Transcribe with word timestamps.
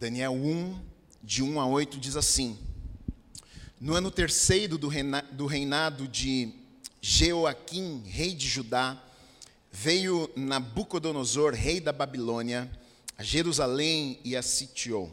Daniel 0.00 0.32
1, 0.32 0.80
de 1.22 1.42
1 1.42 1.60
a 1.60 1.66
8, 1.66 1.98
diz 1.98 2.16
assim: 2.16 2.58
No 3.78 3.94
ano 3.94 4.10
terceiro 4.10 4.78
do 4.78 5.46
reinado 5.46 6.08
de 6.08 6.54
Jeoaquim, 7.02 8.02
rei 8.06 8.32
de 8.32 8.48
Judá, 8.48 8.98
veio 9.70 10.30
Nabucodonosor, 10.34 11.52
rei 11.52 11.80
da 11.80 11.92
Babilônia, 11.92 12.70
a 13.18 13.22
Jerusalém 13.22 14.18
e 14.24 14.34
a 14.34 14.40
sitiou. 14.40 15.12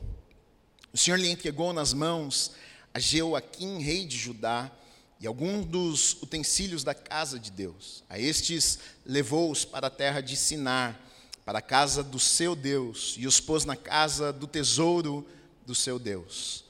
O 0.93 0.97
Senhor 0.97 1.19
lhe 1.19 1.29
entregou 1.29 1.73
nas 1.73 1.91
mãos 1.91 2.53
a 2.93 2.99
Jeoaquim, 2.99 3.79
rei 3.79 4.05
de 4.05 4.17
Judá, 4.17 4.71
e 5.19 5.27
alguns 5.27 5.65
dos 5.65 6.13
utensílios 6.21 6.85
da 6.85 6.93
casa 6.93 7.37
de 7.37 7.51
Deus. 7.51 8.05
A 8.09 8.17
estes 8.17 8.79
levou-os 9.05 9.65
para 9.65 9.87
a 9.87 9.89
terra 9.91 10.21
de 10.21 10.37
Sinar, 10.37 10.97
para 11.47 11.59
a 11.59 11.61
casa 11.61 12.03
do 12.03 12.19
seu 12.19 12.57
Deus, 12.57 13.15
e 13.17 13.25
os 13.25 13.39
pôs 13.39 13.63
na 13.63 13.77
casa 13.77 14.33
do 14.33 14.45
tesouro 14.45 15.25
do 15.65 15.73
seu 15.73 15.97
Deus. 15.97 16.65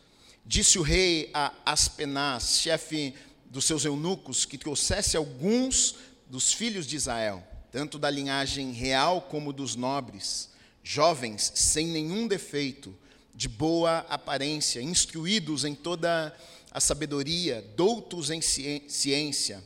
Disse 0.45 0.77
o 0.77 0.83
rei 0.83 1.31
a 1.33 1.51
Aspenaz, 1.65 2.59
chefe 2.59 3.15
dos 3.47 3.65
seus 3.65 3.85
eunucos, 3.85 4.45
que 4.45 4.55
trouxesse 4.55 5.17
alguns 5.17 5.95
dos 6.29 6.53
filhos 6.53 6.85
de 6.85 6.95
Israel, 6.95 7.43
tanto 7.71 7.97
da 7.97 8.07
linhagem 8.07 8.71
real 8.71 9.19
como 9.21 9.51
dos 9.51 9.75
nobres, 9.75 10.51
jovens, 10.83 11.51
sem 11.55 11.87
nenhum 11.87 12.27
defeito, 12.27 12.95
de 13.33 13.49
boa 13.49 14.05
aparência, 14.07 14.79
instruídos 14.79 15.65
em 15.65 15.73
toda 15.73 16.37
a 16.69 16.79
sabedoria, 16.79 17.67
doutos 17.75 18.29
em 18.29 18.41
ciência, 18.41 19.63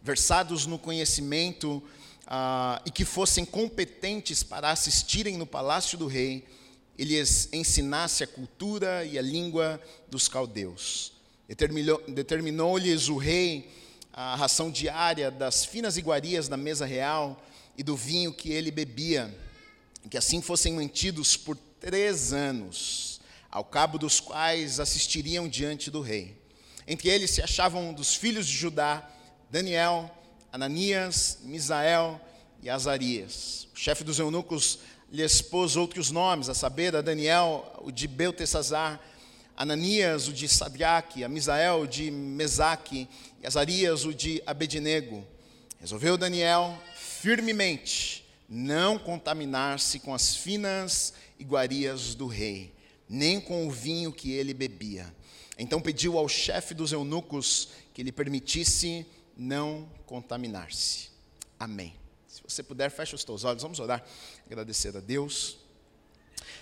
versados 0.00 0.66
no 0.66 0.78
conhecimento 0.78 1.82
ah, 2.34 2.80
e 2.86 2.90
que 2.90 3.04
fossem 3.04 3.44
competentes 3.44 4.42
para 4.42 4.70
assistirem 4.70 5.36
no 5.36 5.44
palácio 5.44 5.98
do 5.98 6.06
rei 6.06 6.48
e 6.96 7.04
lhes 7.04 7.50
ensinasse 7.52 8.24
a 8.24 8.26
cultura 8.26 9.04
e 9.04 9.18
a 9.18 9.22
língua 9.22 9.78
dos 10.08 10.28
caldeus. 10.28 11.12
Determinou-lhes 12.08 13.10
o 13.10 13.18
rei 13.18 13.70
a 14.14 14.34
ração 14.34 14.70
diária 14.70 15.30
das 15.30 15.66
finas 15.66 15.98
iguarias 15.98 16.48
da 16.48 16.56
mesa 16.56 16.86
real 16.86 17.44
e 17.76 17.82
do 17.82 17.94
vinho 17.94 18.32
que 18.32 18.50
ele 18.50 18.70
bebia, 18.70 19.34
que 20.08 20.16
assim 20.16 20.40
fossem 20.40 20.72
mantidos 20.72 21.36
por 21.36 21.54
três 21.78 22.32
anos, 22.32 23.20
ao 23.50 23.62
cabo 23.64 23.98
dos 23.98 24.20
quais 24.20 24.80
assistiriam 24.80 25.46
diante 25.46 25.90
do 25.90 26.00
rei. 26.00 26.40
Entre 26.86 27.10
eles 27.10 27.30
se 27.30 27.42
achavam 27.42 27.92
dos 27.92 28.14
filhos 28.14 28.46
de 28.46 28.56
Judá 28.56 29.06
Daniel, 29.50 30.10
Ananias, 30.52 31.38
Misael 31.42 32.20
e 32.62 32.68
Azarias. 32.68 33.66
O 33.74 33.78
chefe 33.78 34.04
dos 34.04 34.18
eunucos 34.18 34.80
lhe 35.10 35.22
expôs 35.22 35.76
outros 35.76 36.10
nomes, 36.10 36.50
a 36.50 36.54
saber, 36.54 36.94
a 36.94 37.00
Daniel, 37.00 37.80
o 37.82 37.90
de 37.90 38.06
Beltesazar, 38.06 39.00
Ananias, 39.56 40.28
o 40.28 40.32
de 40.32 40.46
Sadraque, 40.46 41.24
a 41.24 41.28
Misael, 41.28 41.80
o 41.80 41.86
de 41.86 42.10
Mesaque, 42.10 43.08
e 43.42 43.46
Azarias, 43.46 44.04
o 44.04 44.12
de 44.12 44.42
Abednego. 44.46 45.26
Resolveu 45.80 46.18
Daniel 46.18 46.78
firmemente 46.94 48.22
não 48.46 48.98
contaminar-se 48.98 49.98
com 50.00 50.14
as 50.14 50.36
finas 50.36 51.14
iguarias 51.38 52.14
do 52.14 52.26
rei, 52.26 52.74
nem 53.08 53.40
com 53.40 53.66
o 53.66 53.70
vinho 53.70 54.12
que 54.12 54.32
ele 54.32 54.52
bebia. 54.52 55.06
Então 55.58 55.80
pediu 55.80 56.18
ao 56.18 56.28
chefe 56.28 56.74
dos 56.74 56.92
eunucos 56.92 57.70
que 57.94 58.02
lhe 58.02 58.12
permitisse 58.12 59.06
não 59.42 59.88
contaminar-se. 60.06 61.10
Amém. 61.58 61.94
Se 62.28 62.40
você 62.46 62.62
puder, 62.62 62.90
feche 62.90 63.14
os 63.14 63.24
teus 63.24 63.44
olhos, 63.44 63.62
vamos 63.62 63.78
orar, 63.80 64.02
agradecer 64.46 64.96
a 64.96 65.00
Deus. 65.00 65.58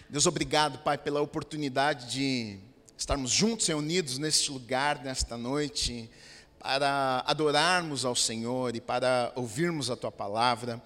Deus, 0.08 0.26
obrigado, 0.26 0.78
Pai, 0.78 0.98
pela 0.98 1.20
oportunidade 1.20 2.10
de 2.10 2.58
estarmos 2.96 3.30
juntos 3.30 3.66
reunidos 3.66 4.18
neste 4.18 4.50
lugar, 4.50 5.02
nesta 5.04 5.36
noite, 5.36 6.10
para 6.58 7.22
adorarmos 7.26 8.04
ao 8.04 8.16
Senhor 8.16 8.74
e 8.74 8.80
para 8.80 9.32
ouvirmos 9.36 9.90
a 9.90 9.96
Tua 9.96 10.10
palavra. 10.10 10.82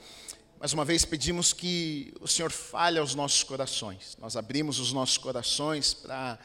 Mais 0.60 0.72
uma 0.72 0.84
vez 0.84 1.04
pedimos 1.04 1.52
que 1.52 2.12
o 2.20 2.28
Senhor 2.28 2.50
fale 2.50 2.98
aos 2.98 3.14
nossos 3.14 3.42
corações. 3.42 4.16
Nós 4.20 4.36
abrimos 4.36 4.78
os 4.78 4.92
nossos 4.92 5.18
corações 5.18 5.94
para 5.94 6.38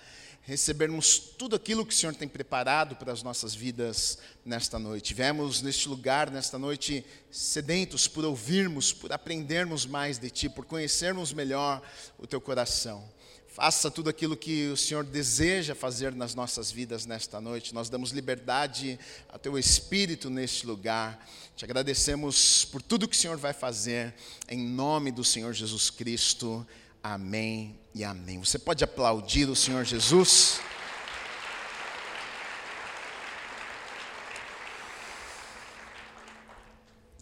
recebermos 0.43 1.19
tudo 1.19 1.55
aquilo 1.55 1.85
que 1.85 1.93
o 1.93 1.97
Senhor 1.97 2.15
tem 2.15 2.27
preparado 2.27 2.95
para 2.95 3.11
as 3.11 3.21
nossas 3.21 3.53
vidas 3.53 4.17
nesta 4.43 4.79
noite. 4.79 5.13
Vemos 5.13 5.61
neste 5.61 5.87
lugar, 5.87 6.31
nesta 6.31 6.57
noite, 6.57 7.05
sedentos 7.29 8.07
por 8.07 8.25
ouvirmos, 8.25 8.91
por 8.91 9.11
aprendermos 9.11 9.85
mais 9.85 10.17
de 10.17 10.29
Ti, 10.29 10.49
por 10.49 10.65
conhecermos 10.65 11.33
melhor 11.33 11.81
o 12.17 12.25
Teu 12.25 12.41
coração. 12.41 13.07
Faça 13.51 13.91
tudo 13.91 14.09
aquilo 14.09 14.37
que 14.37 14.67
o 14.67 14.77
Senhor 14.77 15.03
deseja 15.03 15.75
fazer 15.75 16.15
nas 16.15 16.33
nossas 16.33 16.71
vidas 16.71 17.05
nesta 17.05 17.41
noite. 17.41 17.73
Nós 17.73 17.89
damos 17.89 18.11
liberdade 18.11 18.97
ao 19.27 19.37
Teu 19.37 19.57
Espírito 19.57 20.29
neste 20.29 20.65
lugar. 20.65 21.27
Te 21.55 21.65
agradecemos 21.65 22.63
por 22.65 22.81
tudo 22.81 23.07
que 23.07 23.15
o 23.15 23.19
Senhor 23.19 23.37
vai 23.37 23.51
fazer, 23.51 24.13
em 24.47 24.59
nome 24.59 25.11
do 25.11 25.25
Senhor 25.25 25.51
Jesus 25.51 25.89
Cristo. 25.89 26.65
Amém 27.01 27.79
e 27.95 28.03
amém. 28.03 28.39
Você 28.39 28.59
pode 28.59 28.83
aplaudir 28.83 29.49
o 29.49 29.55
Senhor 29.55 29.85
Jesus? 29.85 30.59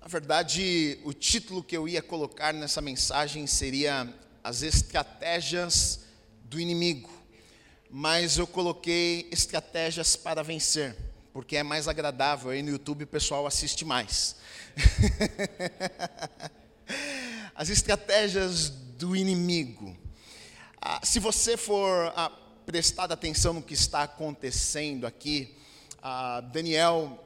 Na 0.02 0.08
verdade, 0.08 1.00
o 1.04 1.14
título 1.14 1.62
que 1.62 1.78
eu 1.78 1.88
ia 1.88 2.02
colocar 2.02 2.52
nessa 2.54 2.82
mensagem 2.82 3.46
seria 3.46 4.12
As 4.44 4.64
Estratégias 4.64 6.00
do 6.46 6.60
Inimigo. 6.60 7.12
Mas 7.88 8.40
eu 8.40 8.48
coloquei 8.48 9.30
estratégias 9.32 10.16
para 10.16 10.42
vencer, 10.42 10.98
porque 11.32 11.56
é 11.56 11.62
mais 11.62 11.88
agradável. 11.88 12.50
Aí 12.50 12.64
no 12.64 12.72
YouTube 12.72 13.04
o 13.04 13.08
pessoal 13.08 13.46
assiste 13.46 13.86
mais. 13.86 14.38
As 17.54 17.70
estratégias 17.70 18.70
do 18.70 18.87
inimigo. 19.16 19.96
Ah, 20.82 21.00
se 21.04 21.20
você 21.20 21.58
for 21.58 22.14
ah, 22.16 22.32
prestar 22.66 23.12
atenção 23.12 23.54
no 23.54 23.62
que 23.62 23.74
está 23.74 24.04
acontecendo 24.04 25.06
aqui, 25.06 25.56
ah, 26.02 26.42
Daniel 26.42 27.24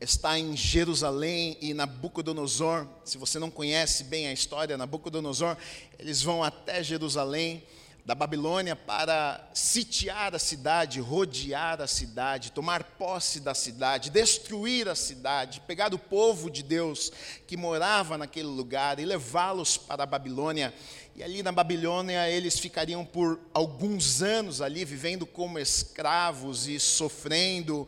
está 0.00 0.38
em 0.38 0.56
Jerusalém 0.56 1.56
e 1.60 1.72
Nabucodonosor, 1.72 2.86
se 3.04 3.16
você 3.18 3.38
não 3.38 3.50
conhece 3.50 4.04
bem 4.04 4.26
a 4.26 4.32
história, 4.32 4.76
Nabucodonosor, 4.76 5.56
eles 5.98 6.22
vão 6.22 6.42
até 6.42 6.82
Jerusalém 6.82 7.62
da 8.04 8.16
Babilônia 8.16 8.74
para 8.74 9.48
sitiar 9.54 10.34
a 10.34 10.38
cidade, 10.38 11.00
rodear 11.00 11.80
a 11.80 11.86
cidade, 11.86 12.50
tomar 12.50 12.82
posse 12.82 13.38
da 13.38 13.54
cidade, 13.54 14.10
destruir 14.10 14.88
a 14.88 14.94
cidade, 14.96 15.60
pegar 15.60 15.94
o 15.94 15.98
povo 15.98 16.50
de 16.50 16.64
Deus 16.64 17.12
que 17.46 17.56
morava 17.56 18.18
naquele 18.18 18.48
lugar 18.48 18.98
e 18.98 19.04
levá-los 19.04 19.76
para 19.76 20.02
a 20.02 20.06
Babilônia. 20.06 20.74
E 21.14 21.22
ali 21.22 21.44
na 21.44 21.52
Babilônia 21.52 22.28
eles 22.28 22.58
ficariam 22.58 23.04
por 23.04 23.38
alguns 23.54 24.20
anos 24.20 24.60
ali 24.60 24.84
vivendo 24.84 25.24
como 25.24 25.58
escravos 25.58 26.66
e 26.66 26.80
sofrendo 26.80 27.86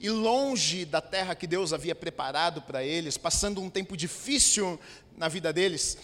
e 0.00 0.10
longe 0.10 0.84
da 0.84 1.00
terra 1.00 1.36
que 1.36 1.46
Deus 1.46 1.72
havia 1.72 1.94
preparado 1.94 2.62
para 2.62 2.82
eles, 2.82 3.16
passando 3.16 3.60
um 3.60 3.70
tempo 3.70 3.96
difícil 3.96 4.80
na 5.16 5.28
vida 5.28 5.52
deles. 5.52 5.96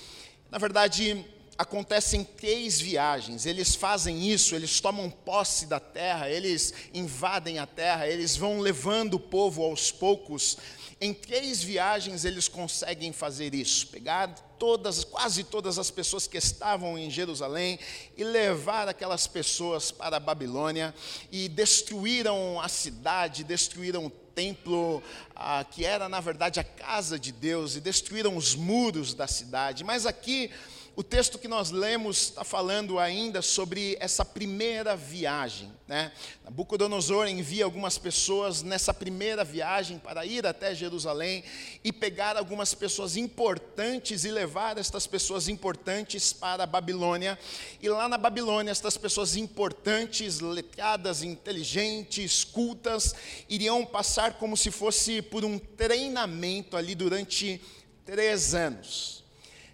Na 0.49 0.59
verdade, 0.59 1.27
acontecem 1.59 2.23
três 2.23 2.81
viagens. 2.81 3.45
Eles 3.45 3.75
fazem 3.75 4.31
isso, 4.31 4.55
eles 4.55 4.81
tomam 4.81 5.11
posse 5.11 5.67
da 5.67 5.81
terra, 5.81 6.31
eles 6.31 6.73
invadem 6.95 7.59
a 7.59 7.67
terra, 7.67 8.07
eles 8.07 8.37
vão 8.37 8.61
levando 8.61 9.15
o 9.15 9.21
povo 9.21 9.65
aos 9.65 9.91
poucos. 9.91 10.57
Em 11.01 11.13
três 11.13 11.63
viagens 11.63 12.25
eles 12.25 12.47
conseguem 12.47 13.13
fazer 13.13 13.55
isso, 13.55 13.89
pegar 13.89 14.29
todas, 14.59 15.05
quase 15.05 15.45
todas 15.45 15.79
as 15.79 15.91
pessoas 15.91 16.27
que 16.27 16.37
estavam 16.37 16.97
em 16.97 17.11
Jerusalém 17.11 17.79
e 18.17 18.25
levar 18.25 18.89
aquelas 18.89 19.27
pessoas 19.27 19.91
para 19.91 20.17
a 20.17 20.21
Babilônia 20.21 20.95
e 21.31 21.49
destruíram 21.49 22.61
a 22.61 22.69
cidade, 22.69 23.45
destruíram 23.45 24.07
o 24.07 24.11
templo, 24.11 25.03
ah, 25.35 25.65
que 25.69 25.85
era 25.85 26.09
na 26.09 26.21
verdade 26.21 26.61
a 26.61 26.65
casa 26.65 27.19
de 27.19 27.33
Deus, 27.33 27.75
e 27.75 27.81
destruíram 27.81 28.37
os 28.37 28.55
muros 28.55 29.15
da 29.15 29.27
cidade. 29.27 29.83
Mas 29.83 30.07
aqui 30.07 30.51
o 30.99 31.03
texto 31.05 31.39
que 31.39 31.47
nós 31.47 31.71
lemos 31.71 32.23
está 32.23 32.43
falando 32.43 32.99
ainda 32.99 33.41
sobre 33.41 33.97
essa 34.01 34.25
primeira 34.25 34.97
viagem. 34.97 35.73
Né? 35.87 36.11
Nabucodonosor 36.43 37.29
envia 37.29 37.65
algumas 37.65 37.97
pessoas 37.97 38.65
nessa 38.65 38.93
primeira 38.93 39.45
viagem 39.45 39.97
para 39.97 40.27
ir 40.27 40.45
até 40.45 40.75
Jerusalém 40.75 41.45
e 41.85 41.93
pegar 41.93 42.37
algumas 42.37 42.75
pessoas 42.75 43.17
importantes 43.17 44.25
e 44.25 44.33
levar 44.33 44.77
estas 44.77 45.07
pessoas 45.07 45.47
importantes 45.47 46.33
para 46.33 46.65
a 46.65 46.67
Babilônia. 46.67 47.39
E 47.81 47.89
lá 47.89 48.09
na 48.09 48.19
Babilônia, 48.19 48.73
estas 48.73 48.97
pessoas 48.97 49.37
importantes, 49.37 50.41
letradas, 50.41 51.23
inteligentes, 51.23 52.43
cultas, 52.43 53.15
iriam 53.49 53.87
passar 53.87 54.33
como 54.33 54.57
se 54.57 54.73
fosse 54.73 55.23
por 55.23 55.45
um 55.45 55.61
treinamento 55.61 56.77
ali 56.77 56.97
durante 56.97 57.63
três 58.05 58.53
anos. 58.53 59.28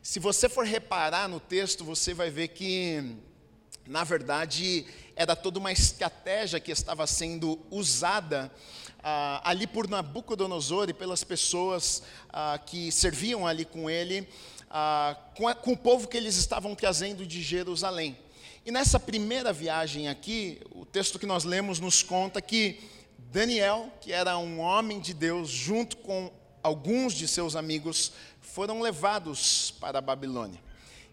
Se 0.05 0.21
você 0.21 0.51
for 0.51 0.67
reparar 0.67 1.27
no 1.31 1.41
texto, 1.41 1.83
você 1.83 2.13
vai 2.13 2.29
ver 2.29 2.49
que 2.49 3.17
na 3.87 4.05
verdade, 4.05 4.85
era 5.17 5.35
toda 5.35 5.59
uma 5.59 5.73
estratégia 5.73 6.61
que 6.61 6.71
estava 6.71 7.07
sendo 7.07 7.59
usada 7.71 8.53
ah, 9.03 9.41
ali 9.43 9.67
por 9.67 9.89
Nabucodonosor 9.89 10.91
e 10.91 10.93
pelas 10.93 11.25
pessoas 11.25 12.03
ah, 12.29 12.59
que 12.59 12.93
serviam 12.93 13.47
ali 13.47 13.65
com 13.65 13.89
ele, 13.89 14.29
ah, 14.71 15.17
com, 15.39 15.49
a, 15.49 15.55
com 15.55 15.73
o 15.73 15.77
povo 15.77 16.07
que 16.07 16.19
eles 16.19 16.37
estavam 16.37 16.75
trazendo 16.75 17.27
de 17.27 17.43
Jerusalém. 17.43 18.15
E 18.67 18.71
nessa 18.71 19.01
primeira 19.01 19.55
viagem 19.55 20.09
aqui, 20.09 20.61
o 20.71 20.85
texto 20.85 21.19
que 21.19 21.25
nós 21.25 21.45
lemos 21.45 21.81
nos 21.81 22.03
conta 22.03 22.43
que 22.43 22.79
Daniel, 23.33 23.91
que 24.03 24.13
era 24.13 24.37
um 24.37 24.61
homem 24.61 25.01
de 25.01 25.15
Deus, 25.15 25.49
junto 25.49 25.97
com 25.97 26.31
alguns 26.63 27.13
de 27.13 27.29
seus 27.29 27.55
amigos, 27.55 28.13
foram 28.55 28.81
levados 28.81 29.73
para 29.81 29.99
a 29.99 30.01
Babilônia. 30.01 30.61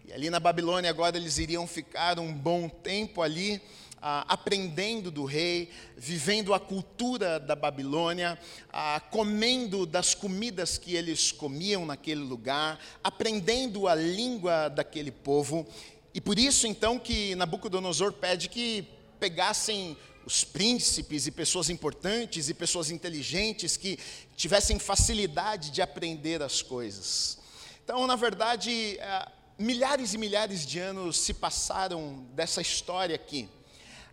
E 0.06 0.12
ali 0.12 0.30
na 0.30 0.38
Babilônia 0.38 0.88
agora 0.88 1.16
eles 1.16 1.38
iriam 1.38 1.66
ficar 1.66 2.20
um 2.20 2.32
bom 2.32 2.68
tempo 2.68 3.20
ali, 3.20 3.60
ah, 4.00 4.24
aprendendo 4.28 5.10
do 5.10 5.24
rei, 5.24 5.68
vivendo 5.96 6.54
a 6.54 6.60
cultura 6.60 7.40
da 7.40 7.56
Babilônia, 7.56 8.38
ah, 8.72 9.02
comendo 9.10 9.84
das 9.84 10.14
comidas 10.14 10.78
que 10.78 10.94
eles 10.94 11.32
comiam 11.32 11.84
naquele 11.84 12.20
lugar, 12.20 12.78
aprendendo 13.02 13.88
a 13.88 13.94
língua 13.96 14.68
daquele 14.68 15.10
povo. 15.10 15.66
E 16.14 16.20
por 16.20 16.38
isso 16.38 16.68
então 16.68 16.96
que 16.96 17.34
Nabucodonosor 17.34 18.12
pede 18.12 18.48
que 18.48 18.86
pegassem 19.18 19.96
os 20.24 20.44
príncipes 20.44 21.26
e 21.26 21.30
pessoas 21.30 21.68
importantes 21.70 22.48
e 22.48 22.54
pessoas 22.54 22.90
inteligentes 22.90 23.76
que 23.76 23.98
tivessem 24.36 24.78
facilidade 24.78 25.70
de 25.70 25.82
aprender 25.82 26.42
as 26.42 26.62
coisas. 26.62 27.38
Então, 27.84 28.06
na 28.06 28.16
verdade, 28.16 28.98
ah, 29.00 29.30
milhares 29.58 30.14
e 30.14 30.18
milhares 30.18 30.64
de 30.64 30.78
anos 30.78 31.18
se 31.18 31.34
passaram 31.34 32.26
dessa 32.34 32.60
história 32.60 33.14
aqui. 33.14 33.48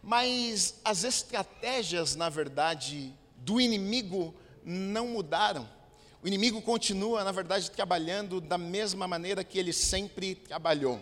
Mas 0.01 0.75
as 0.83 1.03
estratégias, 1.03 2.15
na 2.15 2.29
verdade, 2.29 3.13
do 3.37 3.59
inimigo 3.59 4.33
não 4.63 5.09
mudaram. 5.09 5.69
O 6.21 6.27
inimigo 6.27 6.61
continua, 6.61 7.23
na 7.23 7.31
verdade, 7.31 7.71
trabalhando 7.71 8.41
da 8.41 8.57
mesma 8.57 9.07
maneira 9.07 9.43
que 9.43 9.57
ele 9.57 9.71
sempre 9.71 10.35
trabalhou. 10.35 11.01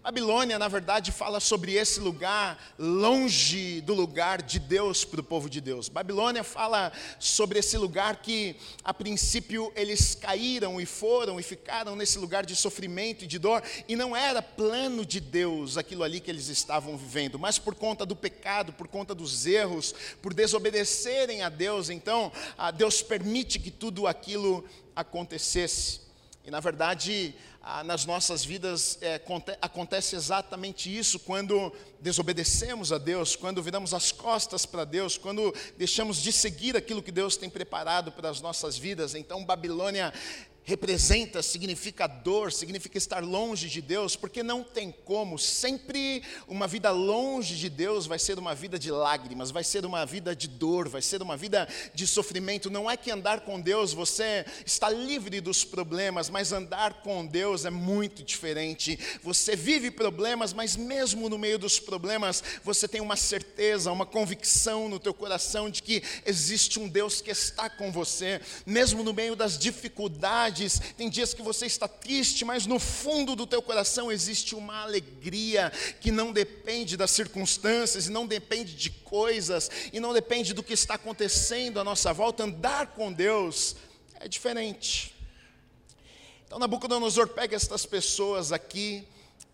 Babilônia, 0.00 0.58
na 0.58 0.68
verdade, 0.68 1.12
fala 1.12 1.40
sobre 1.40 1.74
esse 1.74 2.00
lugar 2.00 2.56
longe 2.78 3.80
do 3.82 3.92
lugar 3.92 4.40
de 4.40 4.58
Deus 4.58 5.04
para 5.04 5.20
o 5.20 5.24
povo 5.24 5.50
de 5.50 5.60
Deus. 5.60 5.88
Babilônia 5.88 6.42
fala 6.44 6.92
sobre 7.18 7.58
esse 7.58 7.76
lugar 7.76 8.22
que, 8.22 8.56
a 8.82 8.94
princípio, 8.94 9.70
eles 9.74 10.14
caíram 10.14 10.80
e 10.80 10.86
foram 10.86 11.38
e 11.38 11.42
ficaram 11.42 11.94
nesse 11.94 12.16
lugar 12.16 12.46
de 12.46 12.54
sofrimento 12.56 13.24
e 13.24 13.26
de 13.26 13.38
dor, 13.38 13.62
e 13.86 13.96
não 13.96 14.16
era 14.16 14.40
plano 14.40 15.04
de 15.04 15.20
Deus 15.20 15.76
aquilo 15.76 16.04
ali 16.04 16.20
que 16.20 16.30
eles 16.30 16.48
estavam 16.48 16.96
vivendo, 16.96 17.38
mas 17.38 17.58
por 17.58 17.74
conta 17.74 18.06
do 18.06 18.16
pecado, 18.16 18.72
por 18.72 18.88
conta 18.88 19.14
dos 19.14 19.46
erros, 19.46 19.94
por 20.22 20.32
desobedecerem 20.32 21.42
a 21.42 21.48
Deus, 21.48 21.90
então, 21.90 22.32
Deus 22.76 23.02
permite 23.02 23.58
que 23.58 23.70
tudo 23.70 24.06
aquilo 24.06 24.64
acontecesse. 24.96 26.07
E 26.48 26.50
na 26.50 26.60
verdade, 26.60 27.34
nas 27.84 28.06
nossas 28.06 28.42
vidas 28.42 28.96
é, 29.02 29.20
acontece 29.60 30.16
exatamente 30.16 30.88
isso 30.88 31.18
quando 31.18 31.70
desobedecemos 32.00 32.90
a 32.90 32.96
Deus, 32.96 33.36
quando 33.36 33.62
viramos 33.62 33.92
as 33.92 34.10
costas 34.10 34.64
para 34.64 34.86
Deus, 34.86 35.18
quando 35.18 35.54
deixamos 35.76 36.16
de 36.16 36.32
seguir 36.32 36.74
aquilo 36.74 37.02
que 37.02 37.12
Deus 37.12 37.36
tem 37.36 37.50
preparado 37.50 38.10
para 38.10 38.30
as 38.30 38.40
nossas 38.40 38.78
vidas. 38.78 39.14
Então, 39.14 39.44
Babilônia 39.44 40.10
representa, 40.68 41.42
significa 41.42 42.06
dor, 42.06 42.52
significa 42.52 42.98
estar 42.98 43.24
longe 43.24 43.70
de 43.70 43.80
Deus, 43.80 44.14
porque 44.14 44.42
não 44.42 44.62
tem 44.62 44.92
como, 45.06 45.38
sempre 45.38 46.22
uma 46.46 46.66
vida 46.66 46.90
longe 46.90 47.56
de 47.56 47.70
Deus 47.70 48.06
vai 48.06 48.18
ser 48.18 48.38
uma 48.38 48.54
vida 48.54 48.78
de 48.78 48.90
lágrimas, 48.90 49.50
vai 49.50 49.64
ser 49.64 49.86
uma 49.86 50.04
vida 50.04 50.36
de 50.36 50.46
dor, 50.46 50.86
vai 50.86 51.00
ser 51.00 51.22
uma 51.22 51.38
vida 51.38 51.66
de 51.94 52.06
sofrimento. 52.06 52.68
Não 52.68 52.90
é 52.90 52.98
que 52.98 53.10
andar 53.10 53.40
com 53.40 53.58
Deus 53.58 53.94
você 53.94 54.44
está 54.66 54.90
livre 54.90 55.40
dos 55.40 55.64
problemas, 55.64 56.28
mas 56.28 56.52
andar 56.52 57.00
com 57.02 57.24
Deus 57.24 57.64
é 57.64 57.70
muito 57.70 58.22
diferente. 58.22 58.98
Você 59.22 59.56
vive 59.56 59.90
problemas, 59.90 60.52
mas 60.52 60.76
mesmo 60.76 61.30
no 61.30 61.38
meio 61.38 61.58
dos 61.58 61.80
problemas, 61.80 62.44
você 62.62 62.86
tem 62.86 63.00
uma 63.00 63.16
certeza, 63.16 63.90
uma 63.90 64.04
convicção 64.04 64.86
no 64.86 65.00
teu 65.00 65.14
coração 65.14 65.70
de 65.70 65.82
que 65.82 66.02
existe 66.26 66.78
um 66.78 66.86
Deus 66.86 67.22
que 67.22 67.30
está 67.30 67.70
com 67.70 67.90
você, 67.90 68.38
mesmo 68.66 69.02
no 69.02 69.14
meio 69.14 69.34
das 69.34 69.56
dificuldades 69.56 70.57
tem 70.96 71.08
dias 71.08 71.34
que 71.34 71.42
você 71.42 71.66
está 71.66 71.86
triste, 71.86 72.44
mas 72.44 72.66
no 72.66 72.78
fundo 72.78 73.36
do 73.36 73.46
teu 73.46 73.62
coração 73.62 74.10
existe 74.10 74.54
uma 74.54 74.82
alegria 74.82 75.72
que 76.00 76.10
não 76.10 76.32
depende 76.32 76.96
das 76.96 77.10
circunstâncias, 77.10 78.06
e 78.06 78.10
não 78.10 78.26
depende 78.26 78.74
de 78.74 78.90
coisas, 78.90 79.70
e 79.92 80.00
não 80.00 80.12
depende 80.12 80.52
do 80.52 80.62
que 80.62 80.72
está 80.72 80.94
acontecendo 80.94 81.78
à 81.78 81.84
nossa 81.84 82.12
volta. 82.12 82.44
Andar 82.44 82.88
com 82.88 83.12
Deus 83.12 83.76
é 84.20 84.26
diferente. 84.26 85.14
Então 86.46 86.58
Nabucodonosor 86.58 87.28
pega 87.28 87.54
estas 87.54 87.84
pessoas 87.84 88.52
aqui 88.52 89.06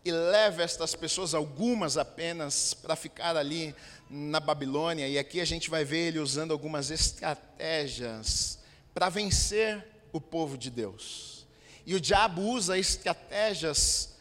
e 0.05 0.12
leva 0.12 0.62
estas 0.62 0.95
pessoas, 0.95 1.35
algumas 1.35 1.97
apenas, 1.97 2.75
para 2.75 2.95
ficar 2.95 3.37
ali 3.37 3.75
na 4.09 4.39
Babilônia, 4.39 5.09
e 5.09 5.19
aqui 5.19 5.41
a 5.41 5.45
gente 5.45 5.71
vai 5.71 5.85
ver 5.85 6.09
ele 6.09 6.19
usando 6.19 6.53
algumas 6.53 6.91
estratégias 6.91 8.59
para 8.93 9.09
vencer 9.09 9.94
o 10.15 10.21
povo 10.21 10.57
de 10.57 10.71
Deus. 10.71 11.45
E 11.85 11.95
o 11.95 12.01
diabo 12.01 12.41
usa 12.41 12.79
estratégias 12.79 14.15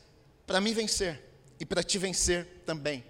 para 0.46 0.60
me 0.60 0.74
vencer 0.74 1.22
e 1.60 1.66
para 1.66 1.84
te 1.84 2.00
vencer 2.00 2.64
também. 2.66 3.04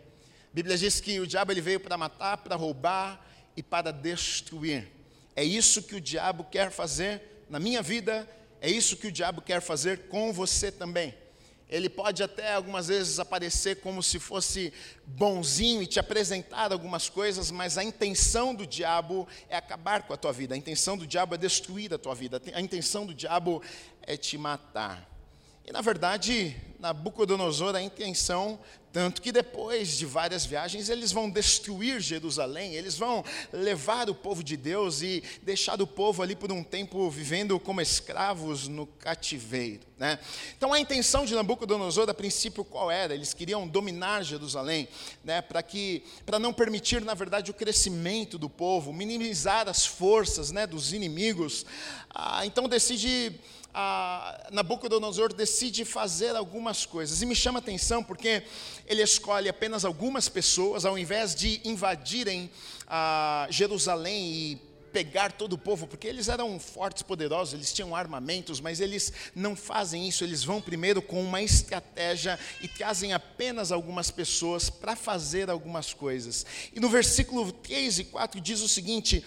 A 0.52 0.54
Bíblia 0.54 0.78
diz 0.78 1.00
que 1.00 1.20
o 1.22 1.26
diabo 1.26 1.54
ele 1.54 1.62
veio 1.62 1.80
para 1.80 1.98
matar, 1.98 2.38
para 2.38 2.58
roubar 2.58 3.26
e 3.56 3.64
para 3.64 3.90
destruir. 3.92 4.92
É 5.34 5.44
isso 5.44 5.82
que 5.82 5.96
o 5.96 6.02
diabo 6.02 6.44
quer 6.44 6.70
fazer 6.70 7.46
na 7.50 7.58
minha 7.58 7.82
vida, 7.82 8.30
é 8.60 8.70
isso 8.70 8.98
que 8.98 9.08
o 9.08 9.12
diabo 9.12 9.42
quer 9.42 9.62
fazer 9.62 10.08
com 10.10 10.34
você 10.34 10.70
também. 10.70 11.16
Ele 11.69 11.89
pode 11.89 12.21
até 12.21 12.54
algumas 12.54 12.88
vezes 12.88 13.19
aparecer 13.19 13.81
como 13.81 14.04
se 14.04 14.19
fosse 14.19 14.71
bonzinho 15.06 15.81
e 15.81 15.88
te 15.88 16.00
apresentar 16.00 16.71
algumas 16.71 17.10
coisas, 17.10 17.50
mas 17.50 17.77
a 17.77 17.83
intenção 17.83 18.54
do 18.54 18.68
diabo 18.68 19.27
é 19.50 19.56
acabar 19.56 20.04
com 20.04 20.13
a 20.13 20.18
tua 20.18 20.31
vida, 20.31 20.54
a 20.54 20.57
intenção 20.57 20.98
do 20.98 21.07
diabo 21.07 21.36
é 21.36 21.38
destruir 21.38 21.94
a 21.94 21.98
tua 21.98 22.13
vida, 22.13 22.42
a 22.54 22.62
intenção 22.62 23.06
do 23.06 23.13
diabo 23.13 23.62
é 24.01 24.15
te 24.15 24.38
matar. 24.38 25.12
E 25.65 25.71
na 25.71 25.80
verdade, 25.80 26.56
Nabucodonosor, 26.77 27.74
a 27.74 27.81
intenção, 27.81 28.60
tanto 28.92 29.21
que 29.21 29.31
depois 29.31 29.98
de 29.98 30.06
várias 30.06 30.45
viagens, 30.45 30.89
eles 30.89 31.13
vão 31.13 31.30
destruir 31.30 32.01
Jerusalém, 32.01 32.75
eles 32.75 32.98
vão 32.98 33.24
levar 33.53 34.10
o 34.10 34.13
povo 34.13 34.43
de 34.43 34.58
Deus 34.58 35.01
e 35.01 35.24
deixar 35.41 35.82
o 35.82 35.88
povo 35.88 36.22
ali 36.22 36.36
por 36.36 36.51
um 36.51 36.62
tempo 36.62 37.10
vivendo 37.10 37.58
como 37.58 37.79
escravos 37.79 38.67
no 38.67 38.86
cativeiro. 38.86 39.79
Né? 39.98 40.20
Então 40.58 40.74
a 40.74 40.79
intenção 40.79 41.24
de 41.25 41.34
Nabucodonosor, 41.34 42.10
a 42.10 42.13
princípio, 42.13 42.65
qual 42.65 42.91
era? 42.91 43.13
Eles 43.13 43.34
queriam 43.34 43.65
dominar 43.65 44.22
Jerusalém, 44.22 44.89
né? 45.24 45.41
para 45.41 45.63
que, 45.63 46.03
para 46.25 46.38
não 46.38 46.51
permitir, 46.51 47.01
na 47.01 47.13
verdade, 47.13 47.50
o 47.50 47.53
crescimento 47.53 48.38
do 48.38 48.50
povo, 48.50 48.91
minimizar 48.91 49.70
as 49.70 49.86
forças 49.86 50.51
né, 50.51 50.67
dos 50.67 50.91
inimigos. 50.91 51.65
Ah, 52.13 52.46
então 52.46 52.67
decide 52.67 53.39
ah, 53.74 54.50
Nabucodonosor 54.51 55.34
decide 55.34 55.84
fazer 55.84 56.36
algumas 56.36 56.86
coisas. 56.86 57.22
E 57.22 57.25
me 57.25 57.36
chama 57.36 57.60
a 57.60 57.62
atenção 57.62 58.03
porque 58.03 58.44
ele 58.86 59.01
escolhe 59.01 59.50
apenas 59.50 59.84
algumas 59.84 60.30
pessoas, 60.30 60.86
ao 60.86 60.98
invés 60.98 61.34
de 61.34 61.60
invadirem 61.63 62.50
ah, 62.88 63.48
Jerusalém 63.50 64.32
e 64.32 64.73
pegar 64.94 65.32
todo 65.32 65.54
o 65.54 65.58
povo, 65.58 65.88
porque 65.88 66.08
eles 66.08 66.30
eram 66.30 66.60
fortes, 66.60 67.02
poderosos, 67.02 67.56
eles 67.56 67.74
tinham 67.74 67.96
armamentos, 67.96 68.62
mas 68.62 68.80
eles 68.80 69.12
não 69.36 69.56
fazem 69.56 70.08
isso, 70.08 70.24
eles 70.24 70.44
vão 70.44 70.62
primeiro 70.62 71.02
com 71.02 71.22
uma 71.22 71.42
estratégia 71.42 72.40
e 72.62 72.68
trazem 72.68 73.12
apenas 73.12 73.72
algumas 73.72 74.12
pessoas 74.12 74.70
para 74.70 74.96
fazer 74.96 75.50
algumas 75.50 75.94
coisas. 75.94 76.46
E 76.74 76.80
no 76.80 76.88
versículo 76.88 77.52
3 77.52 78.00
e 78.00 78.04
4 78.06 78.40
diz 78.40 78.62
o 78.62 78.70
seguinte: 78.70 79.26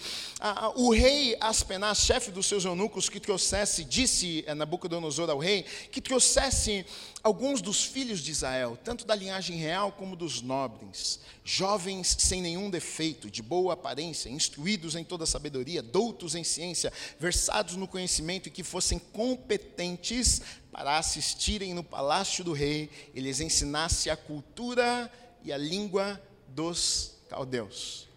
o 0.75 0.93
rei 0.93 1.35
Aspenaz, 1.41 1.99
chefe 1.99 2.31
dos 2.31 2.45
seus 2.45 2.63
eunucos, 2.63 3.09
que 3.09 3.19
trouxesse, 3.19 3.83
disse 3.83 4.45
Nabucodonosor 4.55 5.29
ao 5.29 5.37
rei, 5.37 5.63
que 5.91 5.99
trouxesse 5.99 6.85
alguns 7.27 7.61
dos 7.61 7.83
filhos 7.83 8.21
de 8.21 8.31
Israel, 8.31 8.77
tanto 8.81 9.05
da 9.05 9.13
linhagem 9.13 9.57
real 9.57 9.91
como 9.91 10.15
dos 10.15 10.41
nobres, 10.41 11.19
jovens 11.43 12.15
sem 12.17 12.41
nenhum 12.41 12.69
defeito, 12.69 13.29
de 13.29 13.41
boa 13.41 13.73
aparência, 13.73 14.29
instruídos 14.29 14.95
em 14.95 15.03
toda 15.03 15.25
sabedoria, 15.25 15.81
doutos 15.81 16.35
em 16.35 16.43
ciência, 16.45 16.91
versados 17.19 17.75
no 17.75 17.85
conhecimento 17.85 18.47
e 18.47 18.51
que 18.51 18.63
fossem 18.63 18.97
competentes 18.97 20.41
para 20.71 20.97
assistirem 20.97 21.73
no 21.73 21.83
palácio 21.83 22.45
do 22.45 22.53
rei 22.53 22.89
e 23.13 23.19
lhes 23.19 23.41
ensinasse 23.41 24.09
a 24.09 24.15
cultura 24.15 25.11
e 25.43 25.51
a 25.51 25.57
língua 25.57 26.21
dos 26.47 27.15
caldeus. 27.27 28.07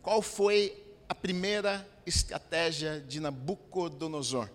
Qual 0.00 0.22
foi 0.22 0.82
a 1.06 1.14
primeira 1.14 1.86
estratégia 2.06 3.04
de 3.06 3.20
Nabucodonosor? 3.20 4.48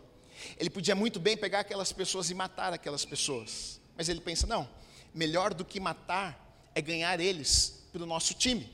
Ele 0.57 0.71
podia 0.71 0.95
muito 0.95 1.19
bem 1.19 1.37
pegar 1.37 1.59
aquelas 1.59 1.91
pessoas 1.91 2.31
e 2.31 2.33
matar 2.33 2.73
aquelas 2.73 3.05
pessoas. 3.05 3.78
Mas 4.00 4.08
ele 4.08 4.22
pensa: 4.22 4.48
não, 4.48 4.65
melhor 5.13 5.53
do 5.53 5.65
que 5.65 5.77
matar 5.77 6.72
é 6.74 6.82
ganhar 6.82 7.20
eles 7.20 7.84
para 7.91 8.01
o 8.01 8.06
nosso 8.06 8.34
time. 8.34 8.74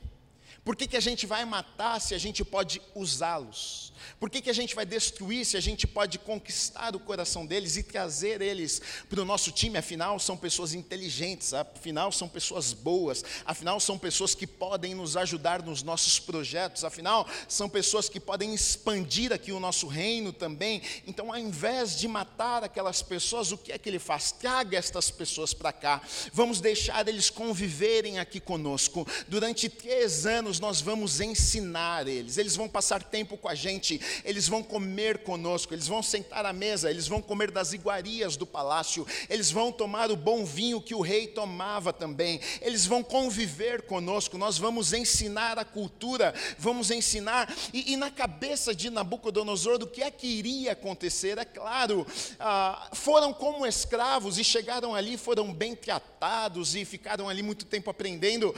Por 0.64 0.76
que, 0.76 0.88
que 0.88 0.96
a 0.96 1.00
gente 1.00 1.26
vai 1.26 1.44
matar 1.46 2.00
se 2.00 2.14
a 2.14 2.18
gente 2.20 2.46
pode 2.46 2.80
usá-los? 2.94 3.92
Por 4.20 4.30
que, 4.30 4.42
que 4.42 4.50
a 4.50 4.54
gente 4.54 4.76
vai 4.76 4.86
destruir 4.86 5.46
se 5.46 5.58
a 5.58 5.62
gente 5.62 5.86
pode 5.88 6.20
conquistar 6.20 6.96
o 6.96 7.00
coração 7.00 7.46
deles 7.46 7.78
e 7.78 7.84
trazer 7.84 8.42
eles 8.42 8.82
para 9.10 9.22
o 9.22 9.26
nosso 9.26 9.52
time? 9.52 9.78
Afinal, 9.78 10.20
são 10.20 10.38
pessoas 10.38 10.74
inteligentes, 10.74 11.54
afinal, 11.54 12.12
são 12.12 12.28
pessoas 12.28 12.74
boas, 12.74 13.24
afinal, 13.46 13.80
são 13.80 13.98
pessoas 13.98 14.36
que 14.36 14.48
podem 14.48 14.96
nos 14.96 15.18
ajudar 15.18 15.62
nos 15.62 15.84
nossos 15.84 16.20
projetos, 16.20 16.84
afinal, 16.84 17.28
são 17.48 17.70
pessoas 17.70 18.10
que 18.10 18.20
podem 18.20 18.54
expandir 18.54 19.32
aqui 19.32 19.52
o 19.52 19.60
nosso 19.60 19.88
reino 19.88 20.32
também. 20.32 20.82
Então, 21.06 21.32
ao 21.32 21.40
invés 21.40 21.98
de 21.98 22.08
matar 22.08 22.64
aquelas 22.64 23.02
pessoas, 23.02 23.52
o 23.52 23.58
que 23.58 23.72
é 23.72 23.78
que 23.78 23.90
ele 23.90 24.00
faz? 24.00 24.32
Traga 24.32 24.78
estas 24.78 25.12
pessoas 25.12 25.54
para 25.54 25.72
cá, 25.72 26.02
vamos 26.34 26.62
deixar 26.62 27.08
eles 27.08 27.30
conviverem 27.30 28.20
aqui 28.20 28.40
conosco. 28.40 29.08
Durante 29.28 29.70
três 29.70 30.26
anos, 30.26 30.60
nós 30.60 30.82
vamos 30.82 31.22
ensinar 31.22 32.08
eles, 32.08 32.38
eles 32.38 32.56
vão 32.56 32.68
passar 32.68 33.04
tempo 33.04 33.38
com 33.38 33.48
a 33.48 33.56
gente 33.56 33.95
eles 34.24 34.48
vão 34.48 34.64
comer 34.64 35.20
conosco, 35.20 35.74
eles 35.74 35.88
vão 35.88 36.02
sentar 36.02 36.46
à 36.46 36.54
mesa, 36.54 36.90
eles 36.90 37.08
vão 37.08 37.22
comer 37.22 37.52
das 37.52 37.74
iguarias 37.74 38.36
do 38.38 38.46
palácio, 38.46 39.06
eles 39.30 39.52
vão 39.52 39.72
tomar 39.72 40.12
o 40.12 40.16
bom 40.16 40.46
vinho 40.46 40.82
que 40.82 40.96
o 40.96 41.02
rei 41.02 41.28
tomava 41.28 41.92
também, 41.92 42.40
eles 42.62 42.86
vão 42.86 43.04
conviver 43.04 43.84
conosco, 43.84 44.38
nós 44.38 44.58
vamos 44.58 44.94
ensinar 44.94 45.58
a 45.60 45.66
cultura, 45.66 46.34
vamos 46.58 46.92
ensinar, 46.92 47.54
e, 47.74 47.94
e 47.94 47.98
na 47.98 48.12
cabeça 48.12 48.74
de 48.74 48.90
Nabucodonosor, 48.90 49.78
do 49.78 49.88
que 49.88 50.02
é 50.02 50.12
que 50.12 50.28
iria 50.28 50.72
acontecer? 50.72 51.38
É 51.38 51.46
claro, 51.46 52.06
ah, 52.40 52.90
foram 52.94 53.34
como 53.34 53.66
escravos 53.66 54.38
e 54.38 54.44
chegaram 54.44 54.96
ali, 54.96 55.18
foram 55.18 55.54
bem 55.54 55.76
tratados 55.76 56.76
e 56.76 56.86
ficaram 56.86 57.30
ali 57.30 57.44
muito 57.44 57.66
tempo 57.66 57.90
aprendendo. 57.90 58.54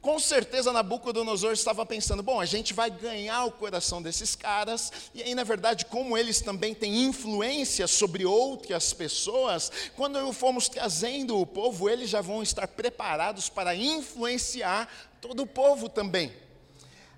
Com 0.00 0.18
certeza 0.18 0.72
Nabucodonosor 0.72 1.52
estava 1.52 1.84
pensando: 1.84 2.22
bom, 2.22 2.40
a 2.40 2.46
gente 2.46 2.72
vai 2.72 2.90
ganhar 2.90 3.44
o 3.44 3.52
coração 3.52 4.00
desses 4.00 4.34
caras, 4.34 4.90
e 5.14 5.22
aí, 5.22 5.34
na 5.34 5.44
verdade, 5.44 5.84
como 5.84 6.16
eles 6.16 6.40
também 6.40 6.74
têm 6.74 7.04
influência 7.04 7.86
sobre 7.86 8.24
outras 8.24 8.94
pessoas, 8.94 9.70
quando 9.94 10.32
formos 10.32 10.68
trazendo 10.68 11.38
o 11.38 11.46
povo, 11.46 11.88
eles 11.88 12.08
já 12.08 12.22
vão 12.22 12.42
estar 12.42 12.66
preparados 12.66 13.50
para 13.50 13.74
influenciar 13.74 14.88
todo 15.20 15.42
o 15.42 15.46
povo 15.46 15.88
também. 15.88 16.32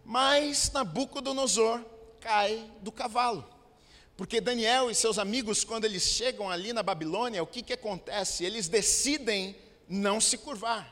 Mas 0.04 0.72
Nabucodonosor 0.72 1.80
cai 2.20 2.68
do 2.80 2.90
cavalo. 2.90 3.44
Porque 4.16 4.40
Daniel 4.40 4.90
e 4.90 4.94
seus 4.94 5.18
amigos, 5.18 5.64
quando 5.64 5.84
eles 5.84 6.02
chegam 6.02 6.50
ali 6.50 6.72
na 6.72 6.82
Babilônia, 6.82 7.42
o 7.42 7.46
que, 7.46 7.62
que 7.62 7.72
acontece? 7.72 8.44
Eles 8.44 8.68
decidem 8.68 9.56
não 9.88 10.20
se 10.20 10.36
curvar. 10.36 10.91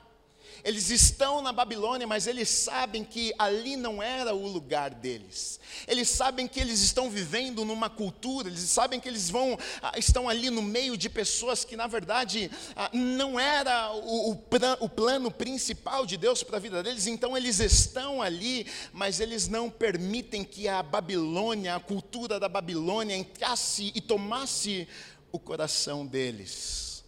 Eles 0.63 0.91
estão 0.91 1.41
na 1.41 1.53
Babilônia, 1.53 2.07
mas 2.07 2.27
eles 2.27 2.49
sabem 2.49 3.05
que 3.05 3.33
ali 3.39 3.77
não 3.77 4.03
era 4.03 4.35
o 4.35 4.47
lugar 4.47 4.91
deles. 4.91 5.59
Eles 5.87 6.09
sabem 6.09 6.47
que 6.47 6.61
eles 6.61 6.81
estão 6.81 7.11
vivendo 7.11 7.65
numa 7.65 7.89
cultura, 7.89 8.49
eles 8.49 8.61
sabem 8.61 9.01
que 9.01 9.09
eles 9.09 9.31
vão 9.31 9.59
ah, 9.83 9.93
estão 9.97 10.29
ali 10.29 10.51
no 10.51 10.63
meio 10.63 10.97
de 10.97 11.09
pessoas 11.09 11.65
que 11.65 11.77
na 11.77 11.87
verdade 11.87 12.51
ah, 12.77 12.91
não 12.93 13.39
era 13.39 13.93
o, 13.93 14.33
o, 14.33 14.45
o 14.81 14.89
plano 14.89 15.31
principal 15.31 16.05
de 16.05 16.17
Deus 16.17 16.43
para 16.43 16.57
a 16.57 16.61
vida 16.61 16.83
deles. 16.83 17.07
Então 17.07 17.37
eles 17.37 17.61
estão 17.61 18.21
ali, 18.21 18.67
mas 18.93 19.21
eles 19.21 19.49
não 19.49 19.71
permitem 19.71 20.45
que 20.45 20.69
a 20.69 20.83
Babilônia, 20.83 21.77
a 21.77 21.81
cultura 21.81 22.39
da 22.39 22.49
Babilônia 22.49 23.17
entrasse 23.17 23.93
e 23.95 24.01
tomasse 24.01 24.87
o 25.33 25.39
coração 25.39 26.07
deles. 26.07 27.05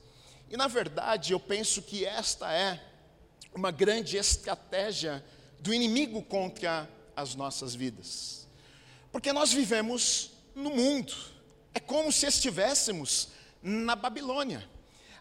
E 0.50 0.56
na 0.56 0.68
verdade 0.68 1.32
eu 1.32 1.40
penso 1.40 1.82
que 1.82 2.04
esta 2.04 2.52
é 2.52 2.91
uma 3.54 3.70
grande 3.70 4.16
estratégia 4.16 5.24
do 5.60 5.72
inimigo 5.72 6.22
contra 6.22 6.88
as 7.14 7.34
nossas 7.34 7.74
vidas. 7.74 8.46
Porque 9.10 9.32
nós 9.32 9.52
vivemos 9.52 10.30
no 10.54 10.70
mundo, 10.70 11.14
é 11.74 11.80
como 11.80 12.10
se 12.10 12.26
estivéssemos 12.26 13.28
na 13.62 13.94
Babilônia, 13.94 14.68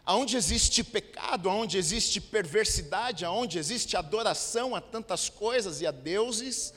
aonde 0.04 0.36
existe 0.36 0.82
pecado, 0.82 1.48
aonde 1.48 1.78
existe 1.78 2.20
perversidade, 2.20 3.24
aonde 3.24 3.58
existe 3.58 3.96
adoração 3.96 4.74
a 4.74 4.80
tantas 4.80 5.28
coisas 5.28 5.80
e 5.80 5.86
a 5.86 5.90
deuses, 5.90 6.74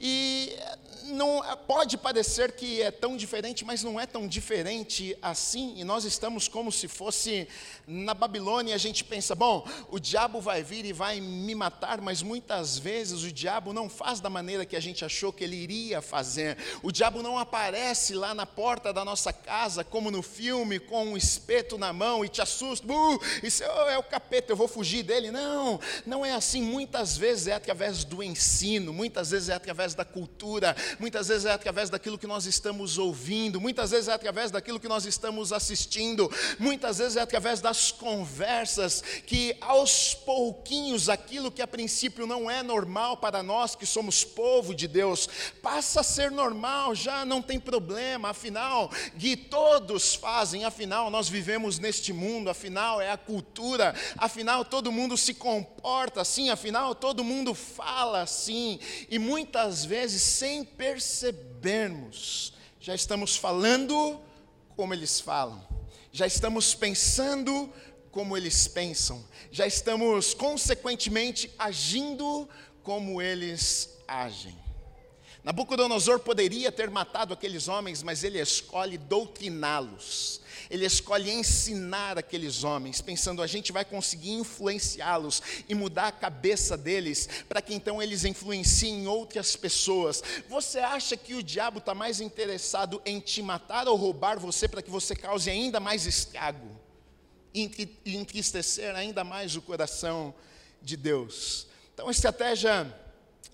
e 0.00 0.56
não 1.04 1.42
pode 1.66 1.96
parecer 1.96 2.52
que 2.52 2.80
é 2.80 2.90
tão 2.90 3.16
diferente, 3.16 3.64
mas 3.64 3.82
não 3.82 3.98
é 3.98 4.06
tão 4.06 4.26
diferente 4.26 5.16
assim. 5.20 5.74
E 5.76 5.84
nós 5.84 6.04
estamos 6.04 6.48
como 6.48 6.72
se 6.72 6.88
fosse 6.88 7.48
na 7.86 8.14
Babilônia. 8.14 8.72
E 8.72 8.74
a 8.74 8.78
gente 8.78 9.04
pensa, 9.04 9.34
bom, 9.34 9.66
o 9.90 9.98
diabo 9.98 10.40
vai 10.40 10.62
vir 10.62 10.84
e 10.84 10.92
vai 10.92 11.20
me 11.20 11.54
matar, 11.54 12.00
mas 12.00 12.22
muitas 12.22 12.78
vezes 12.78 13.22
o 13.22 13.32
diabo 13.32 13.72
não 13.72 13.88
faz 13.88 14.20
da 14.20 14.30
maneira 14.30 14.64
que 14.64 14.76
a 14.76 14.80
gente 14.80 15.04
achou 15.04 15.32
que 15.32 15.44
ele 15.44 15.56
iria 15.56 16.00
fazer. 16.00 16.56
O 16.82 16.90
diabo 16.90 17.22
não 17.22 17.38
aparece 17.38 18.14
lá 18.14 18.34
na 18.34 18.46
porta 18.46 18.92
da 18.92 19.04
nossa 19.04 19.32
casa 19.32 19.84
como 19.84 20.10
no 20.10 20.22
filme 20.22 20.78
com 20.78 21.08
um 21.08 21.16
espeto 21.16 21.76
na 21.76 21.92
mão 21.92 22.24
e 22.24 22.28
te 22.28 22.40
assusta. 22.40 22.86
Uh, 22.90 23.20
isso 23.42 23.62
é 23.62 23.98
o 23.98 24.02
capeta, 24.02 24.52
eu 24.52 24.56
vou 24.56 24.68
fugir 24.68 25.02
dele. 25.02 25.30
Não, 25.30 25.80
não 26.06 26.24
é 26.24 26.32
assim. 26.32 26.62
Muitas 26.62 27.16
vezes 27.16 27.48
é 27.48 27.54
através 27.54 28.04
do 28.04 28.22
ensino, 28.22 28.92
muitas 28.92 29.30
vezes 29.30 29.48
é 29.48 29.54
através 29.54 29.73
da 29.74 30.04
cultura, 30.04 30.76
muitas 31.00 31.28
vezes 31.28 31.46
é 31.46 31.52
através 31.52 31.90
daquilo 31.90 32.16
que 32.16 32.26
nós 32.26 32.46
estamos 32.46 32.98
ouvindo, 32.98 33.60
muitas 33.60 33.90
vezes 33.90 34.08
é 34.08 34.12
através 34.12 34.50
daquilo 34.50 34.78
que 34.78 34.88
nós 34.88 35.04
estamos 35.04 35.52
assistindo, 35.52 36.30
muitas 36.58 36.98
vezes 36.98 37.16
é 37.16 37.20
através 37.20 37.60
das 37.60 37.90
conversas 37.90 39.02
que 39.26 39.56
aos 39.60 40.14
pouquinhos 40.14 41.08
aquilo 41.08 41.50
que 41.50 41.62
a 41.62 41.66
princípio 41.66 42.26
não 42.26 42.50
é 42.50 42.62
normal 42.62 43.16
para 43.16 43.42
nós 43.42 43.74
que 43.74 43.86
somos 43.86 44.22
povo 44.22 44.74
de 44.74 44.86
Deus, 44.86 45.28
passa 45.60 46.00
a 46.00 46.04
ser 46.04 46.30
normal, 46.30 46.94
já 46.94 47.24
não 47.24 47.42
tem 47.42 47.58
problema, 47.58 48.30
afinal, 48.30 48.90
que 49.18 49.36
todos 49.36 50.14
fazem, 50.14 50.64
afinal 50.64 51.10
nós 51.10 51.28
vivemos 51.28 51.78
neste 51.78 52.12
mundo, 52.12 52.48
afinal 52.48 53.00
é 53.00 53.10
a 53.10 53.16
cultura, 53.16 53.94
afinal 54.16 54.64
todo 54.64 54.92
mundo 54.92 55.16
se 55.16 55.34
comporta 55.34 56.20
assim, 56.20 56.50
afinal 56.50 56.94
todo 56.94 57.24
mundo 57.24 57.54
fala 57.54 58.22
assim, 58.22 58.78
e 59.08 59.18
muitas 59.18 59.63
vezes 59.84 60.20
sem 60.22 60.64
percebermos, 60.64 62.52
já 62.80 62.94
estamos 62.94 63.36
falando 63.36 64.20
como 64.76 64.92
eles 64.92 65.20
falam, 65.20 65.64
já 66.12 66.26
estamos 66.26 66.74
pensando 66.74 67.72
como 68.10 68.36
eles 68.36 68.68
pensam, 68.68 69.24
já 69.50 69.66
estamos 69.66 70.34
consequentemente 70.34 71.50
agindo 71.58 72.48
como 72.82 73.22
eles 73.22 73.98
agem. 74.06 74.63
Nabucodonosor 75.44 76.18
poderia 76.20 76.72
ter 76.72 76.90
matado 76.90 77.34
aqueles 77.34 77.68
homens, 77.68 78.02
mas 78.02 78.24
ele 78.24 78.40
escolhe 78.40 78.98
doutriná-los 78.98 80.42
ele 80.70 80.86
escolhe 80.86 81.30
ensinar 81.30 82.18
aqueles 82.18 82.64
homens, 82.64 83.00
pensando 83.00 83.42
a 83.42 83.46
gente 83.46 83.72
vai 83.72 83.84
conseguir 83.84 84.32
influenciá-los 84.32 85.42
e 85.68 85.74
mudar 85.74 86.08
a 86.08 86.12
cabeça 86.12 86.76
deles, 86.76 87.28
para 87.48 87.62
que 87.62 87.74
então 87.74 88.02
eles 88.02 88.24
influenciem 88.24 89.06
outras 89.06 89.56
pessoas. 89.56 90.22
Você 90.48 90.78
acha 90.78 91.16
que 91.16 91.34
o 91.34 91.42
diabo 91.42 91.78
está 91.78 91.94
mais 91.94 92.20
interessado 92.20 93.00
em 93.04 93.20
te 93.20 93.42
matar 93.42 93.86
ou 93.88 93.96
roubar 93.96 94.38
você 94.38 94.68
para 94.68 94.82
que 94.82 94.90
você 94.90 95.14
cause 95.14 95.50
ainda 95.50 95.80
mais 95.80 96.06
estrago 96.06 96.68
e 97.52 97.88
entristecer 98.06 98.94
ainda 98.96 99.22
mais 99.22 99.54
o 99.56 99.62
coração 99.62 100.34
de 100.82 100.96
Deus? 100.96 101.66
Então 101.92 102.08
a 102.08 102.10
estratégia 102.10 102.92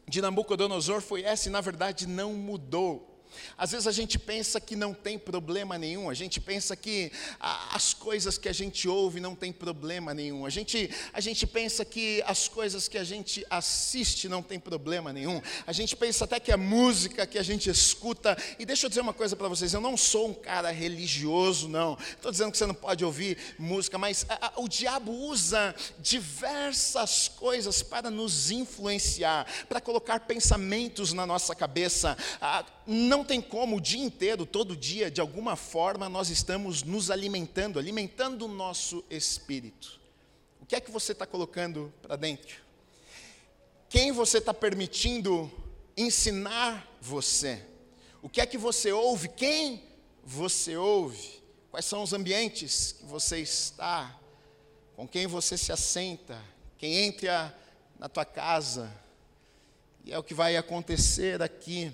de 0.09 0.21
Nabucodonosor 0.21 1.01
foi 1.01 1.23
essa 1.23 1.49
e 1.49 1.53
na 1.53 1.61
verdade 1.61 2.07
não 2.07 2.35
mudou. 2.35 3.10
Às 3.57 3.73
vezes 3.73 3.87
a 3.87 3.93
gente 3.93 4.19
pensa 4.19 4.61
que 4.61 4.77
não 4.77 4.95
tem 4.95 5.19
problema 5.19 5.79
nenhum, 5.79 6.09
a 6.11 6.15
gente 6.15 6.41
pensa 6.41 6.77
que 6.77 7.13
as 7.41 7.95
coisas 7.95 8.39
que 8.39 8.49
a 8.49 8.53
gente 8.53 8.89
ouve 8.89 9.21
não 9.21 9.35
tem 9.35 9.53
problema 9.53 10.15
nenhum, 10.15 10.47
a 10.47 10.51
gente, 10.51 10.91
a 11.13 11.21
gente 11.21 11.47
pensa 11.47 11.85
que 11.85 12.23
as 12.27 12.49
coisas 12.49 12.89
que 12.89 12.99
a 12.99 13.05
gente 13.05 13.47
assiste 13.51 14.29
não 14.29 14.43
tem 14.43 14.59
problema 14.59 15.13
nenhum, 15.13 15.41
a 15.67 15.73
gente 15.73 15.97
pensa 15.97 16.25
até 16.25 16.41
que 16.41 16.53
a 16.53 16.57
música 16.57 17.27
que 17.27 17.39
a 17.39 17.43
gente 17.43 17.69
escuta, 17.71 18.37
e 18.59 18.65
deixa 18.65 18.87
eu 18.87 18.89
dizer 18.89 19.01
uma 19.01 19.13
coisa 19.13 19.37
para 19.37 19.49
vocês, 19.49 19.73
eu 19.73 19.81
não 19.81 19.97
sou 19.97 20.29
um 20.29 20.35
cara 20.35 20.71
religioso, 20.71 21.69
não, 21.69 21.97
estou 22.11 22.31
dizendo 22.31 22.53
que 22.53 22.59
você 22.59 22.67
não 22.67 22.75
pode 22.75 23.05
ouvir 23.05 23.37
música, 23.59 23.99
mas 23.99 24.27
a, 24.29 24.47
a, 24.47 24.61
o 24.61 24.69
diabo 24.69 25.13
usa 25.13 25.75
diversas 25.99 27.29
coisas 27.29 27.83
para 27.83 28.11
nos 28.11 28.51
influenciar, 28.51 29.47
para 29.69 29.81
colocar 29.81 30.21
pensamentos 30.21 31.13
na 31.13 31.27
nossa 31.27 31.55
cabeça, 31.55 32.17
a, 32.41 32.65
não 32.95 33.25
tem 33.25 33.41
como 33.41 33.77
o 33.77 33.81
dia 33.81 34.03
inteiro, 34.03 34.45
todo 34.45 34.77
dia, 34.77 35.11
de 35.11 35.21
alguma 35.21 35.57
forma, 35.57 36.09
nós 36.09 36.31
estamos 36.31 36.83
nos 36.83 37.11
alimentando, 37.11 37.79
alimentando 37.79 38.45
o 38.45 38.49
nosso 38.49 39.05
espírito. 39.09 40.01
O 40.61 40.67
que 40.67 40.77
é 40.77 40.81
que 40.81 40.91
você 40.91 41.13
está 41.13 41.27
colocando 41.27 41.93
para 42.03 42.17
dentro? 42.17 42.57
Quem 43.89 44.13
você 44.13 44.39
está 44.39 44.55
permitindo 44.55 45.51
ensinar 45.97 46.89
você? 47.01 47.65
O 48.23 48.29
que 48.29 48.41
é 48.41 48.47
que 48.47 48.59
você 48.59 48.93
ouve? 48.93 49.29
Quem 49.29 49.83
você 50.25 50.77
ouve? 50.77 51.43
Quais 51.71 51.85
são 51.85 52.03
os 52.03 52.13
ambientes 52.13 52.93
que 52.93 53.05
você 53.05 53.39
está? 53.39 54.19
Com 54.95 55.09
quem 55.09 55.27
você 55.27 55.57
se 55.57 55.73
assenta? 55.73 56.41
quem 56.81 56.95
entra 57.05 57.55
na 57.99 58.09
tua 58.09 58.25
casa, 58.25 58.91
e 60.03 60.11
é 60.11 60.19
o 60.19 60.23
que 60.23 60.33
vai 60.33 60.57
acontecer 60.57 61.43
aqui. 61.43 61.93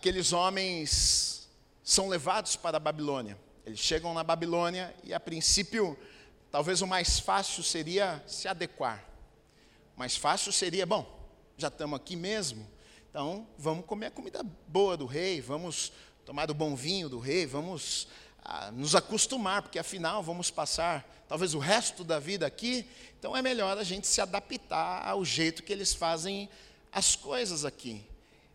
Aqueles 0.00 0.32
homens 0.32 1.46
são 1.84 2.08
levados 2.08 2.56
para 2.56 2.78
a 2.78 2.80
Babilônia. 2.80 3.36
Eles 3.66 3.80
chegam 3.80 4.14
na 4.14 4.24
Babilônia 4.24 4.96
e, 5.04 5.12
a 5.12 5.20
princípio, 5.20 5.94
talvez 6.50 6.80
o 6.80 6.86
mais 6.86 7.20
fácil 7.20 7.62
seria 7.62 8.24
se 8.26 8.48
adequar. 8.48 9.04
O 9.94 9.98
mais 9.98 10.16
fácil 10.16 10.52
seria, 10.52 10.86
bom, 10.86 11.06
já 11.58 11.68
estamos 11.68 12.00
aqui 12.00 12.16
mesmo, 12.16 12.66
então 13.10 13.46
vamos 13.58 13.84
comer 13.84 14.06
a 14.06 14.10
comida 14.10 14.42
boa 14.66 14.96
do 14.96 15.04
rei, 15.04 15.38
vamos 15.38 15.92
tomar 16.24 16.46
do 16.46 16.54
bom 16.54 16.74
vinho 16.74 17.10
do 17.10 17.18
rei, 17.18 17.44
vamos 17.44 18.08
ah, 18.42 18.70
nos 18.70 18.94
acostumar, 18.94 19.60
porque 19.60 19.78
afinal 19.78 20.22
vamos 20.22 20.50
passar 20.50 21.06
talvez 21.28 21.52
o 21.52 21.58
resto 21.58 22.04
da 22.04 22.18
vida 22.18 22.46
aqui, 22.46 22.88
então 23.18 23.36
é 23.36 23.42
melhor 23.42 23.76
a 23.76 23.84
gente 23.84 24.06
se 24.06 24.22
adaptar 24.22 25.06
ao 25.06 25.26
jeito 25.26 25.62
que 25.62 25.70
eles 25.70 25.92
fazem 25.92 26.48
as 26.90 27.14
coisas 27.14 27.66
aqui. 27.66 28.02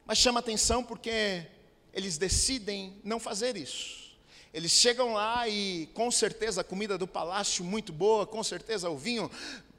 Mas 0.06 0.20
chama 0.20 0.40
atenção 0.40 0.84
porque 0.84 1.46
eles 1.94 2.18
decidem 2.18 2.94
não 3.04 3.20
fazer 3.20 3.58
isso. 3.58 4.06
Eles 4.54 4.72
chegam 4.72 5.14
lá 5.14 5.48
e 5.50 5.90
com 5.94 6.10
certeza 6.12 6.62
a 6.62 6.64
comida 6.64 6.98
do 6.98 7.08
palácio 7.08 7.64
muito 7.64 7.92
boa, 7.92 8.26
com 8.26 8.44
certeza 8.44 8.90
o 8.90 8.98
vinho 8.98 9.30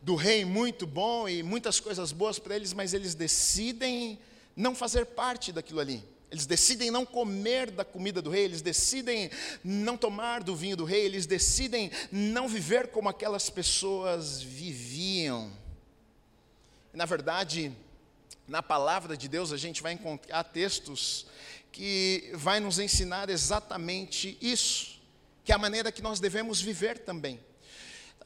do 0.02 0.14
rei 0.14 0.44
muito 0.44 0.86
bom 0.86 1.28
e 1.28 1.42
muitas 1.42 1.80
coisas 1.80 2.12
boas 2.12 2.38
para 2.38 2.56
eles, 2.56 2.72
mas 2.72 2.92
eles 2.92 3.14
decidem 3.14 4.18
não 4.54 4.74
fazer 4.74 5.06
parte 5.06 5.52
daquilo 5.52 5.80
ali. 5.80 6.04
Eles 6.30 6.44
decidem 6.44 6.90
não 6.90 7.06
comer 7.06 7.70
da 7.70 7.84
comida 7.84 8.20
do 8.20 8.30
rei, 8.30 8.44
eles 8.44 8.60
decidem 8.60 9.30
não 9.62 9.96
tomar 9.96 10.42
do 10.42 10.56
vinho 10.56 10.76
do 10.76 10.84
rei, 10.84 11.04
eles 11.04 11.24
decidem 11.24 11.90
não 12.10 12.48
viver 12.48 12.88
como 12.88 13.08
aquelas 13.08 13.48
pessoas 13.48 14.42
viviam. 14.42 15.50
Na 16.92 17.04
verdade, 17.04 17.72
na 18.46 18.62
palavra 18.62 19.16
de 19.16 19.28
Deus 19.28 19.52
a 19.52 19.56
gente 19.56 19.82
vai 19.82 19.92
encontrar 19.92 20.44
textos 20.44 21.26
que 21.72 22.30
vai 22.34 22.60
nos 22.60 22.78
ensinar 22.78 23.28
exatamente 23.28 24.38
isso, 24.40 25.00
que 25.44 25.52
é 25.52 25.54
a 25.54 25.58
maneira 25.58 25.92
que 25.92 26.00
nós 26.00 26.20
devemos 26.20 26.60
viver 26.60 26.98
também. 26.98 27.40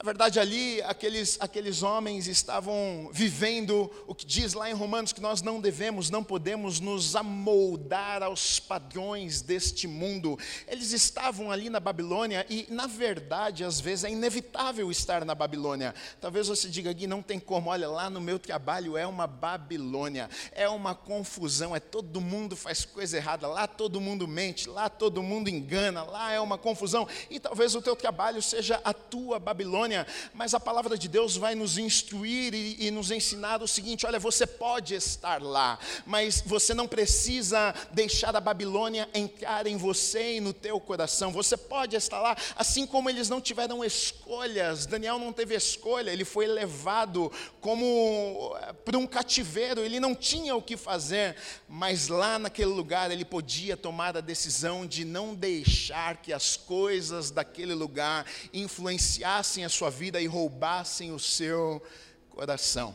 Na 0.03 0.07
verdade, 0.07 0.41
ali, 0.41 0.81
aqueles, 0.85 1.37
aqueles 1.43 1.83
homens 1.83 2.27
estavam 2.27 3.11
vivendo 3.13 3.91
o 4.07 4.15
que 4.15 4.25
diz 4.25 4.55
lá 4.55 4.71
em 4.71 4.73
Romanos 4.73 5.13
que 5.13 5.21
nós 5.21 5.43
não 5.43 5.61
devemos, 5.61 6.09
não 6.09 6.25
podemos 6.25 6.81
nos 6.81 7.15
amoldar 7.15 8.23
aos 8.23 8.59
padrões 8.59 9.43
deste 9.43 9.87
mundo. 9.87 10.39
Eles 10.67 10.93
estavam 10.93 11.53
ali 11.53 11.69
na 11.69 11.79
Babilônia 11.79 12.47
e, 12.49 12.67
na 12.71 12.87
verdade, 12.87 13.63
às 13.63 13.79
vezes 13.79 14.05
é 14.07 14.11
inevitável 14.11 14.91
estar 14.91 15.23
na 15.23 15.35
Babilônia. 15.35 15.95
Talvez 16.19 16.49
você 16.49 16.67
diga 16.71 16.93
aqui, 16.93 17.07
não 17.07 17.21
tem 17.21 17.39
como, 17.39 17.69
olha, 17.69 17.87
lá 17.87 18.09
no 18.09 18.23
meu 18.23 18.39
trabalho 18.39 18.97
é 18.97 19.07
uma 19.07 19.27
Babilônia, 19.27 20.31
é 20.53 20.67
uma 20.67 20.95
confusão, 20.95 21.77
é 21.77 21.81
todo 21.81 22.23
mundo 22.23 22.57
faz 22.57 22.87
coisa 22.87 23.19
errada, 23.19 23.47
lá 23.47 23.67
todo 23.67 24.01
mundo 24.01 24.27
mente, 24.27 24.67
lá 24.67 24.89
todo 24.89 25.23
mundo 25.23 25.51
engana, 25.51 26.05
lá 26.05 26.33
é 26.33 26.41
uma 26.41 26.57
confusão. 26.57 27.07
E 27.29 27.39
talvez 27.39 27.75
o 27.75 27.83
teu 27.83 27.95
trabalho 27.95 28.41
seja 28.41 28.81
a 28.83 28.95
tua 28.95 29.39
Babilônia 29.39 29.90
Babilônia, 29.91 30.07
mas 30.33 30.55
a 30.55 30.61
palavra 30.61 30.97
de 30.97 31.09
Deus 31.09 31.37
vai 31.37 31.55
nos 31.55 31.77
instruir 31.77 32.55
e, 32.55 32.87
e 32.87 32.91
nos 32.91 33.11
ensinar 33.11 33.63
o 33.63 33.69
seguinte: 33.69 34.07
olha, 34.07 34.19
você 34.19 34.47
pode 34.47 34.95
estar 34.95 35.43
lá, 35.43 35.79
mas 36.07 36.43
você 36.47 36.73
não 36.73 36.87
precisa 36.87 37.75
deixar 37.93 38.35
a 38.37 38.41
Babilônia 38.41 39.09
entrar 39.13 39.67
em 39.67 39.77
você 39.77 40.37
e 40.37 40.41
no 40.41 40.53
teu 40.53 40.79
coração. 40.79 41.33
Você 41.33 41.57
pode 41.57 41.97
estar 41.97 42.21
lá, 42.21 42.37
assim 42.57 42.87
como 42.87 43.11
eles 43.11 43.29
não 43.29 43.41
tiveram 43.41 43.85
escolhas. 43.85 44.87
Daniel 44.87 45.19
não 45.19 45.33
teve 45.33 45.55
escolha, 45.55 46.11
ele 46.11 46.25
foi 46.25 46.47
levado 46.47 47.31
como 47.61 48.57
eh, 48.61 48.73
para 48.73 48.99
um 48.99 49.07
cativeiro, 49.07 49.81
ele 49.81 49.99
não 49.99 50.15
tinha 50.15 50.55
o 50.55 50.63
que 50.63 50.77
fazer, 50.77 51.37
mas 51.69 52.09
lá 52.09 52.39
naquele 52.39 52.71
lugar 52.71 53.11
ele 53.11 53.25
podia 53.25 53.77
tomar 53.77 54.17
a 54.17 54.21
decisão 54.21 54.87
de 54.87 55.05
não 55.05 55.35
deixar 55.35 56.19
que 56.19 56.33
as 56.33 56.57
coisas 56.57 57.31
daquele 57.31 57.75
lugar 57.75 58.27
influenciassem 58.53 59.65
a 59.65 59.69
sua 59.71 59.91
vida 59.91 60.21
e 60.21 60.27
roubassem 60.27 61.13
o 61.13 61.19
seu 61.19 61.83
coração. 62.29 62.95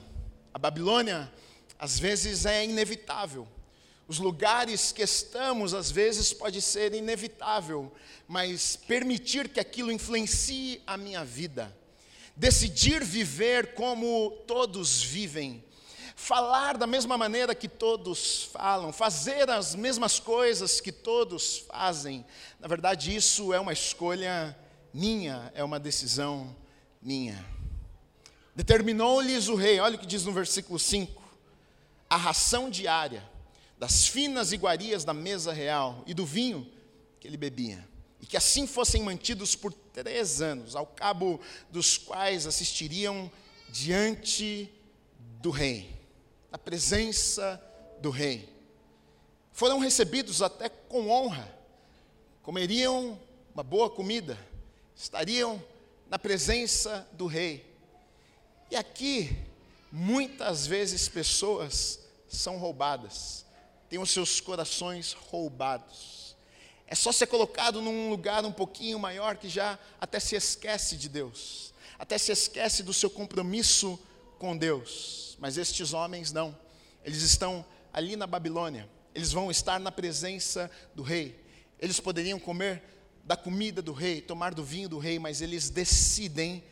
A 0.53 0.57
Babilônia, 0.57 1.31
às 1.77 1.99
vezes, 1.99 2.45
é 2.45 2.63
inevitável. 2.63 3.47
Os 4.07 4.19
lugares 4.19 4.91
que 4.91 5.01
estamos, 5.01 5.73
às 5.73 5.89
vezes, 5.89 6.31
pode 6.31 6.61
ser 6.61 6.93
inevitável, 6.93 7.91
mas 8.27 8.75
permitir 8.75 9.49
que 9.49 9.59
aquilo 9.59 9.91
influencie 9.91 10.81
a 10.85 10.95
minha 10.95 11.25
vida, 11.25 11.75
decidir 12.35 13.03
viver 13.03 13.73
como 13.73 14.31
todos 14.45 15.01
vivem, 15.01 15.63
falar 16.15 16.77
da 16.77 16.85
mesma 16.88 17.17
maneira 17.17 17.55
que 17.55 17.67
todos 17.67 18.43
falam, 18.43 18.93
fazer 18.93 19.49
as 19.49 19.75
mesmas 19.75 20.19
coisas 20.19 20.79
que 20.79 20.91
todos 20.91 21.57
fazem, 21.67 22.25
na 22.59 22.67
verdade, 22.67 23.15
isso 23.15 23.53
é 23.53 23.59
uma 23.59 23.73
escolha 23.73 24.57
minha, 24.93 25.51
é 25.53 25.63
uma 25.63 25.79
decisão 25.79 26.55
minha. 27.05 27.45
Determinou-lhes 28.55 29.47
o 29.47 29.55
rei, 29.55 29.79
olha 29.79 29.95
o 29.95 29.99
que 29.99 30.07
diz 30.07 30.25
no 30.25 30.31
versículo 30.31 30.79
5: 30.79 31.21
a 32.09 32.17
ração 32.17 32.69
diária 32.69 33.23
das 33.77 34.07
finas 34.07 34.51
iguarias 34.51 35.05
da 35.05 35.13
mesa 35.13 35.53
real 35.53 36.03
e 36.07 36.13
do 36.13 36.25
vinho 36.25 36.67
que 37.19 37.27
ele 37.27 37.37
bebia, 37.37 37.87
e 38.19 38.25
que 38.25 38.35
assim 38.35 38.65
fossem 38.65 39.03
mantidos 39.03 39.55
por 39.55 39.71
três 39.71 40.41
anos, 40.41 40.75
ao 40.75 40.87
cabo 40.87 41.39
dos 41.69 41.97
quais 41.97 42.47
assistiriam 42.47 43.31
diante 43.69 44.71
do 45.41 45.51
rei, 45.51 45.93
na 46.49 46.57
presença 46.57 47.61
do 48.01 48.09
rei. 48.09 48.49
Foram 49.51 49.77
recebidos 49.79 50.41
até 50.41 50.69
com 50.69 51.09
honra, 51.09 51.53
comeriam 52.41 53.19
uma 53.53 53.63
boa 53.63 53.89
comida, 53.89 54.37
estariam 54.95 55.61
na 56.09 56.19
presença 56.19 57.07
do 57.13 57.25
rei. 57.25 57.65
E 58.69 58.75
aqui, 58.75 59.35
muitas 59.91 60.65
vezes 60.65 61.07
pessoas 61.07 61.99
são 62.27 62.57
roubadas, 62.57 63.45
têm 63.89 63.99
os 63.99 64.11
seus 64.11 64.39
corações 64.39 65.13
roubados. 65.13 66.35
É 66.87 66.93
só 66.93 67.11
ser 67.11 67.27
colocado 67.27 67.81
num 67.81 68.09
lugar 68.09 68.45
um 68.45 68.51
pouquinho 68.51 68.99
maior 68.99 69.37
que 69.37 69.49
já 69.49 69.79
até 69.99 70.19
se 70.19 70.35
esquece 70.35 70.97
de 70.97 71.09
Deus, 71.09 71.73
até 71.97 72.17
se 72.17 72.31
esquece 72.31 72.83
do 72.83 72.93
seu 72.93 73.09
compromisso 73.09 73.99
com 74.37 74.55
Deus. 74.55 75.35
Mas 75.39 75.57
estes 75.57 75.93
homens 75.93 76.31
não, 76.31 76.55
eles 77.03 77.21
estão 77.21 77.65
ali 77.91 78.15
na 78.15 78.27
Babilônia, 78.27 78.89
eles 79.13 79.31
vão 79.31 79.49
estar 79.49 79.79
na 79.79 79.91
presença 79.91 80.69
do 80.93 81.01
rei, 81.01 81.43
eles 81.79 81.99
poderiam 81.99 82.39
comer 82.39 82.83
da 83.25 83.35
comida 83.35 83.81
do 83.81 83.91
rei, 83.91 84.21
tomar 84.21 84.53
do 84.53 84.63
vinho 84.63 84.88
do 84.88 84.99
rei, 84.99 85.17
mas 85.17 85.41
eles 85.41 85.69
decidem 85.69 86.63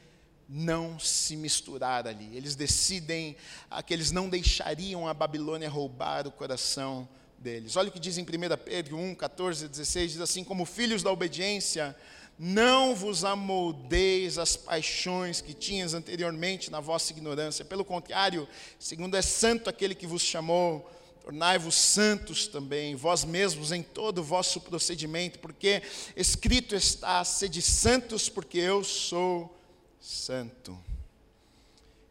não 0.48 1.00
se 1.00 1.36
misturar 1.36 2.08
ali. 2.08 2.30
Eles 2.38 2.56
decidem 2.56 3.36
ah, 3.72 3.82
que 3.82 3.94
eles 3.94 4.12
não 4.12 4.30
deixariam 4.30 5.08
a 5.08 5.14
Babilônia 5.14 5.68
roubar 5.68 6.28
o 6.28 6.32
coração 6.32 7.10
deles. 7.40 7.76
Olha 7.76 7.90
o 7.90 7.92
que 7.92 8.00
diz 8.00 8.20
em 8.20 8.22
1 8.22 8.26
Pedro 8.64 8.98
1, 8.98 9.16
14 9.16 9.68
16: 9.68 10.12
diz 10.14 10.22
assim: 10.22 10.44
Como 10.44 10.64
filhos 10.64 11.02
da 11.02 11.12
obediência, 11.12 11.96
não 12.38 12.96
vos 12.96 13.24
amoldeis 13.24 14.38
as 14.38 14.56
paixões 14.56 15.42
que 15.42 15.54
tinhas 15.54 15.96
anteriormente 15.96 16.70
na 16.72 16.80
vossa 16.80 17.12
ignorância. 17.12 17.66
Pelo 17.66 17.84
contrário, 17.84 18.48
segundo 18.78 19.18
é 19.18 19.22
santo 19.22 19.70
aquele 19.70 19.96
que 19.96 20.06
vos 20.06 20.22
chamou 20.22 20.88
Tornai-vos 21.24 21.76
santos 21.76 22.48
também, 22.48 22.96
vós 22.96 23.24
mesmos 23.24 23.72
em 23.72 23.82
todo 23.82 24.18
o 24.18 24.24
vosso 24.24 24.60
procedimento, 24.60 25.40
porque 25.40 25.82
escrito 26.18 26.76
está: 26.76 27.24
sede 27.24 27.62
santos, 27.62 28.28
porque 28.28 28.58
eu 28.58 28.84
sou 28.84 29.58
santo. 30.02 30.78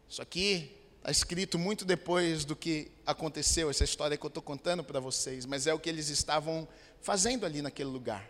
Isso 0.08 0.22
aqui 0.22 0.74
está 0.96 1.10
escrito 1.10 1.58
muito 1.58 1.84
depois 1.84 2.46
do 2.46 2.56
que 2.56 2.90
aconteceu, 3.04 3.68
essa 3.68 3.84
história 3.84 4.16
que 4.16 4.24
eu 4.24 4.28
estou 4.28 4.42
contando 4.42 4.82
para 4.82 4.98
vocês, 4.98 5.44
mas 5.44 5.66
é 5.66 5.74
o 5.74 5.78
que 5.78 5.90
eles 5.90 6.08
estavam 6.08 6.66
fazendo 7.02 7.44
ali 7.44 7.60
naquele 7.60 7.90
lugar. 7.90 8.26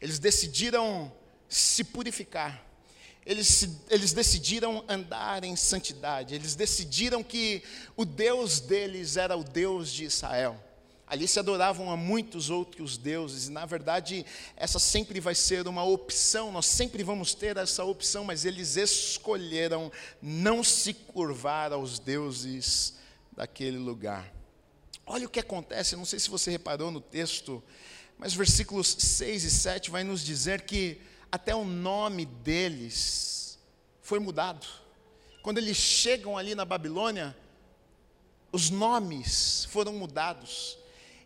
Eles 0.00 0.20
decidiram 0.20 1.12
se 1.48 1.82
purificar 1.82 2.64
eles, 3.24 3.68
eles 3.88 4.12
decidiram 4.12 4.84
andar 4.88 5.44
em 5.44 5.54
santidade, 5.54 6.34
eles 6.34 6.54
decidiram 6.54 7.22
que 7.22 7.62
o 7.96 8.04
Deus 8.04 8.58
deles 8.58 9.16
era 9.16 9.36
o 9.36 9.44
Deus 9.44 9.92
de 9.92 10.04
Israel. 10.04 10.62
Ali 11.06 11.28
se 11.28 11.38
adoravam 11.38 11.90
a 11.90 11.96
muitos 11.96 12.48
outros 12.48 12.96
deuses, 12.96 13.46
e 13.46 13.50
na 13.50 13.66
verdade, 13.66 14.24
essa 14.56 14.78
sempre 14.78 15.20
vai 15.20 15.34
ser 15.34 15.68
uma 15.68 15.84
opção, 15.84 16.50
nós 16.50 16.66
sempre 16.66 17.02
vamos 17.02 17.34
ter 17.34 17.56
essa 17.58 17.84
opção, 17.84 18.24
mas 18.24 18.44
eles 18.44 18.76
escolheram 18.76 19.92
não 20.20 20.64
se 20.64 20.94
curvar 20.94 21.72
aos 21.72 21.98
deuses 21.98 22.94
daquele 23.30 23.76
lugar. 23.76 24.32
Olha 25.06 25.26
o 25.26 25.30
que 25.30 25.40
acontece, 25.40 25.96
não 25.96 26.06
sei 26.06 26.18
se 26.18 26.30
você 26.30 26.50
reparou 26.50 26.90
no 26.90 27.00
texto, 27.00 27.62
mas 28.16 28.34
versículos 28.34 28.96
6 28.98 29.44
e 29.44 29.50
7 29.50 29.90
vai 29.90 30.02
nos 30.02 30.24
dizer 30.24 30.62
que 30.62 30.98
até 31.32 31.54
o 31.54 31.64
nome 31.64 32.26
deles 32.26 33.58
foi 34.02 34.18
mudado. 34.18 34.66
Quando 35.42 35.56
eles 35.56 35.78
chegam 35.78 36.36
ali 36.36 36.54
na 36.54 36.66
Babilônia, 36.66 37.34
os 38.52 38.68
nomes 38.68 39.64
foram 39.70 39.94
mudados. 39.94 40.76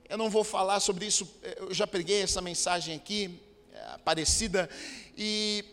Eu 0.08 0.16
não 0.16 0.30
vou 0.30 0.44
falar 0.44 0.78
sobre 0.78 1.04
isso, 1.04 1.28
eu 1.56 1.74
já 1.74 1.88
preguei 1.88 2.22
essa 2.22 2.40
mensagem 2.40 2.94
aqui, 2.94 3.40
é, 3.74 3.98
parecida, 3.98 4.70
e 5.18 5.64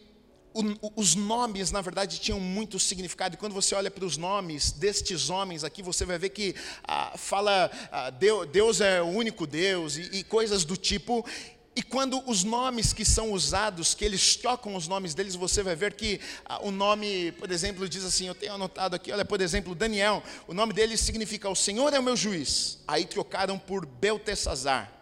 os 0.96 1.16
nomes, 1.16 1.72
na 1.72 1.82
verdade, 1.82 2.20
tinham 2.20 2.40
muito 2.40 2.80
significado. 2.80 3.34
E 3.34 3.38
quando 3.38 3.54
você 3.54 3.74
olha 3.74 3.90
para 3.90 4.06
os 4.06 4.18
nomes 4.18 4.72
destes 4.72 5.30
homens 5.30 5.64
aqui, 5.64 5.82
você 5.82 6.06
vai 6.06 6.20
ver 6.20 6.30
que 6.30 6.56
ah, 6.84 7.14
fala 7.18 7.72
ah, 7.92 8.12
Deus, 8.12 8.48
Deus, 8.50 8.82
é 8.82 9.02
o 9.02 9.08
único 9.08 9.48
Deus 9.48 9.98
e, 9.98 10.02
e 10.18 10.24
coisas 10.24 10.64
do 10.64 10.78
tipo. 10.78 11.26
E 11.76 11.82
quando 11.82 12.22
os 12.30 12.44
nomes 12.44 12.94
que 12.94 13.04
são 13.04 13.32
usados, 13.32 13.96
que 13.96 14.06
eles 14.06 14.36
tocam 14.36 14.76
os 14.76 14.88
nomes 14.88 15.16
deles, 15.16 15.36
você 15.36 15.64
vai 15.64 15.76
ver 15.76 15.94
que 15.94 16.20
ah, 16.46 16.64
o 16.64 16.70
nome, 16.70 17.32
por 17.34 17.52
exemplo, 17.52 17.90
diz 17.90 18.06
assim: 18.06 18.28
eu 18.28 18.36
tenho 18.36 18.54
anotado 18.54 18.96
aqui, 18.96 19.12
olha, 19.12 19.26
por 19.26 19.42
exemplo, 19.42 19.74
Daniel, 19.74 20.22
o 20.48 20.54
nome 20.54 20.72
dele 20.72 20.96
significa 20.96 21.50
o 21.50 21.56
Senhor 21.56 21.92
é 21.92 22.00
o 22.00 22.04
meu 22.04 22.16
juiz. 22.16 22.78
Aí 22.88 23.06
trocaram 23.06 23.58
por 23.58 23.88
Beltesazar, 23.88 24.94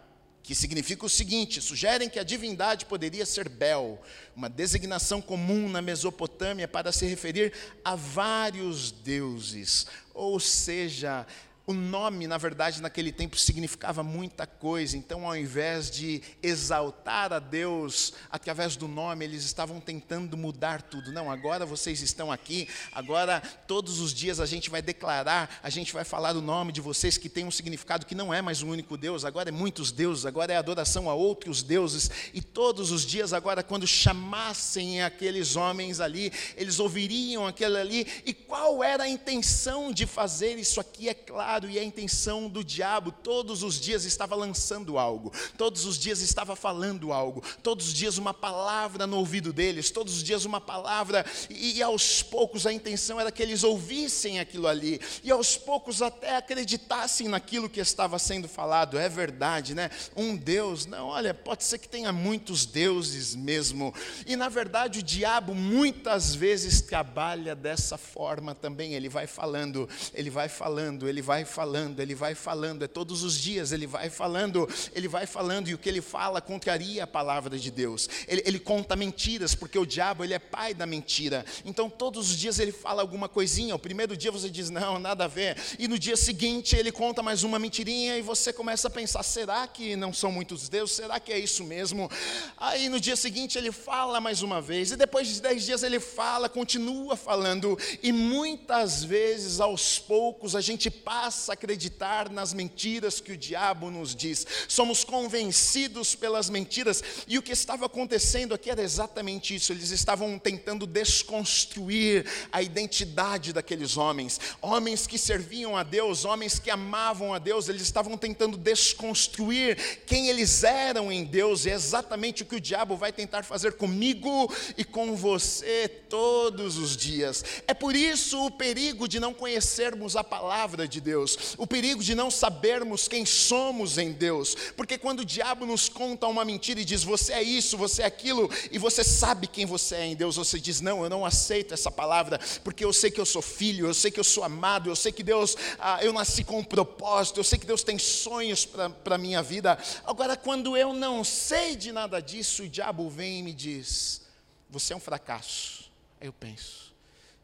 que 0.42 0.54
significa 0.54 1.04
o 1.04 1.10
seguinte: 1.10 1.60
sugerem 1.60 2.08
que 2.08 2.18
a 2.18 2.24
divindade 2.24 2.86
poderia 2.86 3.26
ser 3.26 3.50
Bel, 3.50 4.00
uma 4.34 4.48
designação 4.48 5.20
comum 5.20 5.68
na 5.68 5.82
Mesopotâmia 5.82 6.66
para 6.66 6.90
se 6.90 7.04
referir 7.04 7.52
a 7.84 7.94
vários 7.94 8.90
deuses, 8.90 9.86
ou 10.14 10.40
seja, 10.40 11.26
o 11.64 11.72
nome, 11.72 12.26
na 12.26 12.36
verdade, 12.38 12.82
naquele 12.82 13.12
tempo 13.12 13.36
significava 13.36 14.02
muita 14.02 14.46
coisa, 14.46 14.96
então, 14.96 15.24
ao 15.24 15.36
invés 15.36 15.90
de 15.90 16.20
exaltar 16.42 17.32
a 17.32 17.38
Deus 17.38 18.14
através 18.28 18.74
do 18.74 18.88
nome, 18.88 19.24
eles 19.24 19.44
estavam 19.44 19.78
tentando 19.78 20.36
mudar 20.36 20.82
tudo. 20.82 21.12
Não, 21.12 21.30
agora 21.30 21.64
vocês 21.64 22.02
estão 22.02 22.32
aqui, 22.32 22.68
agora 22.90 23.40
todos 23.68 24.00
os 24.00 24.12
dias 24.12 24.40
a 24.40 24.46
gente 24.46 24.70
vai 24.70 24.82
declarar, 24.82 25.60
a 25.62 25.70
gente 25.70 25.92
vai 25.92 26.02
falar 26.02 26.34
o 26.34 26.40
nome 26.40 26.72
de 26.72 26.80
vocês 26.80 27.16
que 27.16 27.28
tem 27.28 27.44
um 27.44 27.50
significado 27.50 28.06
que 28.06 28.14
não 28.14 28.34
é 28.34 28.42
mais 28.42 28.60
um 28.60 28.70
único 28.70 28.96
Deus, 28.96 29.24
agora 29.24 29.50
é 29.50 29.52
muitos 29.52 29.92
deuses, 29.92 30.26
agora 30.26 30.52
é 30.52 30.56
adoração 30.56 31.08
a 31.08 31.14
outros 31.14 31.62
deuses, 31.62 32.10
e 32.34 32.42
todos 32.42 32.90
os 32.90 33.06
dias, 33.06 33.32
agora, 33.32 33.62
quando 33.62 33.86
chamassem 33.86 35.00
aqueles 35.00 35.54
homens 35.54 36.00
ali, 36.00 36.32
eles 36.56 36.80
ouviriam 36.80 37.46
aquele 37.46 37.76
ali, 37.76 38.06
e 38.26 38.34
qual 38.34 38.82
era 38.82 39.04
a 39.04 39.08
intenção 39.08 39.92
de 39.92 40.06
fazer 40.06 40.58
isso 40.58 40.80
aqui? 40.80 41.08
É 41.08 41.14
claro 41.14 41.51
e 41.68 41.78
a 41.78 41.84
intenção 41.84 42.48
do 42.48 42.64
diabo 42.64 43.12
todos 43.12 43.62
os 43.62 43.78
dias 43.78 44.04
estava 44.04 44.34
lançando 44.34 44.98
algo, 44.98 45.32
todos 45.56 45.84
os 45.84 45.98
dias 45.98 46.20
estava 46.20 46.56
falando 46.56 47.12
algo, 47.12 47.42
todos 47.62 47.88
os 47.88 47.94
dias 47.94 48.16
uma 48.16 48.32
palavra 48.32 49.06
no 49.06 49.18
ouvido 49.18 49.52
deles, 49.52 49.90
todos 49.90 50.16
os 50.16 50.22
dias 50.22 50.44
uma 50.44 50.60
palavra, 50.60 51.24
e, 51.50 51.78
e 51.78 51.82
aos 51.82 52.22
poucos 52.22 52.66
a 52.66 52.72
intenção 52.72 53.20
era 53.20 53.30
que 53.30 53.42
eles 53.42 53.62
ouvissem 53.62 54.40
aquilo 54.40 54.66
ali, 54.66 55.00
e 55.22 55.30
aos 55.30 55.56
poucos 55.56 56.00
até 56.00 56.36
acreditassem 56.36 57.28
naquilo 57.28 57.68
que 57.68 57.80
estava 57.80 58.18
sendo 58.18 58.48
falado. 58.48 58.98
É 58.98 59.08
verdade, 59.08 59.74
né? 59.74 59.90
Um 60.16 60.36
Deus, 60.36 60.86
não, 60.86 61.08
olha, 61.08 61.34
pode 61.34 61.64
ser 61.64 61.78
que 61.78 61.88
tenha 61.88 62.12
muitos 62.12 62.64
deuses 62.64 63.34
mesmo, 63.34 63.94
e 64.26 64.36
na 64.36 64.48
verdade 64.48 65.00
o 65.00 65.02
diabo 65.02 65.54
muitas 65.54 66.34
vezes 66.34 66.80
trabalha 66.80 67.54
dessa 67.54 67.98
forma 67.98 68.54
também, 68.54 68.94
ele 68.94 69.08
vai 69.08 69.26
falando, 69.26 69.88
ele 70.14 70.30
vai 70.30 70.48
falando, 70.48 71.08
ele 71.08 71.22
vai 71.22 71.41
vai 71.42 71.44
falando, 71.44 72.00
ele 72.00 72.14
vai 72.14 72.34
falando, 72.34 72.84
é 72.84 72.88
todos 72.88 73.22
os 73.22 73.38
dias, 73.38 73.72
ele 73.72 73.86
vai 73.86 74.08
falando, 74.08 74.68
ele 74.94 75.08
vai 75.08 75.26
falando, 75.26 75.68
e 75.68 75.74
o 75.74 75.78
que 75.78 75.88
ele 75.88 76.00
fala 76.00 76.40
contraria 76.40 77.04
a 77.04 77.06
palavra 77.06 77.58
de 77.58 77.70
Deus. 77.70 78.08
Ele, 78.28 78.42
ele 78.46 78.58
conta 78.58 78.94
mentiras, 78.94 79.54
porque 79.54 79.78
o 79.78 79.84
diabo, 79.84 80.24
ele 80.24 80.34
é 80.34 80.38
pai 80.38 80.72
da 80.72 80.86
mentira. 80.86 81.44
Então, 81.64 81.90
todos 81.90 82.30
os 82.30 82.38
dias 82.38 82.58
ele 82.58 82.72
fala 82.72 83.02
alguma 83.02 83.28
coisinha. 83.28 83.74
O 83.74 83.78
primeiro 83.78 84.16
dia 84.16 84.30
você 84.30 84.48
diz, 84.48 84.70
não, 84.70 84.98
nada 84.98 85.24
a 85.24 85.28
ver. 85.28 85.56
E 85.78 85.88
no 85.88 85.98
dia 85.98 86.16
seguinte 86.16 86.76
ele 86.76 86.92
conta 86.92 87.22
mais 87.22 87.42
uma 87.42 87.58
mentirinha, 87.58 88.16
e 88.16 88.22
você 88.22 88.52
começa 88.52 88.88
a 88.88 88.90
pensar, 88.90 89.22
será 89.22 89.66
que 89.66 89.96
não 89.96 90.12
são 90.12 90.30
muitos 90.30 90.68
deuses? 90.68 90.96
Será 90.96 91.18
que 91.18 91.32
é 91.32 91.38
isso 91.38 91.64
mesmo? 91.64 92.10
Aí 92.56 92.88
no 92.88 93.00
dia 93.00 93.16
seguinte 93.16 93.58
ele 93.58 93.72
fala 93.72 94.20
mais 94.20 94.42
uma 94.42 94.60
vez, 94.60 94.92
e 94.92 94.96
depois 94.96 95.26
de 95.28 95.40
dez 95.40 95.64
dias 95.64 95.82
ele 95.82 95.98
fala, 95.98 96.48
continua 96.48 97.16
falando, 97.16 97.78
e 98.02 98.12
muitas 98.12 99.02
vezes, 99.02 99.60
aos 99.60 99.98
poucos, 99.98 100.54
a 100.54 100.60
gente 100.60 100.90
passa 100.90 101.31
passa 101.32 101.52
a 101.52 101.54
acreditar 101.54 102.28
nas 102.28 102.52
mentiras 102.52 103.18
que 103.18 103.32
o 103.32 103.36
diabo 103.36 103.90
nos 103.90 104.14
diz. 104.14 104.46
Somos 104.68 105.02
convencidos 105.02 106.14
pelas 106.14 106.50
mentiras. 106.50 107.02
E 107.26 107.38
o 107.38 107.42
que 107.42 107.52
estava 107.52 107.86
acontecendo 107.86 108.52
aqui 108.52 108.68
era 108.68 108.82
exatamente 108.82 109.54
isso. 109.54 109.72
Eles 109.72 109.90
estavam 109.90 110.38
tentando 110.38 110.86
desconstruir 110.86 112.26
a 112.52 112.60
identidade 112.60 113.54
daqueles 113.54 113.96
homens. 113.96 114.38
Homens 114.60 115.06
que 115.06 115.16
serviam 115.16 115.74
a 115.74 115.82
Deus, 115.82 116.26
homens 116.26 116.58
que 116.58 116.70
amavam 116.70 117.32
a 117.32 117.38
Deus, 117.38 117.70
eles 117.70 117.82
estavam 117.82 118.18
tentando 118.18 118.58
desconstruir 118.58 120.02
quem 120.04 120.28
eles 120.28 120.62
eram 120.62 121.10
em 121.10 121.24
Deus. 121.24 121.64
E 121.64 121.70
é 121.70 121.74
exatamente 121.74 122.42
o 122.42 122.46
que 122.46 122.56
o 122.56 122.60
diabo 122.60 122.94
vai 122.94 123.10
tentar 123.10 123.42
fazer 123.42 123.72
comigo 123.72 124.52
e 124.76 124.84
com 124.84 125.16
você 125.16 125.88
todos 125.88 126.76
os 126.76 126.94
dias. 126.94 127.42
É 127.66 127.72
por 127.72 127.96
isso 127.96 128.44
o 128.44 128.50
perigo 128.50 129.08
de 129.08 129.18
não 129.18 129.32
conhecermos 129.32 130.14
a 130.14 130.22
palavra 130.22 130.86
de 130.86 131.00
Deus. 131.00 131.21
Deus, 131.22 131.54
o 131.56 131.66
perigo 131.66 132.02
de 132.02 132.14
não 132.14 132.30
sabermos 132.30 133.06
quem 133.06 133.24
somos 133.24 133.96
em 133.96 134.12
Deus, 134.12 134.56
porque 134.76 134.98
quando 134.98 135.20
o 135.20 135.24
diabo 135.24 135.64
nos 135.64 135.88
conta 135.88 136.26
uma 136.26 136.44
mentira 136.44 136.80
e 136.80 136.84
diz 136.84 137.04
você 137.04 137.32
é 137.32 137.42
isso, 137.42 137.76
você 137.76 138.02
é 138.02 138.06
aquilo, 138.06 138.50
e 138.70 138.78
você 138.78 139.04
sabe 139.04 139.46
quem 139.46 139.64
você 139.64 139.94
é 139.94 140.06
em 140.06 140.16
Deus, 140.16 140.36
você 140.36 140.58
diz 140.58 140.80
não, 140.80 141.04
eu 141.04 141.10
não 141.10 141.24
aceito 141.24 141.72
essa 141.74 141.90
palavra, 141.90 142.40
porque 142.64 142.84
eu 142.84 142.92
sei 142.92 143.10
que 143.10 143.20
eu 143.20 143.26
sou 143.26 143.42
filho, 143.42 143.86
eu 143.86 143.94
sei 143.94 144.10
que 144.10 144.18
eu 144.18 144.24
sou 144.24 144.42
amado, 144.42 144.90
eu 144.90 144.96
sei 144.96 145.12
que 145.12 145.22
Deus, 145.22 145.56
ah, 145.78 146.02
eu 146.02 146.12
nasci 146.12 146.42
com 146.42 146.58
um 146.58 146.64
propósito, 146.64 147.38
eu 147.38 147.44
sei 147.44 147.58
que 147.58 147.66
Deus 147.66 147.82
tem 147.82 147.98
sonhos 147.98 148.64
para 148.64 149.14
a 149.14 149.18
minha 149.18 149.42
vida. 149.42 149.78
Agora, 150.04 150.36
quando 150.36 150.76
eu 150.76 150.92
não 150.92 151.22
sei 151.22 151.76
de 151.76 151.92
nada 151.92 152.20
disso, 152.20 152.64
o 152.64 152.68
diabo 152.68 153.08
vem 153.08 153.38
e 153.38 153.42
me 153.42 153.52
diz: 153.52 154.22
você 154.68 154.92
é 154.92 154.96
um 154.96 155.00
fracasso. 155.00 155.90
Aí 156.20 156.26
eu 156.26 156.32
penso: 156.32 156.92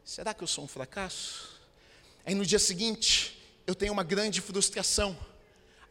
será 0.03 0.33
que 0.33 0.43
eu 0.43 0.47
sou 0.47 0.65
um 0.65 0.67
fracasso? 0.67 1.59
Aí 2.25 2.35
no 2.35 2.45
dia 2.45 2.59
seguinte, 2.59 3.38
eu 3.69 3.75
tenho 3.75 3.93
uma 3.93 4.03
grande 4.03 4.41
frustração. 4.41 5.15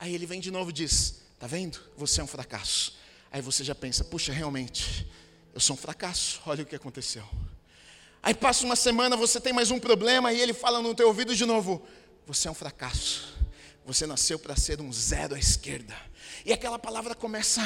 Aí 0.01 0.13
ele 0.13 0.27
vem 0.27 0.41
de 0.41 0.51
novo 0.51 0.71
e 0.71 0.73
diz: 0.73 1.21
Tá 1.39 1.47
vendo? 1.47 1.79
Você 1.97 2.21
é 2.21 2.25
um 2.25 2.27
fracasso. 2.27 2.99
Aí 3.31 3.41
você 3.41 3.63
já 3.63 3.73
pensa: 3.73 4.03
Puxa, 4.03 4.33
realmente, 4.33 5.09
eu 5.55 5.61
sou 5.61 5.75
um 5.75 5.79
fracasso. 5.79 6.41
Olha 6.45 6.65
o 6.65 6.67
que 6.67 6.75
aconteceu. 6.75 7.25
Aí 8.21 8.35
passa 8.35 8.65
uma 8.65 8.75
semana, 8.75 9.17
você 9.17 9.41
tem 9.41 9.53
mais 9.53 9.71
um 9.71 9.79
problema 9.79 10.33
e 10.33 10.41
ele 10.41 10.53
fala 10.53 10.83
no 10.83 10.93
teu 10.93 11.07
ouvido 11.07 11.37
de 11.37 11.47
novo: 11.47 11.87
Você 12.27 12.49
é 12.49 12.51
um 12.51 12.55
fracasso. 12.55 13.37
Você 13.87 14.09
nasceu 14.09 14.41
para 14.41 14.57
ser 14.57 14.81
um 14.81 14.93
zero 14.93 15.37
à 15.37 15.39
esquerda. 15.39 15.95
E 16.45 16.53
aquela 16.53 16.81
palavra 16.81 17.15
começa 17.15 17.63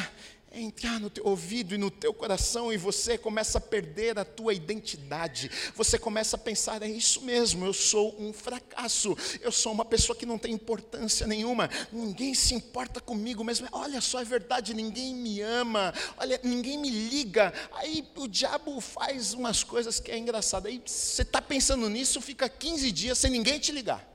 é 0.54 0.60
entrar 0.60 1.00
no 1.00 1.08
teu 1.08 1.26
ouvido 1.26 1.74
e 1.74 1.78
no 1.78 1.90
teu 1.90 2.12
coração 2.12 2.70
e 2.70 2.76
você 2.76 3.16
começa 3.16 3.56
a 3.56 3.60
perder 3.60 4.18
a 4.18 4.24
tua 4.24 4.52
identidade. 4.52 5.50
Você 5.74 5.98
começa 5.98 6.36
a 6.36 6.38
pensar: 6.38 6.82
é 6.82 6.88
isso 6.88 7.22
mesmo, 7.22 7.64
eu 7.64 7.72
sou 7.72 8.14
um 8.20 8.32
fracasso, 8.34 9.16
eu 9.40 9.50
sou 9.50 9.72
uma 9.72 9.84
pessoa 9.84 10.14
que 10.14 10.26
não 10.26 10.36
tem 10.36 10.52
importância 10.52 11.26
nenhuma, 11.26 11.70
ninguém 11.90 12.34
se 12.34 12.54
importa 12.54 13.00
comigo 13.00 13.42
mesmo. 13.42 13.66
Olha 13.72 14.00
só, 14.02 14.20
é 14.20 14.24
verdade, 14.24 14.74
ninguém 14.74 15.14
me 15.14 15.40
ama, 15.40 15.94
olha, 16.18 16.38
ninguém 16.44 16.76
me 16.76 16.90
liga. 16.90 17.52
Aí 17.72 18.06
o 18.16 18.28
diabo 18.28 18.78
faz 18.80 19.32
umas 19.32 19.64
coisas 19.64 19.98
que 19.98 20.10
é 20.10 20.18
engraçado. 20.18 20.66
Aí 20.66 20.82
você 20.84 21.22
está 21.22 21.40
pensando 21.40 21.88
nisso, 21.88 22.20
fica 22.20 22.46
15 22.46 22.92
dias 22.92 23.16
sem 23.16 23.30
ninguém 23.30 23.58
te 23.58 23.72
ligar. 23.72 24.06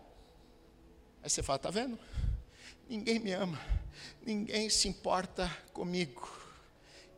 Aí 1.24 1.30
você 1.30 1.42
fala: 1.42 1.58
tá 1.58 1.72
vendo? 1.72 1.98
Ninguém 2.88 3.18
me 3.18 3.32
ama 3.32 3.60
ninguém 4.28 4.70
se 4.70 4.90
importa 4.90 5.50
comigo. 5.72 6.30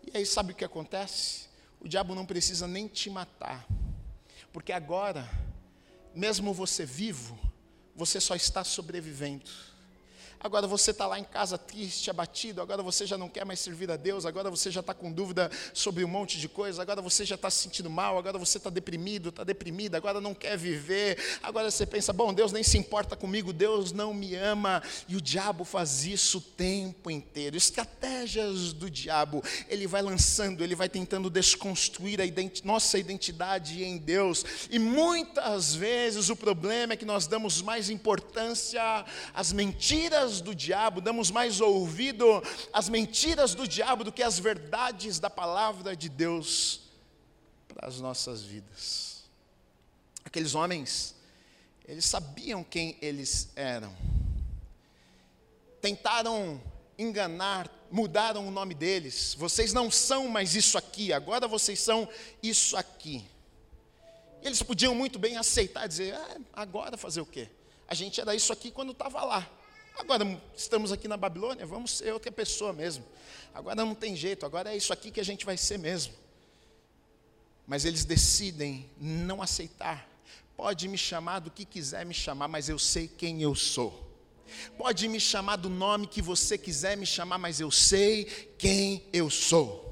E 0.04 0.16
aí 0.16 0.26
sabe 0.26 0.54
o 0.54 0.56
que 0.56 0.64
acontece? 0.64 1.50
O 1.82 1.88
diabo 1.88 2.14
não 2.14 2.24
precisa 2.24 2.68
nem 2.68 2.88
te 2.88 3.10
matar, 3.10 3.66
porque 4.54 4.72
agora, 4.72 5.28
mesmo 6.14 6.54
você 6.54 6.86
vivo, 6.86 7.40
você 7.96 8.22
só 8.22 8.36
está 8.36 8.64
sobrevivendo 8.64 9.50
agora 10.40 10.66
você 10.68 10.92
está 10.92 11.06
lá 11.06 11.20
em 11.20 11.24
casa 11.24 11.58
triste, 11.58 12.10
abatido, 12.10 12.62
agora 12.62 12.82
você 12.82 13.06
já 13.06 13.18
não 13.18 13.28
quer 13.28 13.46
mais 13.46 13.60
servir 13.60 13.92
a 13.92 13.98
Deus, 13.98 14.26
agora 14.26 14.50
você 14.50 14.72
já 14.72 14.80
está 14.80 14.94
com 14.94 15.12
dúvida 15.12 15.52
sobre 15.74 16.04
um 16.04 16.08
monte 16.08 16.40
de 16.40 16.48
coisa, 16.48 16.82
agora 16.82 17.02
você 17.02 17.26
já 17.26 17.36
está 17.36 17.50
se 17.50 17.64
sentindo 17.64 17.90
mal, 17.90 18.18
agora 18.18 18.38
você 18.38 18.58
está 18.58 18.70
deprimido, 18.70 19.30
está 19.30 19.44
deprimida, 19.44 19.98
agora 19.98 20.22
não 20.22 20.34
quer 20.34 20.58
viver, 20.58 21.18
agora 21.44 21.70
você 21.70 21.86
pensa, 21.86 22.14
bom, 22.14 22.34
Deus 22.34 22.52
nem 22.52 22.64
se 22.64 22.78
importa 22.78 23.16
comigo, 23.16 23.52
Deus 23.52 23.92
não 23.92 24.14
me 24.14 24.36
ama, 24.36 24.82
e 25.08 25.16
o 25.16 25.22
diabo 25.22 25.64
faz 25.64 26.06
isso 26.06 26.38
o 26.38 26.42
tempo 26.42 27.12
inteiro. 27.12 27.58
Estratégias 27.58 28.74
do 28.74 28.90
diabo, 28.90 29.44
ele 29.68 29.88
vai 29.88 30.02
lançando, 30.02 30.64
ele 30.64 30.76
vai 30.76 30.88
tentando 30.88 31.30
desconstruir 31.30 32.22
a 32.22 32.26
identi 32.26 32.66
nossa 32.66 32.98
identidade 32.98 33.84
em 33.84 33.98
Deus, 33.98 34.46
e 34.70 34.80
muitas 34.80 35.74
vezes 35.76 36.30
o 36.30 36.36
problema 36.36 36.94
é 36.94 36.98
que 36.98 37.06
nós 37.06 37.28
damos 37.28 37.62
mais 37.62 37.90
importância 37.90 39.06
às 39.34 39.52
mentiras 39.52 40.29
mentiras 40.30 40.42
do 40.42 40.54
diabo, 40.54 41.02
damos 41.02 41.32
mais 41.32 41.60
ouvido 41.60 42.26
às 42.72 42.88
mentiras 42.88 43.56
do 43.56 43.68
diabo 43.68 44.04
do 44.04 44.12
que 44.12 44.22
às 44.22 44.38
verdades 44.38 45.20
da 45.20 45.30
palavra 45.30 45.96
de 45.96 46.08
Deus 46.08 46.82
para 47.68 47.88
as 47.88 48.00
nossas 48.00 48.44
vidas. 48.44 49.24
Aqueles 50.24 50.54
homens, 50.54 51.16
eles 51.88 52.06
sabiam 52.06 52.64
quem 52.64 52.96
eles 53.02 53.50
eram. 53.56 53.96
Tentaram 55.82 56.62
enganar, 56.98 57.70
mudaram 57.90 58.48
o 58.48 58.52
nome 58.52 58.76
deles. 58.76 59.34
Vocês 59.36 59.74
não 59.74 59.90
são 59.90 60.28
mais 60.28 60.54
isso 60.54 60.78
aqui, 60.78 61.12
agora 61.12 61.48
vocês 61.48 61.80
são 61.80 62.08
isso 62.44 62.78
aqui. 62.78 63.26
Eles 64.44 64.62
podiam 64.62 64.94
muito 64.94 65.18
bem 65.18 65.38
aceitar, 65.38 65.88
dizer: 65.88 66.14
ah, 66.14 66.38
agora 66.54 66.98
fazer 66.98 67.22
o 67.22 67.26
quê? 67.26 67.50
A 67.88 67.96
gente 67.96 68.22
era 68.22 68.36
isso 68.36 68.54
aqui 68.54 68.70
quando 68.70 68.92
estava 68.92 69.24
lá. 69.24 69.59
Agora 69.98 70.42
estamos 70.56 70.92
aqui 70.92 71.08
na 71.08 71.18
Babilônia, 71.18 71.66
vamos 71.66 71.98
ser 71.98 72.14
outra 72.14 72.32
pessoa 72.32 72.74
mesmo. 72.74 73.06
Agora 73.54 73.76
não 73.76 73.96
tem 73.96 74.16
jeito, 74.16 74.46
agora 74.46 74.74
é 74.74 74.78
isso 74.78 74.94
aqui 74.94 75.12
que 75.12 75.20
a 75.20 75.26
gente 75.26 75.46
vai 75.46 75.58
ser 75.58 75.78
mesmo. 75.78 76.14
Mas 77.68 77.86
eles 77.86 78.06
decidem 78.06 78.90
não 79.00 79.42
aceitar. 79.42 80.08
Pode 80.56 80.88
me 80.88 80.98
chamar 80.98 81.40
do 81.40 81.52
que 81.52 81.66
quiser 81.66 82.06
me 82.06 82.14
chamar, 82.14 82.48
mas 82.48 82.68
eu 82.70 82.78
sei 82.78 83.08
quem 83.08 83.42
eu 83.42 83.56
sou. 83.56 84.08
Pode 84.78 85.08
me 85.08 85.20
chamar 85.20 85.58
do 85.58 85.70
nome 85.70 86.08
que 86.08 86.22
você 86.22 86.58
quiser 86.58 86.98
me 86.98 87.06
chamar, 87.06 87.38
mas 87.38 87.60
eu 87.60 87.70
sei 87.70 88.26
quem 88.58 89.06
eu 89.14 89.30
sou. 89.30 89.89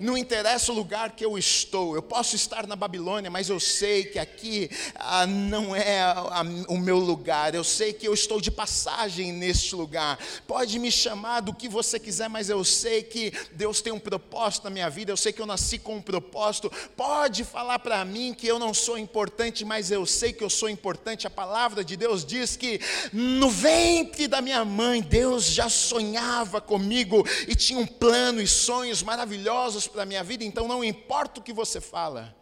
Não 0.00 0.16
interessa 0.16 0.72
o 0.72 0.74
lugar 0.74 1.12
que 1.12 1.24
eu 1.24 1.38
estou, 1.38 1.94
eu 1.94 2.02
posso 2.02 2.36
estar 2.36 2.66
na 2.66 2.76
Babilônia, 2.76 3.30
mas 3.30 3.48
eu 3.48 3.58
sei 3.58 4.04
que 4.04 4.18
aqui 4.18 4.70
ah, 4.96 5.26
não 5.26 5.74
é 5.74 6.00
a, 6.00 6.12
a, 6.12 6.42
o 6.68 6.78
meu 6.78 6.98
lugar, 6.98 7.54
eu 7.54 7.64
sei 7.64 7.92
que 7.92 8.06
eu 8.06 8.14
estou 8.14 8.40
de 8.40 8.50
passagem 8.50 9.32
neste 9.32 9.74
lugar. 9.74 10.18
Pode 10.46 10.78
me 10.78 10.90
chamar 10.90 11.40
do 11.40 11.54
que 11.54 11.68
você 11.68 11.98
quiser, 11.98 12.28
mas 12.28 12.48
eu 12.48 12.64
sei 12.64 13.02
que 13.02 13.32
Deus 13.52 13.80
tem 13.80 13.92
um 13.92 13.98
propósito 13.98 14.64
na 14.64 14.70
minha 14.70 14.90
vida, 14.90 15.12
eu 15.12 15.16
sei 15.16 15.32
que 15.32 15.40
eu 15.40 15.46
nasci 15.46 15.78
com 15.78 15.96
um 15.96 16.02
propósito. 16.02 16.70
Pode 16.96 17.44
falar 17.44 17.78
para 17.78 18.04
mim 18.04 18.34
que 18.34 18.46
eu 18.46 18.58
não 18.58 18.72
sou 18.74 18.98
importante, 18.98 19.64
mas 19.64 19.90
eu 19.90 20.04
sei 20.06 20.32
que 20.32 20.44
eu 20.44 20.50
sou 20.50 20.68
importante. 20.68 21.26
A 21.26 21.30
palavra 21.30 21.84
de 21.84 21.96
Deus 21.96 22.24
diz 22.24 22.56
que 22.56 22.80
no 23.12 23.50
ventre 23.50 24.28
da 24.28 24.40
minha 24.40 24.64
mãe, 24.64 25.00
Deus 25.00 25.44
já 25.44 25.68
sonhava 25.68 26.60
comigo 26.60 27.26
e 27.46 27.54
tinha 27.54 27.78
um 27.78 27.86
plano 27.86 28.40
e 28.40 28.46
sonhos 28.46 29.02
maravilhosos 29.02 29.85
maravilhosos 29.86 29.88
para 29.88 30.02
a 30.02 30.06
minha 30.06 30.22
vida, 30.22 30.44
então 30.44 30.68
não 30.68 30.84
importa 30.84 31.40
o 31.40 31.42
que 31.42 31.52
você 31.52 31.80
fala, 31.80 32.34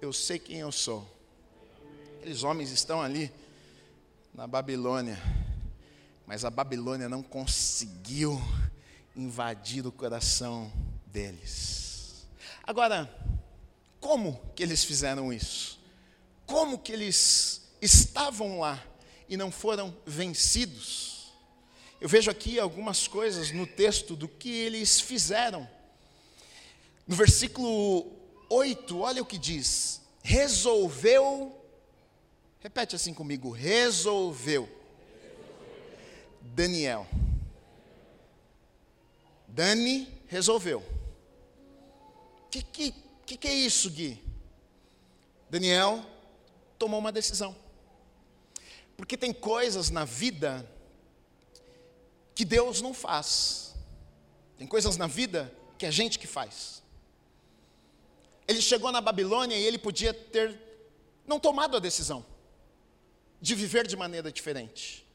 eu 0.00 0.12
sei 0.12 0.38
quem 0.38 0.58
eu 0.58 0.72
sou. 0.72 1.06
Aqueles 2.18 2.42
homens 2.42 2.70
estão 2.70 3.00
ali 3.00 3.30
na 4.34 4.46
Babilônia, 4.46 5.18
mas 6.26 6.44
a 6.44 6.50
Babilônia 6.50 7.08
não 7.08 7.22
conseguiu 7.22 8.40
invadir 9.14 9.86
o 9.86 9.92
coração 9.92 10.72
deles. 11.06 12.26
Agora, 12.62 13.10
como 14.00 14.40
que 14.54 14.62
eles 14.62 14.84
fizeram 14.84 15.32
isso? 15.32 15.78
Como 16.44 16.78
que 16.78 16.92
eles 16.92 17.62
estavam 17.80 18.60
lá 18.60 18.82
e 19.28 19.36
não 19.36 19.50
foram 19.50 19.96
vencidos? 20.04 21.32
Eu 22.00 22.08
vejo 22.08 22.30
aqui 22.30 22.58
algumas 22.58 23.08
coisas 23.08 23.50
no 23.50 23.66
texto 23.66 24.14
do 24.14 24.28
que 24.28 24.50
eles 24.50 25.00
fizeram. 25.00 25.75
No 27.06 27.14
versículo 27.14 28.12
8, 28.50 28.98
olha 28.98 29.22
o 29.22 29.26
que 29.26 29.38
diz: 29.38 30.00
resolveu, 30.22 31.56
repete 32.58 32.96
assim 32.96 33.14
comigo, 33.14 33.50
resolveu. 33.50 34.68
Daniel. 36.40 37.06
Dani 39.46 40.08
resolveu. 40.26 40.80
O 42.44 42.48
que, 42.50 42.62
que, 42.62 42.94
que, 43.36 43.48
é 43.48 43.54
isso, 43.54 43.90
Gui? 43.90 44.22
Daniel 45.48 46.04
tomou 46.78 46.98
uma 46.98 47.12
decisão. 47.12 47.54
Porque 48.96 49.16
tem 49.16 49.32
coisas 49.32 49.90
na 49.90 50.04
vida 50.04 50.68
que 52.34 52.44
Deus 52.44 52.80
não 52.80 52.92
faz. 52.92 53.74
Tem 54.58 54.66
coisas 54.66 54.96
na 54.96 55.06
vida 55.06 55.52
que 55.78 55.86
a 55.86 55.90
gente 55.90 56.18
que 56.18 56.26
faz. 56.26 56.82
Ele 58.48 58.60
chegou 58.60 58.92
na 58.92 59.00
Babilônia 59.00 59.56
e 59.56 59.62
ele 59.64 59.78
podia 59.78 60.14
ter 60.14 60.58
não 61.26 61.40
tomado 61.40 61.76
a 61.76 61.80
decisão 61.80 62.24
de 63.40 63.54
viver 63.54 63.86
de 63.86 63.96
maneira 63.96 64.30
diferente. 64.30 65.06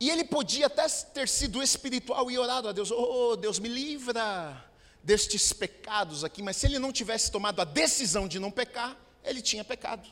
E 0.00 0.10
ele 0.10 0.24
podia 0.24 0.66
até 0.66 0.86
ter 0.88 1.28
sido 1.28 1.62
espiritual 1.62 2.30
e 2.30 2.38
orado 2.38 2.68
a 2.68 2.72
Deus: 2.72 2.90
Oh, 2.90 3.36
Deus, 3.36 3.58
me 3.58 3.68
livra 3.68 4.64
destes 5.02 5.52
pecados 5.52 6.24
aqui. 6.24 6.42
Mas 6.42 6.56
se 6.56 6.66
ele 6.66 6.78
não 6.78 6.92
tivesse 6.92 7.30
tomado 7.30 7.60
a 7.60 7.64
decisão 7.64 8.26
de 8.26 8.38
não 8.38 8.50
pecar, 8.50 8.96
ele 9.22 9.40
tinha 9.40 9.64
pecado. 9.64 10.08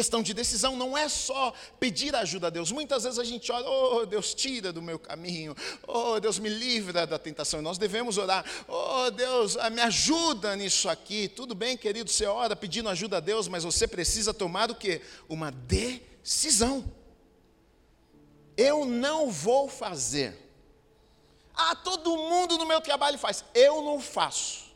Questão 0.00 0.22
de 0.22 0.32
decisão 0.32 0.76
não 0.76 0.96
é 0.96 1.10
só 1.10 1.52
pedir 1.78 2.16
ajuda 2.16 2.46
a 2.46 2.50
Deus. 2.50 2.72
Muitas 2.72 3.02
vezes 3.04 3.18
a 3.18 3.22
gente 3.22 3.52
ora, 3.52 3.68
oh 3.68 4.06
Deus, 4.06 4.32
tira 4.32 4.72
do 4.72 4.80
meu 4.80 4.98
caminho, 4.98 5.54
oh 5.86 6.18
Deus, 6.18 6.38
me 6.38 6.48
livra 6.48 7.06
da 7.06 7.18
tentação. 7.18 7.60
E 7.60 7.62
nós 7.62 7.76
devemos 7.76 8.16
orar, 8.16 8.42
oh 8.66 9.10
Deus, 9.10 9.58
ah, 9.58 9.68
me 9.68 9.82
ajuda 9.82 10.56
nisso 10.56 10.88
aqui. 10.88 11.28
Tudo 11.28 11.54
bem, 11.54 11.76
querido, 11.76 12.08
você 12.08 12.24
ora 12.24 12.56
pedindo 12.56 12.88
ajuda 12.88 13.18
a 13.18 13.20
Deus, 13.20 13.46
mas 13.46 13.62
você 13.62 13.86
precisa 13.86 14.32
tomar 14.32 14.70
o 14.70 14.74
que? 14.74 15.02
Uma 15.28 15.50
decisão. 15.52 16.90
Eu 18.56 18.86
não 18.86 19.30
vou 19.30 19.68
fazer. 19.68 20.34
Ah, 21.54 21.74
todo 21.74 22.16
mundo 22.16 22.56
no 22.56 22.64
meu 22.64 22.80
trabalho 22.80 23.18
faz. 23.18 23.44
Eu 23.52 23.82
não 23.82 24.00
faço. 24.00 24.69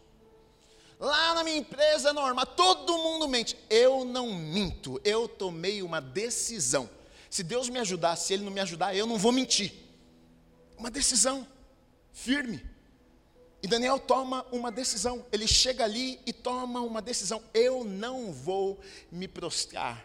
Lá 0.98 1.34
na 1.34 1.44
minha 1.44 1.56
empresa 1.56 2.10
é 2.10 2.12
normal, 2.12 2.46
todo 2.46 2.98
mundo 2.98 3.28
mente. 3.28 3.56
Eu 3.68 4.04
não 4.04 4.34
minto, 4.34 5.00
eu 5.04 5.28
tomei 5.28 5.82
uma 5.82 6.00
decisão. 6.00 6.88
Se 7.28 7.42
Deus 7.42 7.68
me 7.68 7.78
ajudar, 7.78 8.16
se 8.16 8.32
Ele 8.32 8.44
não 8.44 8.52
me 8.52 8.60
ajudar, 8.60 8.94
eu 8.94 9.06
não 9.06 9.18
vou 9.18 9.32
mentir. 9.32 9.72
Uma 10.78 10.90
decisão 10.90 11.46
firme. 12.12 12.64
E 13.62 13.66
Daniel 13.66 13.98
toma 13.98 14.46
uma 14.52 14.70
decisão. 14.70 15.24
Ele 15.32 15.48
chega 15.48 15.84
ali 15.84 16.20
e 16.26 16.32
toma 16.32 16.80
uma 16.80 17.00
decisão. 17.00 17.42
Eu 17.52 17.82
não 17.82 18.32
vou 18.32 18.78
me 19.10 19.26
prostrar 19.26 20.04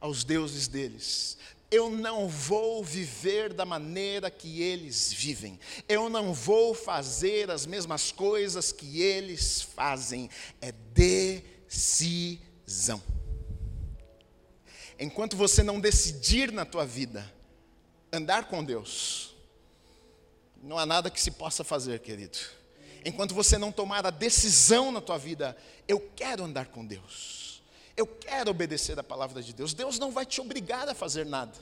aos 0.00 0.24
deuses 0.24 0.68
deles 0.68 1.36
eu 1.70 1.90
não 1.90 2.28
vou 2.28 2.82
viver 2.84 3.52
da 3.52 3.64
maneira 3.64 4.30
que 4.30 4.62
eles 4.62 5.12
vivem, 5.12 5.58
eu 5.88 6.08
não 6.08 6.32
vou 6.32 6.74
fazer 6.74 7.50
as 7.50 7.66
mesmas 7.66 8.12
coisas 8.12 8.70
que 8.72 9.02
eles 9.02 9.62
fazem, 9.62 10.30
é 10.60 10.72
decisão. 10.94 12.40
Enquanto 14.98 15.36
você 15.36 15.62
não 15.62 15.78
decidir 15.78 16.50
na 16.52 16.64
tua 16.64 16.86
vida 16.86 17.30
andar 18.12 18.48
com 18.48 18.64
Deus, 18.64 19.34
não 20.62 20.78
há 20.78 20.86
nada 20.86 21.10
que 21.10 21.20
se 21.20 21.30
possa 21.30 21.62
fazer, 21.62 22.00
querido. 22.00 22.38
Enquanto 23.04 23.34
você 23.34 23.58
não 23.58 23.70
tomar 23.70 24.06
a 24.06 24.10
decisão 24.10 24.90
na 24.90 25.00
tua 25.00 25.18
vida, 25.18 25.56
eu 25.86 26.00
quero 26.16 26.44
andar 26.44 26.66
com 26.66 26.84
Deus 26.84 27.46
eu 27.96 28.06
quero 28.06 28.50
obedecer 28.50 28.98
a 28.98 29.02
palavra 29.02 29.42
de 29.42 29.52
Deus. 29.52 29.72
Deus 29.72 29.98
não 29.98 30.10
vai 30.10 30.26
te 30.26 30.40
obrigar 30.40 30.88
a 30.88 30.94
fazer 30.94 31.24
nada. 31.24 31.58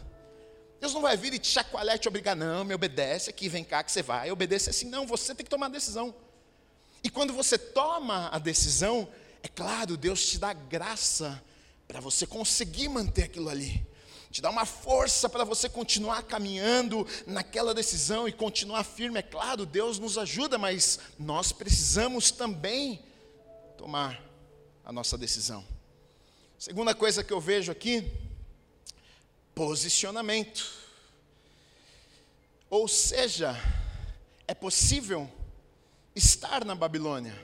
Deus 0.81 0.93
não 0.93 1.01
vai 1.01 1.17
vir 1.17 1.33
e 1.33 1.39
te 1.39 1.47
chacoalhar 1.47 1.97
e 1.97 1.99
te 1.99 2.09
obrigar, 2.09 2.35
não, 2.35 2.65
me 2.65 2.75
obedece 2.75 3.31
aqui, 3.31 3.49
vem 3.49 3.65
cá 3.65 3.83
que 3.83 3.93
você 3.93 4.03
vai. 4.03 4.31
Obedece 4.31 4.69
assim, 4.69 4.87
não, 4.87 5.07
você 5.07 5.35
tem 5.35 5.45
que 5.45 5.51
tomar 5.51 5.67
a 5.67 5.71
decisão. 5.71 6.15
E 7.03 7.09
quando 7.09 7.33
você 7.33 7.57
toma 7.57 8.29
a 8.29 8.39
decisão, 8.39 9.09
é 9.43 9.49
claro, 9.49 9.97
Deus 9.97 10.27
te 10.27 10.39
dá 10.39 10.53
graça 10.53 11.43
para 11.87 12.01
você 12.01 12.27
conseguir 12.27 12.89
manter 12.89 13.25
aquilo 13.25 13.49
ali. 13.49 13.87
Te 14.31 14.43
dá 14.43 14.51
uma 14.51 14.67
força 14.67 15.29
para 15.29 15.45
você 15.45 15.69
continuar 15.69 16.25
caminhando 16.25 17.07
naquela 17.25 17.73
decisão 17.73 18.27
e 18.27 18.33
continuar 18.33 18.83
firme. 18.83 19.21
É 19.21 19.23
claro, 19.23 19.65
Deus 19.65 19.99
nos 19.99 20.19
ajuda, 20.19 20.59
mas 20.59 20.99
nós 21.19 21.53
precisamos 21.53 22.33
também 22.33 23.01
tomar 23.79 24.21
a 24.85 24.93
nossa 24.93 25.17
decisão. 25.17 25.65
Segunda 26.67 26.95
coisa 26.95 27.23
que 27.23 27.31
eu 27.31 27.43
vejo 27.43 27.71
aqui, 27.71 28.11
posicionamento. 29.55 30.73
Ou 32.71 32.89
seja, 32.89 33.55
é 34.49 34.55
possível 34.55 35.31
estar 36.17 36.65
na 36.65 36.75
Babilônia, 36.75 37.35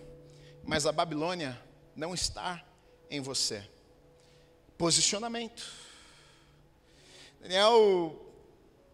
mas 0.64 0.86
a 0.86 0.92
Babilônia 0.92 1.62
não 1.94 2.14
está 2.14 2.64
em 3.10 3.20
você. 3.20 3.62
Posicionamento. 4.78 5.70
Daniel, 7.42 8.18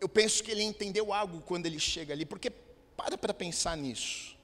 eu 0.01 0.09
penso 0.09 0.43
que 0.43 0.51
ele 0.51 0.65
entendeu 0.65 1.13
algo 1.13 1.41
quando 1.43 1.67
ele 1.67 1.79
chega 1.79 2.13
ali, 2.13 2.27
porque 2.27 2.51
para 2.51 3.17
para 3.17 3.33
pensar 3.33 3.77
nisso. 3.77 4.37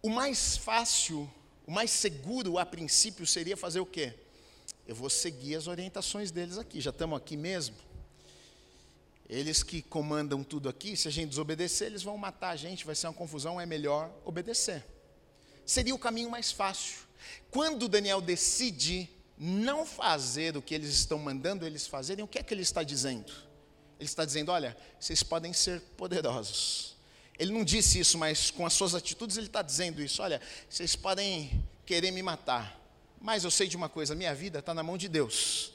O 0.00 0.08
mais 0.08 0.56
fácil, 0.56 1.30
o 1.66 1.70
mais 1.70 1.90
seguro 1.90 2.56
a 2.56 2.64
princípio 2.64 3.26
seria 3.26 3.54
fazer 3.54 3.78
o 3.78 3.84
quê? 3.84 4.14
Eu 4.86 4.94
vou 4.94 5.08
seguir 5.08 5.54
as 5.54 5.66
orientações 5.66 6.30
deles 6.30 6.58
aqui. 6.58 6.80
Já 6.80 6.90
estamos 6.90 7.16
aqui 7.16 7.36
mesmo. 7.36 7.76
Eles 9.28 9.62
que 9.62 9.80
comandam 9.80 10.44
tudo 10.44 10.68
aqui, 10.68 10.96
se 10.96 11.08
a 11.08 11.10
gente 11.10 11.30
desobedecer, 11.30 11.86
eles 11.86 12.02
vão 12.02 12.18
matar 12.18 12.50
a 12.50 12.56
gente, 12.56 12.84
vai 12.84 12.94
ser 12.94 13.06
uma 13.06 13.14
confusão, 13.14 13.60
é 13.60 13.64
melhor 13.64 14.12
obedecer. 14.24 14.84
Seria 15.64 15.94
o 15.94 15.98
caminho 15.98 16.30
mais 16.30 16.52
fácil. 16.52 16.98
Quando 17.50 17.88
Daniel 17.88 18.20
decide 18.20 19.08
não 19.38 19.86
fazer 19.86 20.56
o 20.56 20.62
que 20.62 20.74
eles 20.74 20.90
estão 20.90 21.18
mandando 21.18 21.64
eles 21.64 21.86
fazerem, 21.86 22.24
o 22.24 22.28
que 22.28 22.38
é 22.38 22.42
que 22.42 22.52
ele 22.52 22.62
está 22.62 22.82
dizendo? 22.82 23.32
Ele 23.98 24.08
está 24.08 24.24
dizendo: 24.24 24.50
olha, 24.50 24.76
vocês 24.98 25.22
podem 25.22 25.52
ser 25.52 25.80
poderosos. 25.96 26.96
Ele 27.38 27.52
não 27.52 27.64
disse 27.64 28.00
isso, 28.00 28.18
mas 28.18 28.50
com 28.50 28.66
as 28.66 28.72
suas 28.72 28.94
atitudes 28.94 29.36
ele 29.36 29.46
está 29.46 29.62
dizendo 29.62 30.02
isso: 30.02 30.22
olha, 30.22 30.40
vocês 30.68 30.94
podem 30.94 31.64
querer 31.86 32.10
me 32.10 32.22
matar, 32.22 32.78
mas 33.22 33.44
eu 33.44 33.50
sei 33.50 33.68
de 33.68 33.76
uma 33.76 33.88
coisa: 33.88 34.14
minha 34.14 34.34
vida 34.34 34.58
está 34.58 34.74
na 34.74 34.82
mão 34.82 34.98
de 34.98 35.08
Deus. 35.08 35.72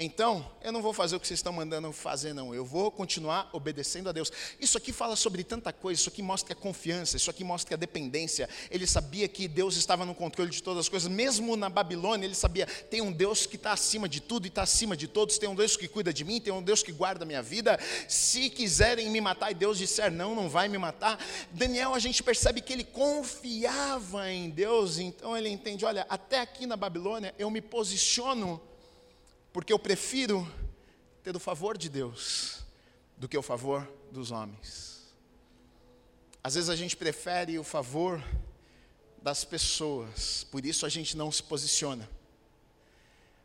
Então, 0.00 0.48
eu 0.62 0.70
não 0.70 0.80
vou 0.80 0.92
fazer 0.92 1.16
o 1.16 1.20
que 1.20 1.26
vocês 1.26 1.40
estão 1.40 1.52
mandando 1.52 1.92
fazer, 1.92 2.32
não. 2.32 2.54
Eu 2.54 2.64
vou 2.64 2.88
continuar 2.88 3.50
obedecendo 3.52 4.08
a 4.08 4.12
Deus. 4.12 4.30
Isso 4.60 4.78
aqui 4.78 4.92
fala 4.92 5.16
sobre 5.16 5.42
tanta 5.42 5.72
coisa. 5.72 6.00
Isso 6.00 6.08
aqui 6.08 6.22
mostra 6.22 6.52
a 6.52 6.56
confiança. 6.56 7.16
Isso 7.16 7.28
aqui 7.28 7.42
mostra 7.42 7.74
a 7.74 7.76
dependência. 7.76 8.48
Ele 8.70 8.86
sabia 8.86 9.26
que 9.26 9.48
Deus 9.48 9.74
estava 9.74 10.06
no 10.06 10.14
controle 10.14 10.50
de 10.50 10.62
todas 10.62 10.82
as 10.82 10.88
coisas. 10.88 11.10
Mesmo 11.10 11.56
na 11.56 11.68
Babilônia, 11.68 12.26
ele 12.26 12.36
sabia: 12.36 12.64
tem 12.88 13.02
um 13.02 13.10
Deus 13.10 13.44
que 13.44 13.56
está 13.56 13.72
acima 13.72 14.08
de 14.08 14.20
tudo 14.20 14.46
e 14.46 14.48
está 14.48 14.62
acima 14.62 14.96
de 14.96 15.08
todos. 15.08 15.36
Tem 15.36 15.48
um 15.48 15.54
Deus 15.56 15.76
que 15.76 15.88
cuida 15.88 16.12
de 16.12 16.24
mim. 16.24 16.40
Tem 16.40 16.52
um 16.52 16.62
Deus 16.62 16.80
que 16.80 16.92
guarda 16.92 17.24
a 17.24 17.26
minha 17.26 17.42
vida. 17.42 17.76
Se 18.06 18.50
quiserem 18.50 19.10
me 19.10 19.20
matar 19.20 19.50
e 19.50 19.54
Deus 19.54 19.78
disser 19.78 20.12
não, 20.12 20.32
não 20.32 20.48
vai 20.48 20.68
me 20.68 20.78
matar. 20.78 21.18
Daniel, 21.50 21.92
a 21.92 21.98
gente 21.98 22.22
percebe 22.22 22.60
que 22.60 22.72
ele 22.72 22.84
confiava 22.84 24.30
em 24.30 24.48
Deus. 24.48 25.00
Então 25.00 25.36
ele 25.36 25.48
entende: 25.48 25.84
olha, 25.84 26.06
até 26.08 26.38
aqui 26.38 26.66
na 26.66 26.76
Babilônia 26.76 27.34
eu 27.36 27.50
me 27.50 27.60
posiciono 27.60 28.60
porque 29.58 29.72
eu 29.72 29.78
prefiro 29.78 30.48
ter 31.20 31.34
o 31.34 31.40
favor 31.40 31.76
de 31.76 31.88
Deus 31.88 32.64
do 33.16 33.28
que 33.28 33.36
o 33.36 33.42
favor 33.42 33.92
dos 34.12 34.30
homens. 34.30 35.12
Às 36.44 36.54
vezes 36.54 36.70
a 36.70 36.76
gente 36.76 36.96
prefere 36.96 37.58
o 37.58 37.64
favor 37.64 38.22
das 39.20 39.42
pessoas, 39.42 40.44
por 40.44 40.64
isso 40.64 40.86
a 40.86 40.88
gente 40.88 41.16
não 41.16 41.32
se 41.32 41.42
posiciona. 41.42 42.08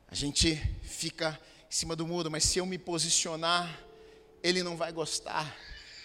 A 0.08 0.14
gente 0.14 0.56
fica 0.84 1.40
em 1.68 1.74
cima 1.74 1.96
do 1.96 2.06
muro, 2.06 2.30
mas 2.30 2.44
se 2.44 2.60
eu 2.60 2.66
me 2.68 2.78
posicionar, 2.78 3.76
ele 4.44 4.62
não 4.62 4.78
vai 4.78 4.92
gostar, 4.92 5.58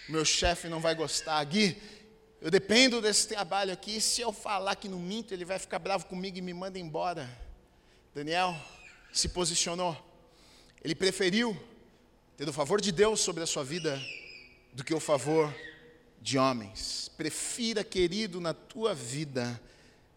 meu 0.09 0.25
chefe 0.25 0.67
não 0.67 0.79
vai 0.79 0.95
gostar. 0.95 1.43
Gui, 1.43 1.79
eu 2.41 2.49
dependo 2.49 2.99
desse 2.99 3.27
trabalho 3.27 3.71
aqui, 3.71 4.01
se 4.01 4.21
eu 4.21 4.33
falar 4.33 4.75
que 4.75 4.89
não 4.89 4.97
minto, 4.97 5.35
ele 5.35 5.45
vai 5.45 5.59
ficar 5.59 5.77
bravo 5.77 6.07
comigo 6.07 6.35
e 6.35 6.41
me 6.41 6.51
manda 6.51 6.79
embora. 6.79 7.29
Daniel, 8.11 8.59
se 9.19 9.29
posicionou. 9.29 9.97
Ele 10.83 10.95
preferiu 10.95 11.57
ter 12.37 12.47
o 12.47 12.53
favor 12.53 12.79
de 12.79 12.91
Deus 12.91 13.19
sobre 13.19 13.43
a 13.43 13.47
sua 13.47 13.63
vida 13.63 14.01
do 14.73 14.83
que 14.83 14.93
o 14.93 14.99
favor 14.99 15.53
de 16.21 16.37
homens. 16.37 17.11
Prefira, 17.17 17.83
querido, 17.83 18.39
na 18.39 18.53
tua 18.53 18.95
vida, 18.95 19.61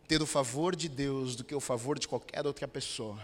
ter 0.06 0.22
o 0.22 0.26
favor 0.26 0.76
de 0.76 0.88
Deus 0.88 1.34
do 1.34 1.42
que 1.42 1.54
o 1.54 1.60
favor 1.60 1.98
de 1.98 2.06
qualquer 2.06 2.46
outra 2.46 2.68
pessoa. 2.68 3.18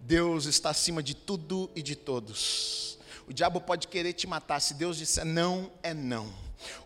Deus 0.00 0.46
está 0.46 0.70
acima 0.70 1.02
de 1.02 1.14
tudo 1.14 1.70
e 1.74 1.82
de 1.82 1.94
todos. 1.94 2.98
O 3.28 3.32
diabo 3.32 3.60
pode 3.60 3.88
querer 3.88 4.12
te 4.12 4.26
matar, 4.26 4.60
se 4.60 4.74
Deus 4.74 4.98
disser 4.98 5.24
não, 5.24 5.70
é 5.82 5.94
não. 5.94 6.32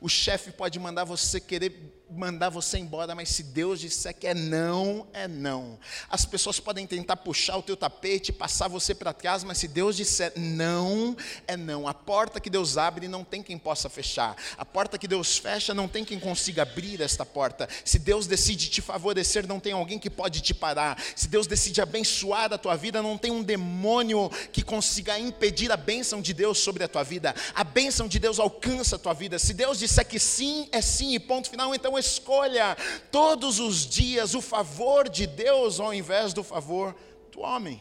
O 0.01 0.09
chefe 0.09 0.51
pode 0.51 0.79
mandar 0.79 1.05
você 1.05 1.41
querer 1.41 1.71
mandar 2.11 2.49
você 2.49 2.79
embora, 2.79 3.15
mas 3.15 3.29
se 3.29 3.43
Deus 3.43 3.81
disser 3.81 4.15
que 4.15 4.27
é 4.27 4.35
não, 4.35 5.07
é 5.13 5.29
não. 5.29 5.79
As 6.09 6.25
pessoas 6.25 6.59
podem 6.59 6.87
tentar 6.87 7.17
puxar 7.17 7.57
o 7.57 7.63
teu 7.63 7.77
tapete, 7.77 8.33
passar 8.33 8.69
você 8.69 8.95
para 8.95 9.13
trás, 9.13 9.45
mas 9.45 9.59
se 9.59 9.69
Deus 9.69 9.97
disser 9.97 10.33
não, 10.37 11.17
é 11.47 11.57
não. 11.57 11.87
A 11.87 11.95
porta 11.95 12.41
que 12.41 12.51
Deus 12.51 12.77
abre 12.77 13.09
não 13.09 13.25
tem 13.25 13.43
quem 13.43 13.57
possa 13.59 13.89
fechar. 13.89 14.37
A 14.59 14.65
porta 14.65 14.99
que 14.99 15.07
Deus 15.07 15.39
fecha 15.39 15.73
não 15.73 15.87
tem 15.87 16.05
quem 16.05 16.19
consiga 16.19 16.63
abrir 16.63 17.01
esta 17.01 17.25
porta. 17.25 17.69
Se 17.85 17.99
Deus 17.99 18.27
decide 18.27 18.69
te 18.69 18.81
favorecer, 18.81 19.47
não 19.47 19.61
tem 19.61 19.73
alguém 19.73 19.99
que 19.99 20.11
pode 20.11 20.41
te 20.41 20.53
parar. 20.53 21.01
Se 21.15 21.29
Deus 21.29 21.47
decide 21.47 21.81
abençoar 21.81 22.53
a 22.53 22.59
tua 22.59 22.77
vida, 22.77 23.03
não 23.03 23.17
tem 23.17 23.31
um 23.31 23.43
demônio 23.43 24.31
que 24.53 24.63
consiga 24.63 25.19
impedir 25.19 25.71
a 25.71 25.77
bênção 25.77 26.21
de 26.21 26.35
Deus 26.35 26.59
sobre 26.59 26.83
a 26.83 26.89
tua 26.89 27.03
vida. 27.03 27.35
A 27.55 27.63
bênção 27.63 28.09
de 28.09 28.19
Deus 28.19 28.39
alcança 28.39 28.97
a 28.97 28.99
tua 28.99 29.15
vida. 29.15 29.39
Se 29.39 29.55
Deus 29.55 29.79
disser 29.79 30.07
que 30.07 30.19
sim, 30.19 30.69
é 30.73 30.81
sim 30.81 31.15
e 31.15 31.19
ponto 31.19 31.49
final, 31.49 31.75
então 31.75 32.00
escolha 32.01 32.77
todos 33.13 33.61
os 33.61 33.87
dias 33.87 34.35
o 34.35 34.41
favor 34.41 35.09
de 35.09 35.27
Deus 35.27 35.79
ao 35.79 35.95
invés 35.95 36.35
do 36.35 36.43
favor 36.43 36.97
do 37.31 37.41
homem. 37.41 37.81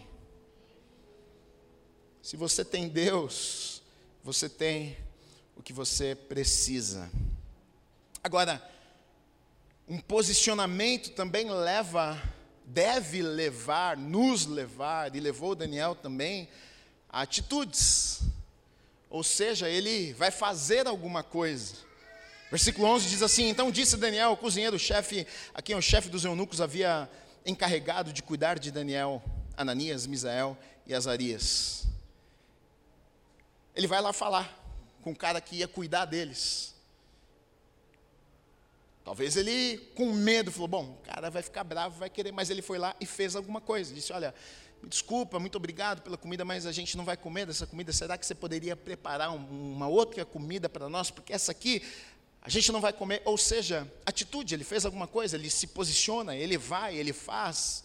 Se 2.22 2.38
você 2.38 2.64
tem 2.64 2.88
Deus, 2.88 3.82
você 4.24 4.48
tem 4.48 4.96
o 5.56 5.64
que 5.64 5.74
você 5.74 6.14
precisa. 6.14 7.10
Agora, 8.24 8.62
um 9.88 10.00
posicionamento 10.00 11.12
também 11.14 11.50
leva, 11.50 12.22
deve 12.64 13.24
levar, 13.24 13.98
nos 13.98 14.46
levar, 14.46 15.16
e 15.16 15.20
levou 15.20 15.56
Daniel 15.56 15.96
também, 15.96 16.48
a 17.10 17.22
atitudes. 17.22 18.22
Ou 19.10 19.24
seja, 19.24 19.68
ele 19.68 20.14
vai 20.14 20.30
fazer 20.30 20.86
alguma 20.86 21.24
coisa. 21.24 21.89
Versículo 22.50 22.88
11 22.88 23.10
diz 23.10 23.22
assim: 23.22 23.48
Então 23.50 23.72
disse 23.72 23.96
Daniel, 23.96 24.32
o 24.32 24.38
cozinheiro-chefe, 24.38 25.28
a 25.54 25.62
quem 25.62 25.76
o 25.76 25.82
chefe 25.82 26.10
dos 26.10 26.26
eunucos 26.26 26.60
havia 26.60 27.10
encarregado 27.46 28.12
de 28.12 28.24
cuidar 28.24 28.58
de 28.58 28.72
Daniel, 28.72 29.22
Ananias, 29.56 30.08
Misael 30.08 30.58
e 30.86 30.94
Azarias. 30.94 31.86
Ele 33.76 33.88
vai 33.88 34.02
lá 34.02 34.12
falar 34.12 34.58
com 35.02 35.12
o 35.12 35.16
cara 35.16 35.40
que 35.40 35.58
ia 35.58 35.68
cuidar 35.68 36.06
deles. 36.06 36.74
Talvez 39.06 39.38
ele, 39.38 39.78
com 39.96 40.12
medo, 40.12 40.52
falou: 40.52 40.68
Bom, 40.68 41.00
o 41.00 41.06
cara 41.06 41.30
vai 41.30 41.44
ficar 41.44 41.64
bravo, 41.64 42.00
vai 42.00 42.10
querer, 42.10 42.32
mas 42.32 42.50
ele 42.50 42.62
foi 42.62 42.80
lá 42.80 42.96
e 43.00 43.06
fez 43.06 43.36
alguma 43.36 43.62
coisa. 43.62 43.94
Disse: 43.94 44.12
Olha, 44.12 44.34
desculpa, 44.84 45.40
muito 45.40 45.56
obrigado 45.56 46.02
pela 46.02 46.18
comida, 46.18 46.44
mas 46.44 46.66
a 46.66 46.72
gente 46.72 46.98
não 46.98 47.06
vai 47.06 47.16
comer 47.16 47.46
dessa 47.46 47.68
comida. 47.68 47.94
Será 47.94 48.18
que 48.18 48.26
você 48.26 48.34
poderia 48.34 48.76
preparar 48.76 49.34
uma 49.36 49.88
outra 49.88 50.26
comida 50.26 50.68
para 50.68 50.90
nós? 50.90 51.12
Porque 51.12 51.32
essa 51.32 51.52
aqui 51.52 51.84
a 52.42 52.50
gente 52.50 52.72
não 52.72 52.80
vai 52.80 52.94
comer, 52.94 53.22
ou 53.26 53.38
seja, 53.38 53.92
atitude, 54.06 54.54
ele 54.54 54.64
fez 54.64 54.86
alguma 54.86 55.08
coisa, 55.08 55.36
ele 55.36 55.50
se 55.50 55.68
posiciona, 55.68 56.36
ele 56.36 56.58
vai, 56.58 56.96
ele 56.96 57.14
faz. 57.14 57.84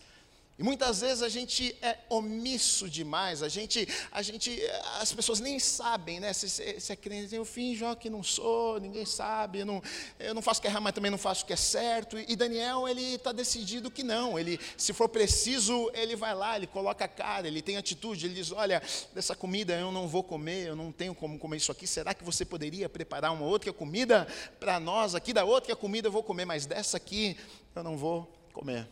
E 0.56 0.62
muitas 0.62 1.00
vezes 1.00 1.20
a 1.20 1.28
gente 1.28 1.76
é 1.82 1.98
omisso 2.08 2.88
demais, 2.88 3.42
a 3.42 3.48
gente, 3.48 3.88
a 4.12 4.22
gente, 4.22 4.56
as 5.00 5.12
pessoas 5.12 5.40
nem 5.40 5.58
sabem, 5.58 6.20
né? 6.20 6.32
Se, 6.32 6.48
se, 6.48 6.78
se 6.78 6.92
é 6.92 6.96
crente, 6.96 7.34
eu 7.34 7.44
finjo 7.44 7.84
que 7.96 8.08
não 8.08 8.22
sou, 8.22 8.78
ninguém 8.78 9.04
sabe, 9.04 9.60
eu 9.60 9.66
não, 9.66 9.82
eu 10.16 10.32
não 10.32 10.40
faço 10.40 10.60
o 10.60 10.62
que 10.62 10.68
é 10.68 10.70
errado, 10.70 10.84
mas 10.84 10.92
também 10.92 11.10
não 11.10 11.18
faço 11.18 11.42
o 11.42 11.46
que 11.46 11.52
é 11.52 11.56
certo. 11.56 12.16
E 12.16 12.36
Daniel, 12.36 12.86
ele 12.86 13.14
está 13.14 13.32
decidido 13.32 13.90
que 13.90 14.04
não, 14.04 14.38
ele, 14.38 14.60
se 14.76 14.92
for 14.92 15.08
preciso, 15.08 15.90
ele 15.92 16.14
vai 16.14 16.32
lá, 16.36 16.54
ele 16.54 16.68
coloca 16.68 17.04
a 17.04 17.08
cara, 17.08 17.48
ele 17.48 17.60
tem 17.60 17.76
atitude, 17.76 18.26
ele 18.26 18.34
diz: 18.34 18.52
Olha, 18.52 18.80
dessa 19.12 19.34
comida 19.34 19.74
eu 19.74 19.90
não 19.90 20.06
vou 20.06 20.22
comer, 20.22 20.68
eu 20.68 20.76
não 20.76 20.92
tenho 20.92 21.16
como 21.16 21.36
comer 21.36 21.56
isso 21.56 21.72
aqui, 21.72 21.84
será 21.84 22.14
que 22.14 22.22
você 22.22 22.44
poderia 22.44 22.88
preparar 22.88 23.32
uma 23.32 23.44
outra 23.44 23.72
comida 23.72 24.24
para 24.60 24.78
nós 24.78 25.16
aqui? 25.16 25.32
Da 25.32 25.44
outra 25.44 25.74
comida 25.74 26.06
eu 26.06 26.12
vou 26.12 26.22
comer, 26.22 26.44
mas 26.44 26.64
dessa 26.64 26.96
aqui 26.96 27.36
eu 27.74 27.82
não 27.82 27.96
vou 27.96 28.32
comer. 28.52 28.86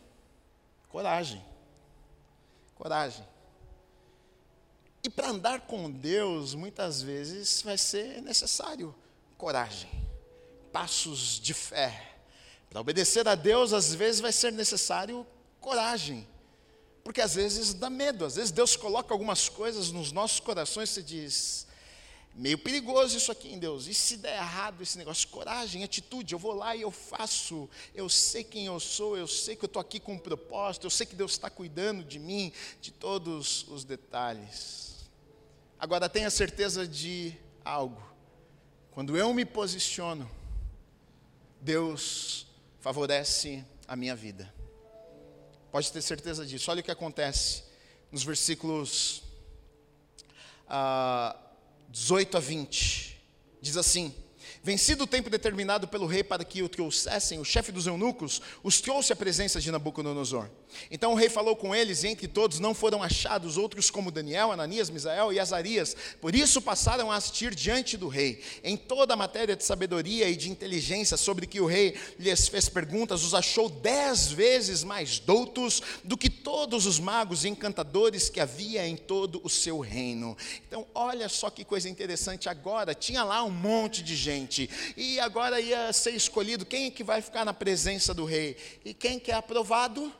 Coragem. 0.89 1.52
Coragem. 2.83 3.25
E 5.01 5.09
para 5.09 5.29
andar 5.29 5.61
com 5.61 5.89
Deus, 5.89 6.53
muitas 6.53 7.01
vezes 7.01 7.61
vai 7.61 7.77
ser 7.77 8.21
necessário 8.21 8.93
coragem, 9.37 9.89
passos 10.69 11.39
de 11.39 11.53
fé. 11.53 12.13
Para 12.69 12.81
obedecer 12.81 13.25
a 13.25 13.35
Deus, 13.35 13.71
às 13.71 13.95
vezes 13.95 14.19
vai 14.19 14.33
ser 14.33 14.51
necessário 14.51 15.25
coragem, 15.61 16.27
porque 17.05 17.21
às 17.21 17.35
vezes 17.35 17.73
dá 17.73 17.89
medo, 17.89 18.25
às 18.25 18.35
vezes 18.35 18.51
Deus 18.51 18.75
coloca 18.75 19.13
algumas 19.13 19.47
coisas 19.47 19.89
nos 19.89 20.11
nossos 20.11 20.41
corações 20.41 20.97
e 20.97 21.03
diz: 21.03 21.65
Meio 22.35 22.57
perigoso 22.57 23.15
isso 23.15 23.31
aqui 23.31 23.53
em 23.53 23.59
Deus. 23.59 23.85
E 23.87 23.93
se 23.93 24.17
der 24.17 24.37
errado 24.37 24.81
esse 24.81 24.97
negócio? 24.97 25.27
Coragem, 25.27 25.83
atitude. 25.83 26.33
Eu 26.33 26.39
vou 26.39 26.53
lá 26.53 26.75
e 26.75 26.81
eu 26.81 26.89
faço. 26.89 27.69
Eu 27.93 28.09
sei 28.09 28.43
quem 28.43 28.65
eu 28.65 28.79
sou, 28.79 29.15
eu 29.15 29.27
sei 29.27 29.55
que 29.55 29.63
eu 29.63 29.67
estou 29.67 29.79
aqui 29.79 29.99
com 29.99 30.13
um 30.13 30.19
propósito, 30.19 30.85
eu 30.87 30.89
sei 30.89 31.05
que 31.05 31.15
Deus 31.15 31.33
está 31.33 31.49
cuidando 31.49 32.03
de 32.03 32.17
mim, 32.17 32.51
de 32.81 32.91
todos 32.91 33.67
os 33.67 33.83
detalhes. 33.83 35.05
Agora 35.77 36.09
tenha 36.09 36.29
certeza 36.31 36.87
de 36.87 37.37
algo. 37.63 38.01
Quando 38.91 39.15
eu 39.15 39.31
me 39.33 39.45
posiciono, 39.45 40.29
Deus 41.61 42.47
favorece 42.79 43.63
a 43.87 43.95
minha 43.95 44.15
vida. 44.15 44.53
Pode 45.71 45.91
ter 45.91 46.01
certeza 46.01 46.45
disso. 46.45 46.69
Olha 46.71 46.81
o 46.81 46.83
que 46.83 46.91
acontece 46.91 47.63
nos 48.11 48.23
versículos. 48.23 49.23
Uh, 50.67 51.42
18 51.93 52.37
a 52.37 52.39
20. 52.39 53.21
Diz 53.61 53.77
assim: 53.77 54.13
Vencido 54.63 55.03
o 55.03 55.07
tempo 55.07 55.29
determinado 55.29 55.87
pelo 55.87 56.07
rei 56.07 56.23
para 56.23 56.43
que 56.43 56.63
o 56.63 56.67
trouxessem, 56.67 57.39
o 57.39 57.45
chefe 57.45 57.71
dos 57.71 57.85
eunucos 57.85 58.41
os 58.63 58.81
trouxe 58.81 59.13
à 59.13 59.15
presença 59.15 59.61
de 59.61 59.71
Nabucodonosor. 59.71 60.49
Então 60.89 61.13
o 61.13 61.15
rei 61.15 61.29
falou 61.29 61.55
com 61.55 61.73
eles, 61.75 62.03
e 62.03 62.07
entre 62.07 62.27
todos 62.27 62.59
não 62.59 62.73
foram 62.73 63.01
achados 63.01 63.57
outros 63.57 63.89
como 63.89 64.11
Daniel, 64.11 64.51
Ananias, 64.51 64.89
Misael 64.89 65.33
e 65.33 65.39
Azarias. 65.39 65.95
Por 66.21 66.35
isso 66.35 66.61
passaram 66.61 67.11
a 67.11 67.15
assistir 67.15 67.55
diante 67.55 67.97
do 67.97 68.07
rei. 68.07 68.41
Em 68.63 68.77
toda 68.77 69.13
a 69.13 69.17
matéria 69.17 69.55
de 69.55 69.63
sabedoria 69.63 70.29
e 70.29 70.35
de 70.35 70.49
inteligência 70.49 71.17
sobre 71.17 71.47
que 71.47 71.61
o 71.61 71.65
rei 71.65 71.95
lhes 72.17 72.47
fez 72.47 72.69
perguntas, 72.69 73.23
os 73.23 73.33
achou 73.33 73.69
dez 73.69 74.31
vezes 74.31 74.83
mais 74.83 75.19
doutos 75.19 75.81
do 76.03 76.17
que 76.17 76.29
todos 76.29 76.85
os 76.85 76.99
magos 76.99 77.43
e 77.43 77.49
encantadores 77.49 78.29
que 78.29 78.39
havia 78.39 78.87
em 78.87 78.95
todo 78.95 79.41
o 79.43 79.49
seu 79.49 79.79
reino. 79.79 80.37
Então, 80.67 80.85
olha 80.93 81.29
só 81.29 81.49
que 81.49 81.63
coisa 81.63 81.89
interessante. 81.89 82.49
Agora 82.49 82.93
tinha 82.93 83.23
lá 83.23 83.43
um 83.43 83.49
monte 83.49 84.03
de 84.03 84.15
gente. 84.15 84.69
E 84.95 85.19
agora 85.19 85.59
ia 85.59 85.91
ser 85.93 86.11
escolhido 86.11 86.65
quem 86.65 86.87
é 86.87 86.91
que 86.91 87.03
vai 87.03 87.21
ficar 87.21 87.45
na 87.45 87.53
presença 87.53 88.13
do 88.13 88.25
rei. 88.25 88.55
E 88.83 88.93
quem 88.93 89.19
que 89.19 89.31
é 89.31 89.35
aprovado? 89.35 90.11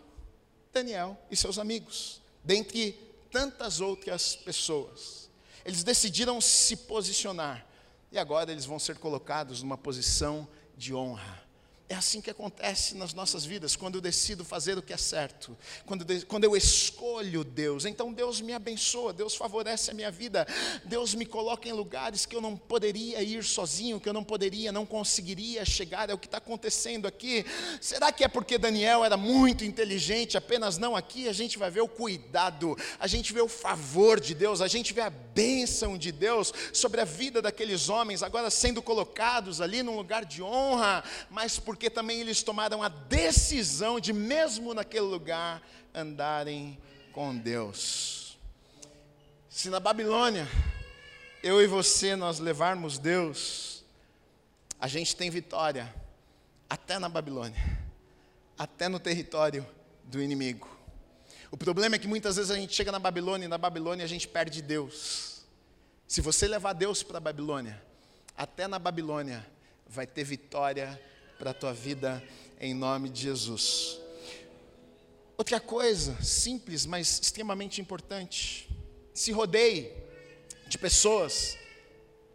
Daniel 0.73 1.17
e 1.29 1.35
seus 1.35 1.59
amigos, 1.59 2.21
dentre 2.43 2.93
tantas 3.31 3.79
outras 3.79 4.35
pessoas. 4.35 5.29
Eles 5.63 5.83
decidiram 5.83 6.41
se 6.41 6.75
posicionar. 6.75 7.65
E 8.11 8.17
agora 8.19 8.51
eles 8.51 8.65
vão 8.65 8.79
ser 8.79 8.97
colocados 8.97 9.61
numa 9.61 9.77
posição 9.77 10.47
de 10.75 10.93
honra. 10.93 11.42
É 11.93 11.95
assim 11.95 12.21
que 12.21 12.31
acontece 12.31 12.95
nas 12.95 13.13
nossas 13.13 13.45
vidas, 13.45 13.75
quando 13.75 13.95
eu 13.95 14.01
decido 14.01 14.43
fazer 14.43 14.75
o 14.79 14.81
que 14.81 14.91
é 14.91 14.97
certo, 14.97 15.55
quando, 15.85 16.03
quando 16.25 16.43
eu 16.43 16.57
escolho 16.57 17.43
Deus. 17.43 17.85
Então 17.85 18.11
Deus 18.11 18.41
me 18.41 18.51
abençoa, 18.51 19.13
Deus 19.13 19.35
favorece 19.35 19.91
a 19.91 19.93
minha 19.93 20.09
vida, 20.09 20.47
Deus 20.85 21.13
me 21.13 21.23
coloca 21.23 21.69
em 21.69 21.71
lugares 21.71 22.25
que 22.25 22.35
eu 22.35 22.41
não 22.41 22.57
poderia 22.57 23.21
ir 23.21 23.43
sozinho, 23.43 23.99
que 23.99 24.09
eu 24.09 24.13
não 24.13 24.23
poderia, 24.23 24.71
não 24.71 24.87
conseguiria 24.87 25.63
chegar. 25.65 26.09
É 26.09 26.15
o 26.15 26.17
que 26.17 26.25
está 26.25 26.39
acontecendo 26.39 27.07
aqui. 27.07 27.45
Será 27.79 28.11
que 28.11 28.23
é 28.23 28.27
porque 28.27 28.57
Daniel 28.57 29.05
era 29.05 29.15
muito 29.15 29.63
inteligente? 29.63 30.35
Apenas 30.35 30.79
não 30.79 30.95
aqui, 30.95 31.29
a 31.29 31.33
gente 31.33 31.59
vai 31.59 31.69
ver 31.69 31.81
o 31.81 31.87
cuidado, 31.87 32.75
a 32.99 33.05
gente 33.05 33.31
vê 33.31 33.41
o 33.41 33.47
favor 33.47 34.19
de 34.19 34.33
Deus, 34.33 34.61
a 34.61 34.67
gente 34.67 34.93
vê 34.93 35.01
a 35.01 35.11
bênção 35.11 35.95
de 35.95 36.11
Deus 36.11 36.51
sobre 36.73 37.01
a 37.01 37.05
vida 37.05 37.39
daqueles 37.39 37.87
homens, 37.87 38.23
agora 38.23 38.49
sendo 38.49 38.81
colocados 38.81 39.61
ali 39.61 39.83
num 39.83 39.95
lugar 39.95 40.25
de 40.25 40.41
honra, 40.41 41.03
mas 41.29 41.59
porque 41.59 41.82
porque 41.83 41.93
também 41.93 42.21
eles 42.21 42.41
tomaram 42.41 42.81
a 42.81 42.87
decisão 42.87 43.99
de, 43.99 44.13
mesmo 44.13 44.73
naquele 44.73 45.03
lugar, 45.03 45.61
andarem 45.93 46.79
com 47.11 47.37
Deus. 47.37 48.37
Se 49.49 49.69
na 49.69 49.81
Babilônia, 49.81 50.47
eu 51.43 51.61
e 51.61 51.67
você, 51.67 52.15
nós 52.15 52.39
levarmos 52.39 52.97
Deus, 52.97 53.83
a 54.79 54.87
gente 54.87 55.13
tem 55.13 55.29
vitória, 55.29 55.93
até 56.69 56.97
na 56.97 57.09
Babilônia, 57.09 57.61
até 58.57 58.87
no 58.87 58.97
território 58.97 59.67
do 60.05 60.21
inimigo. 60.21 60.69
O 61.51 61.57
problema 61.57 61.97
é 61.97 61.99
que 61.99 62.07
muitas 62.07 62.37
vezes 62.37 62.49
a 62.49 62.55
gente 62.55 62.73
chega 62.73 62.93
na 62.93 62.99
Babilônia 62.99 63.43
e 63.43 63.49
na 63.49 63.57
Babilônia 63.57 64.05
a 64.05 64.07
gente 64.07 64.25
perde 64.25 64.61
Deus. 64.61 65.43
Se 66.07 66.21
você 66.21 66.47
levar 66.47 66.71
Deus 66.71 67.03
para 67.03 67.17
a 67.17 67.19
Babilônia, 67.19 67.83
até 68.37 68.69
na 68.69 68.79
Babilônia 68.79 69.45
vai 69.85 70.07
ter 70.07 70.23
vitória 70.23 70.97
para 71.37 71.51
a 71.51 71.53
tua 71.53 71.73
vida 71.73 72.23
em 72.59 72.73
nome 72.73 73.09
de 73.09 73.21
Jesus. 73.21 73.99
Outra 75.37 75.59
coisa, 75.59 76.21
simples, 76.21 76.85
mas 76.85 77.19
extremamente 77.19 77.81
importante. 77.81 78.69
Se 79.13 79.31
rodeie 79.31 79.93
de 80.67 80.77
pessoas 80.77 81.57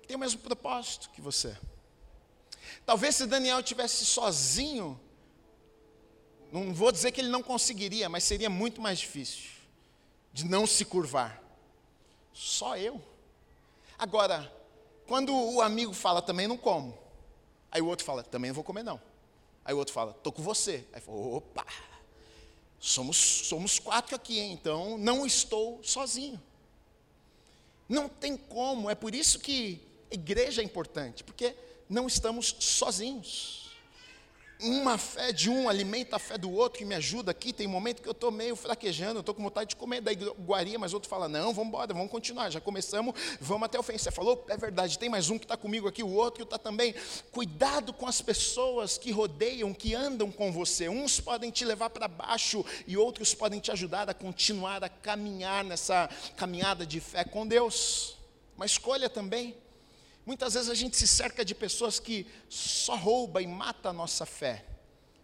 que 0.03 0.09
têm 0.09 0.17
o 0.17 0.21
mesmo 0.21 0.41
propósito 0.41 1.11
que 1.11 1.21
você. 1.21 1.57
Talvez 2.85 3.17
se 3.17 3.27
Daniel 3.27 3.63
tivesse 3.63 4.05
sozinho, 4.05 4.99
não 6.53 6.73
vou 6.75 6.91
dizer 6.91 7.13
que 7.13 7.21
ele 7.21 7.29
não 7.29 7.43
conseguiria, 7.43 8.09
mas 8.09 8.25
seria 8.25 8.51
muito 8.51 8.81
mais 8.81 8.99
difícil 8.99 9.51
de 10.33 10.45
não 10.45 10.67
se 10.67 10.85
curvar. 10.85 11.43
Só 12.33 12.77
eu. 12.77 13.03
Agora, 13.99 14.53
quando 15.07 15.35
o 15.35 15.61
amigo 15.61 15.93
fala 15.93 16.23
também 16.23 16.47
não 16.47 16.57
como, 16.57 16.97
Aí 17.71 17.83
o 17.83 17.87
outro 17.87 18.05
fala, 18.05 18.23
também 18.23 18.51
não 18.51 18.55
vou 18.55 18.65
comer 18.65 18.83
não. 18.83 19.01
Aí 19.65 19.75
o 19.75 19.79
outro 19.79 19.93
fala, 19.93 20.13
estou 20.13 20.33
com 20.33 20.43
você. 20.43 20.87
Aí 20.93 21.01
fala, 21.01 21.19
opa, 21.19 21.67
somos, 22.79 23.17
somos 23.17 23.79
quatro 23.79 24.17
aqui, 24.17 24.39
hein? 24.39 24.53
então 24.53 24.97
não 24.99 25.27
estou 25.27 25.81
sozinho. 25.83 26.41
Não 27.89 28.09
tem 28.09 28.37
como, 28.37 28.91
é 28.91 28.95
por 28.95 29.15
isso 29.15 29.39
que 29.39 29.81
igreja 30.11 30.61
é 30.61 30.65
importante, 30.65 31.25
porque 31.25 31.57
não 31.89 32.07
estamos 32.07 32.55
sozinhos 32.59 33.68
uma 34.61 34.99
fé 34.99 35.33
de 35.33 35.49
um 35.49 35.69
alimenta 35.69 36.17
a 36.17 36.19
fé 36.19 36.37
do 36.37 36.53
outro, 36.53 36.79
que 36.79 36.85
me 36.85 36.95
ajuda 36.95 37.31
aqui. 37.31 37.53
Tem 37.53 37.67
momento 37.67 38.03
que 38.03 38.09
eu 38.09 38.13
estou 38.13 38.31
meio 38.31 38.57
fraquejando, 38.57 39.21
estou 39.21 39.35
com 39.35 39.43
vontade 39.43 39.71
de 39.71 39.77
comer 39.77 40.01
da 40.01 40.13
iguaria, 40.13 40.79
mas 40.79 40.93
outro 40.93 41.09
fala: 41.09 41.29
não, 41.29 41.55
vamos 41.55 41.69
embora, 41.69 41.95
vamos 41.95 42.11
continuar. 42.11 42.51
Já 42.51 42.61
começamos, 42.61 43.15
vamos 43.41 43.67
até 43.67 43.79
o 43.79 43.83
fim. 43.83 43.97
Você 43.97 44.11
falou, 44.11 44.45
é 44.49 44.57
verdade, 44.57 44.99
tem 44.99 45.09
mais 45.09 45.31
um 45.31 45.39
que 45.39 45.45
está 45.45 45.57
comigo 45.57 45.87
aqui, 45.87 46.03
o 46.03 46.13
outro 46.13 46.43
está 46.43 46.59
também. 46.59 46.95
Cuidado 47.31 47.93
com 47.93 48.07
as 48.07 48.21
pessoas 48.21 48.99
que 48.99 49.13
rodeiam, 49.13 49.73
que 49.73 49.95
andam 49.95 50.31
com 50.31 50.51
você. 50.51 50.89
Uns 50.89 51.21
podem 51.21 51.51
te 51.51 51.65
levar 51.65 51.91
para 51.91 52.09
baixo 52.09 52.65
e 52.87 52.97
outros 52.97 53.35
podem 53.35 53.61
te 53.61 53.71
ajudar 53.71 54.11
a 54.11 54.15
continuar 54.15 54.83
a 54.83 54.89
caminhar 54.89 55.63
nessa 55.65 56.09
caminhada 56.37 56.85
de 56.85 57.01
fé 57.01 57.25
com 57.25 57.47
Deus. 57.47 58.17
Uma 58.57 58.67
escolha 58.67 59.09
também. 59.09 59.55
Muitas 60.29 60.53
vezes 60.53 60.69
a 60.69 60.75
gente 60.75 60.95
se 60.95 61.09
cerca 61.09 61.43
de 61.43 61.55
pessoas 61.55 61.99
que 61.99 62.27
só 62.51 62.95
rouba 62.95 63.41
e 63.41 63.47
mata 63.47 63.89
a 63.89 63.93
nossa 63.95 64.27
fé. 64.27 64.63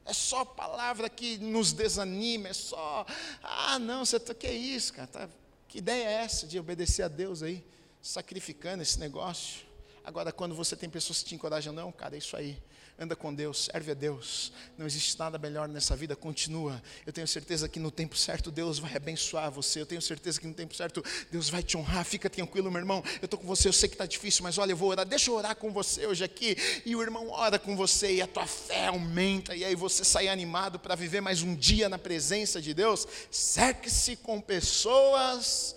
É 0.02 0.14
só 0.14 0.46
palavra 0.46 1.10
que 1.10 1.36
nos 1.36 1.74
desanima, 1.74 2.48
é 2.48 2.54
só, 2.54 3.04
ah, 3.42 3.78
não, 3.78 4.02
você 4.02 4.18
tá, 4.18 4.32
que 4.32 4.46
é 4.46 4.54
isso, 4.54 4.94
cara? 4.94 5.06
Tá, 5.06 5.28
que 5.68 5.76
ideia 5.76 6.08
é 6.08 6.12
essa 6.24 6.46
de 6.46 6.58
obedecer 6.58 7.02
a 7.02 7.08
Deus 7.08 7.42
aí, 7.42 7.62
sacrificando 8.00 8.82
esse 8.82 8.98
negócio? 8.98 9.66
Agora, 10.04 10.30
quando 10.30 10.54
você 10.54 10.76
tem 10.76 10.88
pessoas 10.88 11.22
que 11.22 11.30
te 11.30 11.34
encorajam, 11.34 11.72
não, 11.72 11.90
cara, 11.90 12.14
é 12.14 12.18
isso 12.18 12.36
aí 12.36 12.62
anda 12.98 13.16
com 13.16 13.34
Deus, 13.34 13.68
serve 13.72 13.90
a 13.90 13.94
Deus. 13.94 14.52
Não 14.78 14.86
existe 14.86 15.18
nada 15.18 15.36
melhor 15.38 15.68
nessa 15.68 15.96
vida, 15.96 16.14
continua. 16.14 16.80
Eu 17.04 17.12
tenho 17.12 17.26
certeza 17.26 17.68
que 17.68 17.80
no 17.80 17.90
tempo 17.90 18.16
certo 18.16 18.50
Deus 18.50 18.78
vai 18.78 18.94
abençoar 18.96 19.50
você. 19.50 19.80
Eu 19.80 19.86
tenho 19.86 20.00
certeza 20.00 20.40
que 20.40 20.46
no 20.46 20.54
tempo 20.54 20.74
certo 20.74 21.02
Deus 21.30 21.48
vai 21.48 21.62
te 21.62 21.76
honrar. 21.76 22.04
Fica 22.04 22.30
tranquilo, 22.30 22.70
meu 22.70 22.80
irmão. 22.80 23.02
Eu 23.20 23.24
estou 23.24 23.38
com 23.38 23.46
você, 23.46 23.68
eu 23.68 23.72
sei 23.72 23.88
que 23.88 23.94
está 23.94 24.06
difícil, 24.06 24.42
mas 24.42 24.58
olha, 24.58 24.72
eu 24.72 24.76
vou 24.76 24.90
orar. 24.90 25.04
Deixa 25.04 25.30
eu 25.30 25.34
orar 25.34 25.56
com 25.56 25.72
você 25.72 26.06
hoje 26.06 26.22
aqui. 26.22 26.56
E 26.84 26.94
o 26.94 27.02
irmão 27.02 27.30
ora 27.30 27.58
com 27.58 27.76
você 27.76 28.14
e 28.14 28.22
a 28.22 28.26
tua 28.26 28.46
fé 28.46 28.86
aumenta. 28.86 29.56
E 29.56 29.64
aí 29.64 29.74
você 29.74 30.04
sai 30.04 30.28
animado 30.28 30.78
para 30.78 30.94
viver 30.94 31.20
mais 31.20 31.42
um 31.42 31.54
dia 31.54 31.88
na 31.88 31.98
presença 31.98 32.62
de 32.62 32.72
Deus. 32.72 33.06
Cerque-se 33.30 34.16
com 34.16 34.40
pessoas 34.40 35.74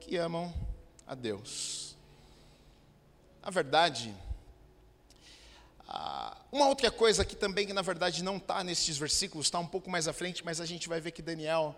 que 0.00 0.16
amam 0.16 0.52
a 1.06 1.14
Deus. 1.14 1.87
Na 3.48 3.50
verdade, 3.50 4.14
ah, 5.88 6.36
uma 6.52 6.68
outra 6.68 6.90
coisa 6.90 7.24
que 7.24 7.34
também, 7.34 7.66
que 7.66 7.72
na 7.72 7.80
verdade 7.80 8.22
não 8.22 8.36
está 8.36 8.62
nesses 8.62 8.98
versículos, 8.98 9.46
está 9.46 9.58
um 9.58 9.66
pouco 9.66 9.88
mais 9.88 10.06
à 10.06 10.12
frente, 10.12 10.44
mas 10.44 10.60
a 10.60 10.66
gente 10.66 10.86
vai 10.86 11.00
ver 11.00 11.12
que 11.12 11.22
Daniel, 11.22 11.74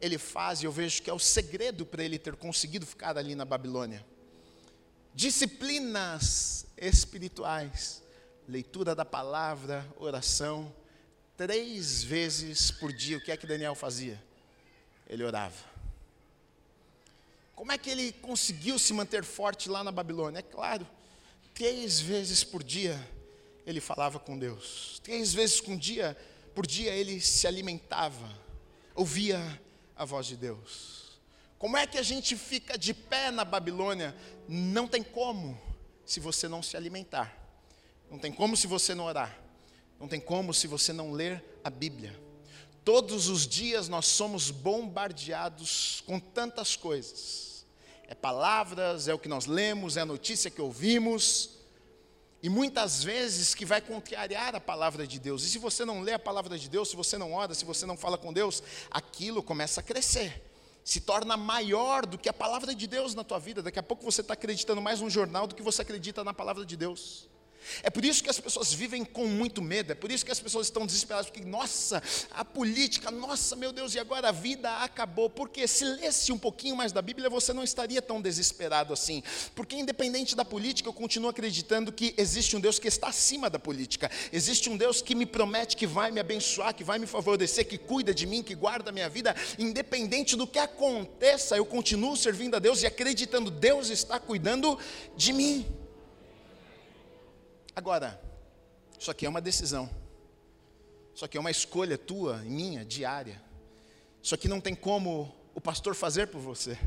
ele 0.00 0.16
faz, 0.16 0.62
e 0.62 0.64
eu 0.64 0.72
vejo 0.72 1.02
que 1.02 1.10
é 1.10 1.12
o 1.12 1.18
segredo 1.18 1.84
para 1.84 2.02
ele 2.02 2.18
ter 2.18 2.36
conseguido 2.36 2.86
ficar 2.86 3.18
ali 3.18 3.34
na 3.34 3.44
Babilônia. 3.44 4.02
Disciplinas 5.14 6.64
espirituais, 6.74 8.02
leitura 8.48 8.94
da 8.94 9.04
palavra, 9.04 9.86
oração, 9.98 10.74
três 11.36 12.02
vezes 12.02 12.70
por 12.70 12.94
dia. 12.94 13.18
O 13.18 13.20
que 13.20 13.30
é 13.30 13.36
que 13.36 13.46
Daniel 13.46 13.74
fazia? 13.74 14.18
Ele 15.06 15.22
orava. 15.22 15.68
Como 17.54 17.72
é 17.72 17.76
que 17.76 17.90
ele 17.90 18.10
conseguiu 18.10 18.78
se 18.78 18.94
manter 18.94 19.22
forte 19.22 19.68
lá 19.68 19.84
na 19.84 19.92
Babilônia? 19.92 20.38
É 20.38 20.42
claro, 20.42 20.86
três 21.60 22.00
vezes 22.00 22.42
por 22.42 22.62
dia 22.62 22.98
ele 23.66 23.82
falava 23.82 24.18
com 24.18 24.38
Deus. 24.38 24.98
Três 25.04 25.34
vezes 25.34 25.60
por 25.60 25.76
dia, 25.76 26.16
por 26.54 26.66
dia 26.66 26.90
ele 26.90 27.20
se 27.20 27.46
alimentava, 27.46 28.26
ouvia 28.94 29.38
a 29.94 30.06
voz 30.06 30.24
de 30.24 30.38
Deus. 30.38 31.20
Como 31.58 31.76
é 31.76 31.86
que 31.86 31.98
a 31.98 32.02
gente 32.02 32.34
fica 32.34 32.78
de 32.78 32.94
pé 32.94 33.30
na 33.30 33.44
Babilônia? 33.44 34.16
Não 34.48 34.88
tem 34.88 35.02
como 35.02 35.60
se 36.06 36.18
você 36.18 36.48
não 36.48 36.62
se 36.62 36.78
alimentar. 36.78 37.30
Não 38.10 38.18
tem 38.18 38.32
como 38.32 38.56
se 38.56 38.66
você 38.66 38.94
não 38.94 39.04
orar. 39.04 39.38
Não 40.00 40.08
tem 40.08 40.18
como 40.18 40.54
se 40.54 40.66
você 40.66 40.94
não 40.94 41.12
ler 41.12 41.44
a 41.62 41.68
Bíblia. 41.68 42.18
Todos 42.82 43.28
os 43.28 43.46
dias 43.46 43.86
nós 43.86 44.06
somos 44.06 44.50
bombardeados 44.50 46.02
com 46.06 46.18
tantas 46.18 46.74
coisas. 46.74 47.59
É 48.10 48.14
palavras, 48.14 49.06
é 49.06 49.14
o 49.14 49.18
que 49.20 49.28
nós 49.28 49.46
lemos, 49.46 49.96
é 49.96 50.00
a 50.00 50.04
notícia 50.04 50.50
que 50.50 50.60
ouvimos. 50.60 51.50
E 52.42 52.48
muitas 52.48 53.04
vezes 53.04 53.54
que 53.54 53.64
vai 53.64 53.80
contrariar 53.80 54.56
a 54.56 54.60
palavra 54.60 55.06
de 55.06 55.20
Deus. 55.20 55.44
E 55.44 55.48
se 55.48 55.58
você 55.58 55.84
não 55.84 56.00
lê 56.00 56.14
a 56.14 56.18
palavra 56.18 56.58
de 56.58 56.68
Deus, 56.68 56.90
se 56.90 56.96
você 56.96 57.16
não 57.16 57.32
ora, 57.32 57.54
se 57.54 57.64
você 57.64 57.86
não 57.86 57.96
fala 57.96 58.18
com 58.18 58.32
Deus, 58.32 58.64
aquilo 58.90 59.44
começa 59.44 59.78
a 59.78 59.82
crescer. 59.84 60.42
Se 60.82 61.00
torna 61.00 61.36
maior 61.36 62.04
do 62.04 62.18
que 62.18 62.28
a 62.28 62.32
palavra 62.32 62.74
de 62.74 62.88
Deus 62.88 63.14
na 63.14 63.22
tua 63.22 63.38
vida. 63.38 63.62
Daqui 63.62 63.78
a 63.78 63.82
pouco 63.82 64.02
você 64.02 64.22
está 64.22 64.34
acreditando 64.34 64.82
mais 64.82 65.00
no 65.00 65.08
jornal 65.08 65.46
do 65.46 65.54
que 65.54 65.62
você 65.62 65.82
acredita 65.82 66.24
na 66.24 66.34
palavra 66.34 66.66
de 66.66 66.76
Deus. 66.76 67.29
É 67.82 67.90
por 67.90 68.04
isso 68.04 68.22
que 68.22 68.30
as 68.30 68.40
pessoas 68.40 68.72
vivem 68.72 69.04
com 69.04 69.26
muito 69.26 69.62
medo, 69.62 69.92
é 69.92 69.94
por 69.94 70.10
isso 70.10 70.24
que 70.24 70.32
as 70.32 70.40
pessoas 70.40 70.66
estão 70.66 70.86
desesperadas, 70.86 71.30
porque, 71.30 71.44
nossa, 71.44 72.02
a 72.30 72.44
política, 72.44 73.10
nossa, 73.10 73.56
meu 73.56 73.72
Deus, 73.72 73.94
e 73.94 73.98
agora 73.98 74.28
a 74.28 74.32
vida 74.32 74.70
acabou. 74.78 75.30
Porque 75.30 75.66
se 75.66 75.84
lesse 75.84 76.32
um 76.32 76.38
pouquinho 76.38 76.76
mais 76.76 76.92
da 76.92 77.02
Bíblia, 77.02 77.28
você 77.28 77.52
não 77.52 77.62
estaria 77.62 78.02
tão 78.02 78.20
desesperado 78.20 78.92
assim. 78.92 79.22
Porque, 79.54 79.76
independente 79.76 80.34
da 80.34 80.44
política, 80.44 80.88
eu 80.88 80.92
continuo 80.92 81.30
acreditando 81.30 81.92
que 81.92 82.14
existe 82.16 82.56
um 82.56 82.60
Deus 82.60 82.78
que 82.78 82.88
está 82.88 83.08
acima 83.08 83.48
da 83.48 83.58
política, 83.58 84.10
existe 84.32 84.68
um 84.68 84.76
Deus 84.76 85.02
que 85.02 85.14
me 85.14 85.26
promete 85.26 85.76
que 85.76 85.86
vai 85.86 86.10
me 86.10 86.20
abençoar, 86.20 86.74
que 86.74 86.84
vai 86.84 86.98
me 86.98 87.06
favorecer, 87.06 87.66
que 87.66 87.78
cuida 87.78 88.12
de 88.12 88.26
mim, 88.26 88.42
que 88.42 88.54
guarda 88.54 88.90
a 88.90 88.92
minha 88.92 89.08
vida, 89.08 89.34
independente 89.58 90.36
do 90.36 90.46
que 90.46 90.58
aconteça, 90.58 91.56
eu 91.56 91.64
continuo 91.64 92.16
servindo 92.16 92.56
a 92.56 92.58
Deus 92.58 92.82
e 92.82 92.86
acreditando, 92.86 93.50
Deus 93.50 93.90
está 93.90 94.18
cuidando 94.18 94.78
de 95.16 95.32
mim. 95.32 95.79
Agora, 97.74 98.20
isso 98.98 99.10
aqui 99.10 99.24
é 99.24 99.28
uma 99.28 99.40
decisão. 99.40 99.88
Isso 101.14 101.24
aqui 101.24 101.36
é 101.36 101.40
uma 101.40 101.50
escolha 101.50 101.96
tua 101.96 102.38
minha, 102.38 102.84
diária. 102.84 103.42
Isso 104.22 104.34
aqui 104.34 104.48
não 104.48 104.60
tem 104.60 104.74
como 104.74 105.34
o 105.54 105.60
pastor 105.60 105.94
fazer 105.94 106.26
por 106.26 106.40
você. 106.40 106.78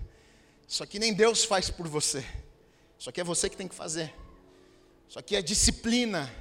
Isso 0.67 0.83
aqui 0.83 0.99
nem 0.99 1.13
Deus 1.13 1.43
faz 1.43 1.69
por 1.69 1.87
você. 1.87 2.25
Isso 2.97 3.09
aqui 3.09 3.21
é 3.21 3.23
você 3.23 3.49
que 3.49 3.57
tem 3.57 3.67
que 3.67 3.75
fazer. 3.75 4.13
Isso 5.07 5.19
aqui 5.19 5.35
é 5.35 5.41
disciplina. 5.41 6.33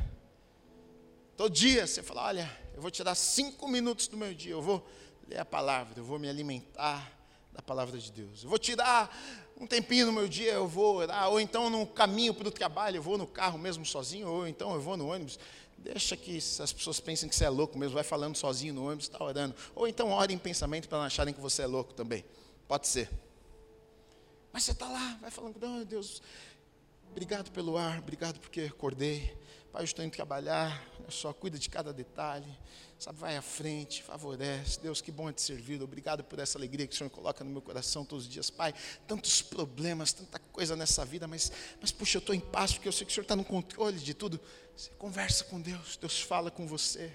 Todo 1.37 1.53
dia 1.53 1.87
você 1.87 2.03
fala: 2.03 2.27
olha, 2.27 2.59
eu 2.75 2.81
vou 2.81 2.91
tirar 2.91 3.15
cinco 3.15 3.69
minutos 3.69 4.07
do 4.07 4.17
meu 4.17 4.35
dia, 4.35 4.53
eu 4.53 4.63
vou 4.63 4.87
ler 5.29 5.39
a 5.39 5.45
palavra, 5.45 5.99
eu 5.99 6.05
vou 6.05 6.19
me 6.19 6.29
alimentar 6.29 7.22
da 7.53 7.61
palavra 7.61 7.99
de 7.99 8.11
Deus. 8.11 8.43
Eu 8.43 8.49
vou 8.49 8.59
tirar 8.59 9.15
um 9.61 9.67
tempinho 9.67 10.07
no 10.07 10.13
meu 10.13 10.27
dia 10.27 10.53
eu 10.53 10.67
vou 10.67 10.97
orar, 10.97 11.29
ou 11.29 11.41
então 11.41 11.71
no 11.71 11.87
caminho 11.87 12.35
para 12.35 12.49
o 12.49 12.51
trabalho, 12.51 12.97
eu 12.97 13.03
vou 13.03 13.17
no 13.17 13.27
carro 13.27 13.59
mesmo 13.59 13.85
sozinho, 13.85 14.27
ou 14.29 14.49
então 14.49 14.75
eu 14.75 14.81
vou 14.81 14.97
no 14.97 15.09
ônibus. 15.09 15.39
Deixa 15.79 16.17
que 16.17 16.37
as 16.37 16.73
pessoas 16.73 17.01
pensem 17.01 17.29
que 17.29 17.35
você 17.35 17.45
é 17.45 17.49
louco 17.49 17.79
mesmo, 17.79 17.95
vai 17.95 18.05
falando 18.05 18.37
sozinho 18.37 18.75
no 18.75 18.87
ônibus, 18.87 19.05
está 19.05 19.23
orando. 19.23 19.55
Ou 19.75 19.87
então 19.87 20.11
ore 20.11 20.33
em 20.33 20.39
pensamento 20.39 20.89
para 20.89 20.99
não 20.99 21.05
acharem 21.05 21.35
que 21.35 21.41
você 21.41 21.63
é 21.63 21.67
louco 21.67 21.93
também. 21.93 22.25
Pode 22.69 22.87
ser. 22.87 23.11
Mas 24.53 24.65
você 24.65 24.73
está 24.73 24.89
lá, 24.89 25.19
vai 25.21 25.31
falando, 25.31 25.57
oh, 25.61 25.85
Deus, 25.85 26.23
obrigado 27.13 27.53
pelo 27.53 27.79
ar, 27.79 28.01
obrigado 28.01 28.41
porque 28.41 28.63
acordei. 28.63 29.39
Pai, 29.71 29.83
eu 29.83 29.85
estou 29.85 30.05
indo 30.05 30.13
trabalhar, 30.13 30.85
só 31.09 31.33
cuida 31.33 31.59
de 31.59 31.69
cada 31.71 31.93
detalhe 31.93 32.59
sabe, 33.03 33.19
vai 33.19 33.37
à 33.37 33.43
frente, 33.43 34.03
favorece. 34.03 34.79
Deus, 34.81 35.01
que 35.01 35.11
bom 35.11 35.29
é 35.29 35.33
te 35.33 35.43
servir. 35.43 35.83
Obrigado 35.83 36.23
por 36.23 36.39
essa 36.39 36.57
alegria 36.57 36.87
que 36.87 36.95
o 36.95 36.97
Senhor 36.97 37.11
coloca 37.11 37.43
no 37.43 37.51
meu 37.51 37.61
coração 37.61 38.05
todos 38.05 38.27
os 38.27 38.31
dias. 38.31 38.49
Pai, 38.49 38.73
tantos 39.09 39.43
problemas, 39.43 40.13
tanta 40.13 40.39
coisa 40.39 40.77
nessa 40.77 41.05
vida, 41.05 41.27
mas, 41.27 41.51
mas 41.81 41.91
puxa, 41.91 42.19
eu 42.19 42.21
estou 42.21 42.35
em 42.35 42.41
paz 42.41 42.73
porque 42.73 42.87
eu 42.87 42.93
sei 42.93 43.05
que 43.05 43.11
o 43.11 43.15
Senhor 43.15 43.25
está 43.25 43.35
no 43.35 43.45
controle 43.45 43.99
de 43.99 44.15
tudo. 44.15 44.41
Você 44.77 44.91
conversa 44.99 45.45
com 45.45 45.61
Deus, 45.61 45.97
Deus 45.97 46.21
fala 46.21 46.51
com 46.51 46.67
você. 46.67 47.13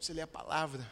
Você 0.00 0.12
lê 0.12 0.22
a 0.22 0.26
palavra, 0.26 0.90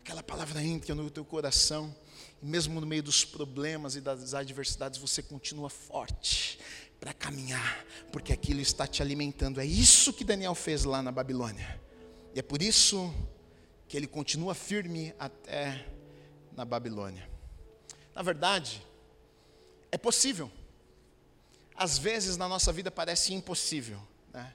aquela 0.00 0.22
palavra 0.22 0.62
entra 0.62 0.94
no 0.94 1.10
teu 1.10 1.24
coração. 1.24 1.94
E 2.42 2.46
mesmo 2.46 2.80
no 2.80 2.86
meio 2.86 3.02
dos 3.02 3.24
problemas 3.24 3.96
e 3.96 4.00
das 4.00 4.34
adversidades, 4.34 4.98
você 4.98 5.22
continua 5.22 5.70
forte 5.70 6.58
para 7.00 7.12
caminhar, 7.12 7.84
porque 8.12 8.32
aquilo 8.32 8.60
está 8.60 8.86
te 8.86 9.02
alimentando. 9.02 9.60
É 9.60 9.66
isso 9.66 10.12
que 10.12 10.24
Daniel 10.24 10.54
fez 10.54 10.84
lá 10.84 11.02
na 11.02 11.12
Babilônia. 11.12 11.80
E 12.34 12.38
é 12.38 12.42
por 12.42 12.62
isso 12.62 13.14
que 13.86 13.96
ele 13.96 14.06
continua 14.06 14.54
firme 14.54 15.14
até 15.18 15.86
na 16.56 16.64
Babilônia. 16.64 17.28
Na 18.14 18.22
verdade, 18.22 18.82
é 19.90 19.98
possível. 19.98 20.50
Às 21.76 21.98
vezes 21.98 22.36
na 22.36 22.48
nossa 22.48 22.72
vida 22.72 22.90
parece 22.90 23.34
impossível. 23.34 24.00
Né? 24.32 24.54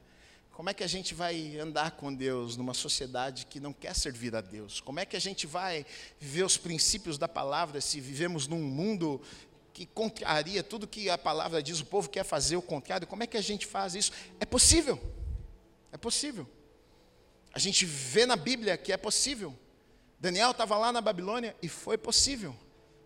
Como 0.51 0.69
é 0.69 0.73
que 0.73 0.83
a 0.83 0.87
gente 0.87 1.13
vai 1.13 1.57
andar 1.57 1.91
com 1.91 2.13
Deus 2.13 2.57
numa 2.57 2.73
sociedade 2.73 3.45
que 3.45 3.59
não 3.59 3.73
quer 3.73 3.95
servir 3.95 4.35
a 4.35 4.41
Deus? 4.41 4.81
Como 4.81 4.99
é 4.99 5.05
que 5.05 5.15
a 5.15 5.21
gente 5.21 5.45
vai 5.45 5.85
viver 6.19 6.43
os 6.43 6.57
princípios 6.57 7.17
da 7.17 7.27
palavra 7.27 7.79
se 7.79 7.99
vivemos 8.01 8.47
num 8.47 8.61
mundo 8.61 9.21
que 9.73 9.85
contraria 9.85 10.63
tudo 10.63 10.87
que 10.87 11.09
a 11.09 11.17
palavra 11.17 11.61
diz, 11.61 11.79
o 11.79 11.85
povo 11.85 12.09
quer 12.09 12.23
fazer 12.23 12.57
o 12.57 12.61
contrário? 12.61 13.07
Como 13.07 13.23
é 13.23 13.27
que 13.27 13.37
a 13.37 13.41
gente 13.41 13.65
faz 13.65 13.95
isso? 13.95 14.11
É 14.39 14.45
possível. 14.45 14.99
É 15.91 15.97
possível. 15.97 16.47
A 17.53 17.59
gente 17.59 17.85
vê 17.85 18.25
na 18.25 18.35
Bíblia 18.35 18.77
que 18.77 18.91
é 18.93 18.97
possível. 18.97 19.57
Daniel 20.19 20.51
estava 20.51 20.77
lá 20.77 20.91
na 20.91 21.01
Babilônia 21.01 21.55
e 21.61 21.69
foi 21.69 21.97
possível. 21.97 22.55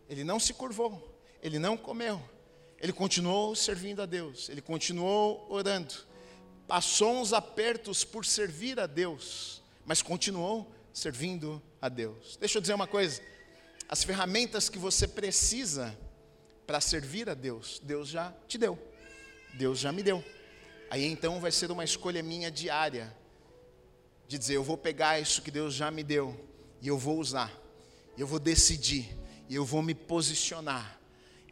Ele 0.10 0.24
não 0.24 0.40
se 0.40 0.54
curvou, 0.54 1.18
ele 1.42 1.60
não 1.60 1.78
comeu, 1.78 2.22
ele 2.80 2.92
continuou 2.92 3.56
servindo 3.56 4.02
a 4.02 4.06
Deus, 4.06 4.50
ele 4.50 4.62
continuou 4.62 5.46
orando. 5.50 5.94
Passou 6.68 7.16
uns 7.16 7.34
apertos 7.34 8.04
por 8.04 8.26
servir 8.26 8.80
a 8.80 8.88
Deus, 8.88 9.62
mas 9.86 10.02
continuou 10.02 10.72
servindo 10.92 11.62
a 11.82 11.88
Deus. 11.88 12.36
Deixa 12.38 12.58
eu 12.58 12.62
dizer 12.62 12.74
uma 12.74 12.88
coisa: 12.88 13.22
as 13.88 14.04
ferramentas 14.04 14.70
que 14.70 14.78
você 14.78 15.08
precisa 15.08 15.98
para 16.66 16.80
servir 16.82 17.30
a 17.30 17.34
Deus, 17.34 17.82
Deus 17.84 18.10
já 18.10 18.34
te 18.48 18.58
deu, 18.58 18.78
Deus 19.54 19.80
já 19.80 19.92
me 19.92 20.02
deu. 20.02 20.24
Aí 20.90 21.06
então 21.06 21.40
vai 21.40 21.52
ser 21.52 21.72
uma 21.72 21.84
escolha 21.84 22.22
minha 22.24 22.52
diária 22.52 23.16
de 24.28 24.38
dizer: 24.38 24.56
eu 24.56 24.64
vou 24.64 24.78
pegar 24.78 25.20
isso 25.20 25.42
que 25.42 25.52
Deus 25.52 25.74
já 25.74 25.92
me 25.92 26.04
deu 26.04 26.40
e 26.82 26.88
eu 26.88 26.98
vou 26.98 27.20
usar, 27.20 27.52
eu 28.18 28.28
vou 28.28 28.40
decidir, 28.40 29.18
e 29.50 29.56
eu 29.56 29.66
vou 29.66 29.82
me 29.82 29.94
posicionar 29.94 31.00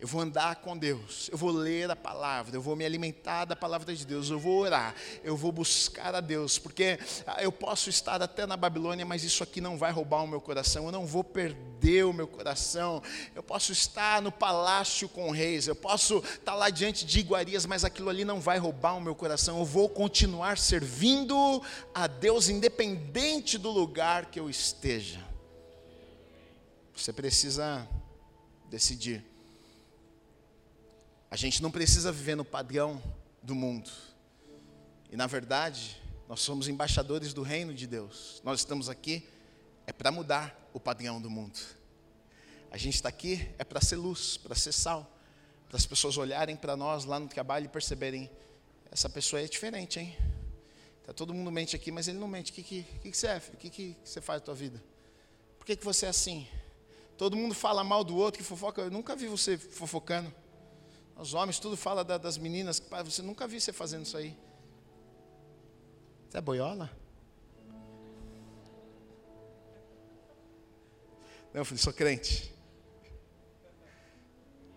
eu 0.02 0.08
vou 0.08 0.20
andar 0.20 0.56
com 0.56 0.76
Deus, 0.76 1.30
eu 1.32 1.38
vou 1.38 1.52
ler 1.52 1.92
a 1.92 1.96
palavra, 1.96 2.56
eu 2.56 2.62
vou 2.62 2.76
me 2.76 2.84
alimentar 2.84 3.46
da 3.46 3.56
palavra 3.56 3.96
de 3.96 4.04
Deus, 4.04 4.32
eu 4.32 4.40
vou 4.40 4.58
orar, 4.58 4.96
eu 5.24 5.38
vou 5.38 5.52
buscar 5.52 6.16
a 6.16 6.20
Deus, 6.20 6.58
porque 6.58 6.98
ah, 7.28 7.38
eu 7.40 7.52
posso 7.52 7.88
estar 7.88 8.20
até 8.20 8.48
na 8.48 8.58
Babilônia, 8.58 9.06
mas 9.06 9.24
isso 9.24 9.44
aqui 9.44 9.62
não 9.62 9.78
vai 9.78 9.92
roubar 9.92 10.24
o 10.24 10.28
meu 10.28 10.42
coração, 10.42 10.88
eu 10.88 10.92
não 10.92 11.06
vou 11.06 11.24
perder 11.24 12.04
o 12.04 12.14
meu 12.14 12.28
coração. 12.28 13.04
Eu 13.36 13.44
posso 13.44 13.72
estar 13.72 14.24
no 14.24 14.32
palácio 14.32 15.08
com 15.08 15.30
reis, 15.30 15.68
eu 15.68 15.76
posso 15.76 16.18
estar 16.18 16.56
lá 16.56 16.72
diante 16.72 17.06
de 17.06 17.20
iguarias, 17.20 17.68
mas 17.68 17.86
aquilo 17.86 18.10
ali 18.10 18.26
não 18.26 18.42
vai 18.42 18.58
roubar 18.58 18.98
o 18.98 19.02
meu 19.02 19.14
coração. 19.14 19.60
Eu 19.60 19.66
vou 19.66 19.88
continuar 19.88 20.58
servindo 20.58 21.62
a 21.94 22.08
Deus, 22.08 22.50
independente 22.50 23.56
do 23.56 23.70
lugar 23.70 24.32
que 24.32 24.40
eu 24.40 24.50
esteja. 24.50 25.24
Você 26.96 27.14
precisa 27.14 27.88
decidir. 28.68 29.31
A 31.32 31.38
gente 31.38 31.64
não 31.64 31.72
precisa 31.72 32.12
viver 32.12 32.36
no 32.36 32.44
padrão 32.44 33.02
do 33.42 33.56
mundo. 33.56 33.90
E 35.10 35.16
na 35.16 35.28
verdade, 35.28 35.98
nós 36.28 36.42
somos 36.42 36.68
embaixadores 36.68 37.34
do 37.34 37.42
reino 37.42 37.74
de 37.74 37.88
Deus. 37.88 38.42
Nós 38.44 38.60
estamos 38.60 38.90
aqui 38.90 39.26
é 39.88 39.94
para 39.94 40.12
mudar 40.12 40.54
o 40.74 40.80
padrão 40.80 41.22
do 41.22 41.30
mundo. 41.30 41.58
A 42.70 42.78
gente 42.78 42.96
está 42.96 43.08
aqui 43.08 43.50
é 43.58 43.64
para 43.64 43.80
ser 43.80 43.96
luz, 43.96 44.36
para 44.36 44.56
ser 44.56 44.74
sal, 44.74 45.10
para 45.70 45.78
as 45.78 45.86
pessoas 45.86 46.18
olharem 46.18 46.58
para 46.58 46.76
nós 46.76 47.06
lá 47.06 47.18
no 47.18 47.30
trabalho 47.30 47.64
e 47.64 47.70
perceberem 47.70 48.30
essa 48.92 49.10
pessoa 49.10 49.42
é 49.42 49.48
diferente, 49.48 50.02
hein? 50.02 50.18
Tá 51.06 51.14
todo 51.14 51.34
mundo 51.34 51.50
mente 51.50 51.78
aqui, 51.78 51.94
mas 51.94 52.10
ele 52.10 52.18
não 52.18 52.28
mente. 52.28 52.52
O 52.52 52.56
que, 52.56 52.62
que, 52.62 52.84
que, 52.84 53.10
que 53.10 53.18
você 53.18 53.28
é? 53.28 53.42
O 53.54 53.58
que, 53.58 53.70
que 53.70 53.98
você 54.04 54.20
faz 54.20 54.42
na 54.42 54.46
tua 54.46 54.56
vida? 54.56 54.84
Por 55.58 55.66
que, 55.66 55.78
que 55.78 55.86
você 55.86 56.08
é 56.08 56.10
assim? 56.10 56.46
Todo 57.18 57.38
mundo 57.38 57.56
fala 57.56 57.86
mal 57.86 58.04
do 58.04 58.18
outro, 58.18 58.38
que 58.38 58.44
fofoca. 58.44 58.82
Eu 58.82 58.92
nunca 58.92 59.16
vi 59.16 59.28
você 59.28 59.58
fofocando. 59.58 60.41
Os 61.22 61.36
homens 61.36 61.60
tudo 61.60 61.78
fala 61.78 62.04
da, 62.04 62.18
das 62.18 62.36
meninas. 62.36 62.80
Pai, 62.80 63.04
você 63.04 63.22
nunca 63.22 63.48
viu 63.48 63.62
você 63.62 63.72
fazendo 63.72 64.08
isso 64.08 64.18
aí. 64.18 64.36
Você 66.28 66.40
é 66.40 66.42
boiola? 66.42 66.90
Não, 71.54 71.64
falei, 71.64 71.78
sou 71.78 71.94
crente. 71.94 72.52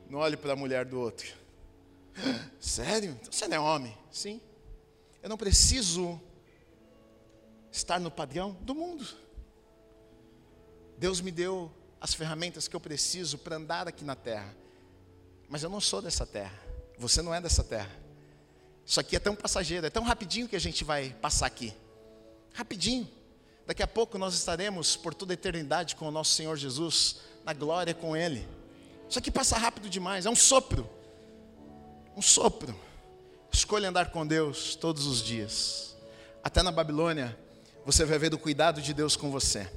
Não 0.07 0.19
olhe 0.19 0.37
para 0.37 0.53
a 0.53 0.57
mulher 0.57 0.85
do 0.85 1.01
outro. 1.01 1.35
Sério? 2.61 3.13
Então 3.13 3.33
você 3.33 3.49
não 3.49 3.57
é 3.57 3.61
homem? 3.61 3.97
Sim. 4.13 4.39
Eu 5.23 5.31
não 5.31 5.39
preciso 5.39 6.21
estar 7.73 7.99
no 7.99 8.11
padrão 8.11 8.53
do 8.61 8.75
mundo. 8.75 9.09
Deus 10.99 11.23
me 11.23 11.33
deu 11.33 11.73
as 11.99 12.13
ferramentas 12.13 12.69
que 12.69 12.77
eu 12.77 12.81
preciso 12.81 13.39
para 13.39 13.57
andar 13.57 13.89
aqui 13.89 14.05
na 14.05 14.15
terra. 14.15 14.64
Mas 15.49 15.63
eu 15.63 15.71
não 15.71 15.81
sou 15.81 16.01
dessa 16.01 16.27
terra. 16.27 16.59
Você 16.99 17.23
não 17.23 17.35
é 17.35 17.41
dessa 17.41 17.63
terra. 17.63 17.91
Isso 18.87 19.01
aqui 19.01 19.17
é 19.17 19.19
tão 19.19 19.35
passageiro, 19.35 19.87
é 19.87 19.91
tão 19.91 20.03
rapidinho 20.03 20.49
que 20.49 20.57
a 20.57 20.61
gente 20.61 20.85
vai 20.85 21.11
passar 21.21 21.47
aqui. 21.47 21.73
Rapidinho. 22.53 23.09
Daqui 23.67 23.83
a 23.83 23.87
pouco 23.87 24.19
nós 24.19 24.35
estaremos 24.35 24.95
por 24.95 25.15
toda 25.15 25.33
a 25.33 25.35
eternidade 25.35 25.97
com 25.97 26.07
o 26.07 26.11
nosso 26.11 26.35
Senhor 26.35 26.57
Jesus, 26.57 27.17
na 27.45 27.55
glória 27.55 27.95
com 27.95 28.17
Ele. 28.17 28.47
Isso 29.09 29.19
aqui 29.19 29.31
passa 29.31 29.57
rápido 29.57 29.89
demais, 29.89 30.27
é 30.27 30.31
um 30.31 30.37
sopro. 30.37 30.89
Um 32.17 32.23
sopro. 32.23 32.79
Escolha 33.51 33.89
andar 33.89 34.11
com 34.11 34.27
Deus 34.27 34.75
todos 34.75 35.07
os 35.07 35.23
dias. 35.23 35.97
Até 36.43 36.63
na 36.63 36.71
Babilônia, 36.71 37.39
você 37.87 38.05
vai 38.05 38.19
ver 38.19 38.29
do 38.29 38.39
cuidado 38.39 38.83
de 38.83 38.93
Deus 38.93 39.17
com 39.17 39.31
você. 39.31 39.71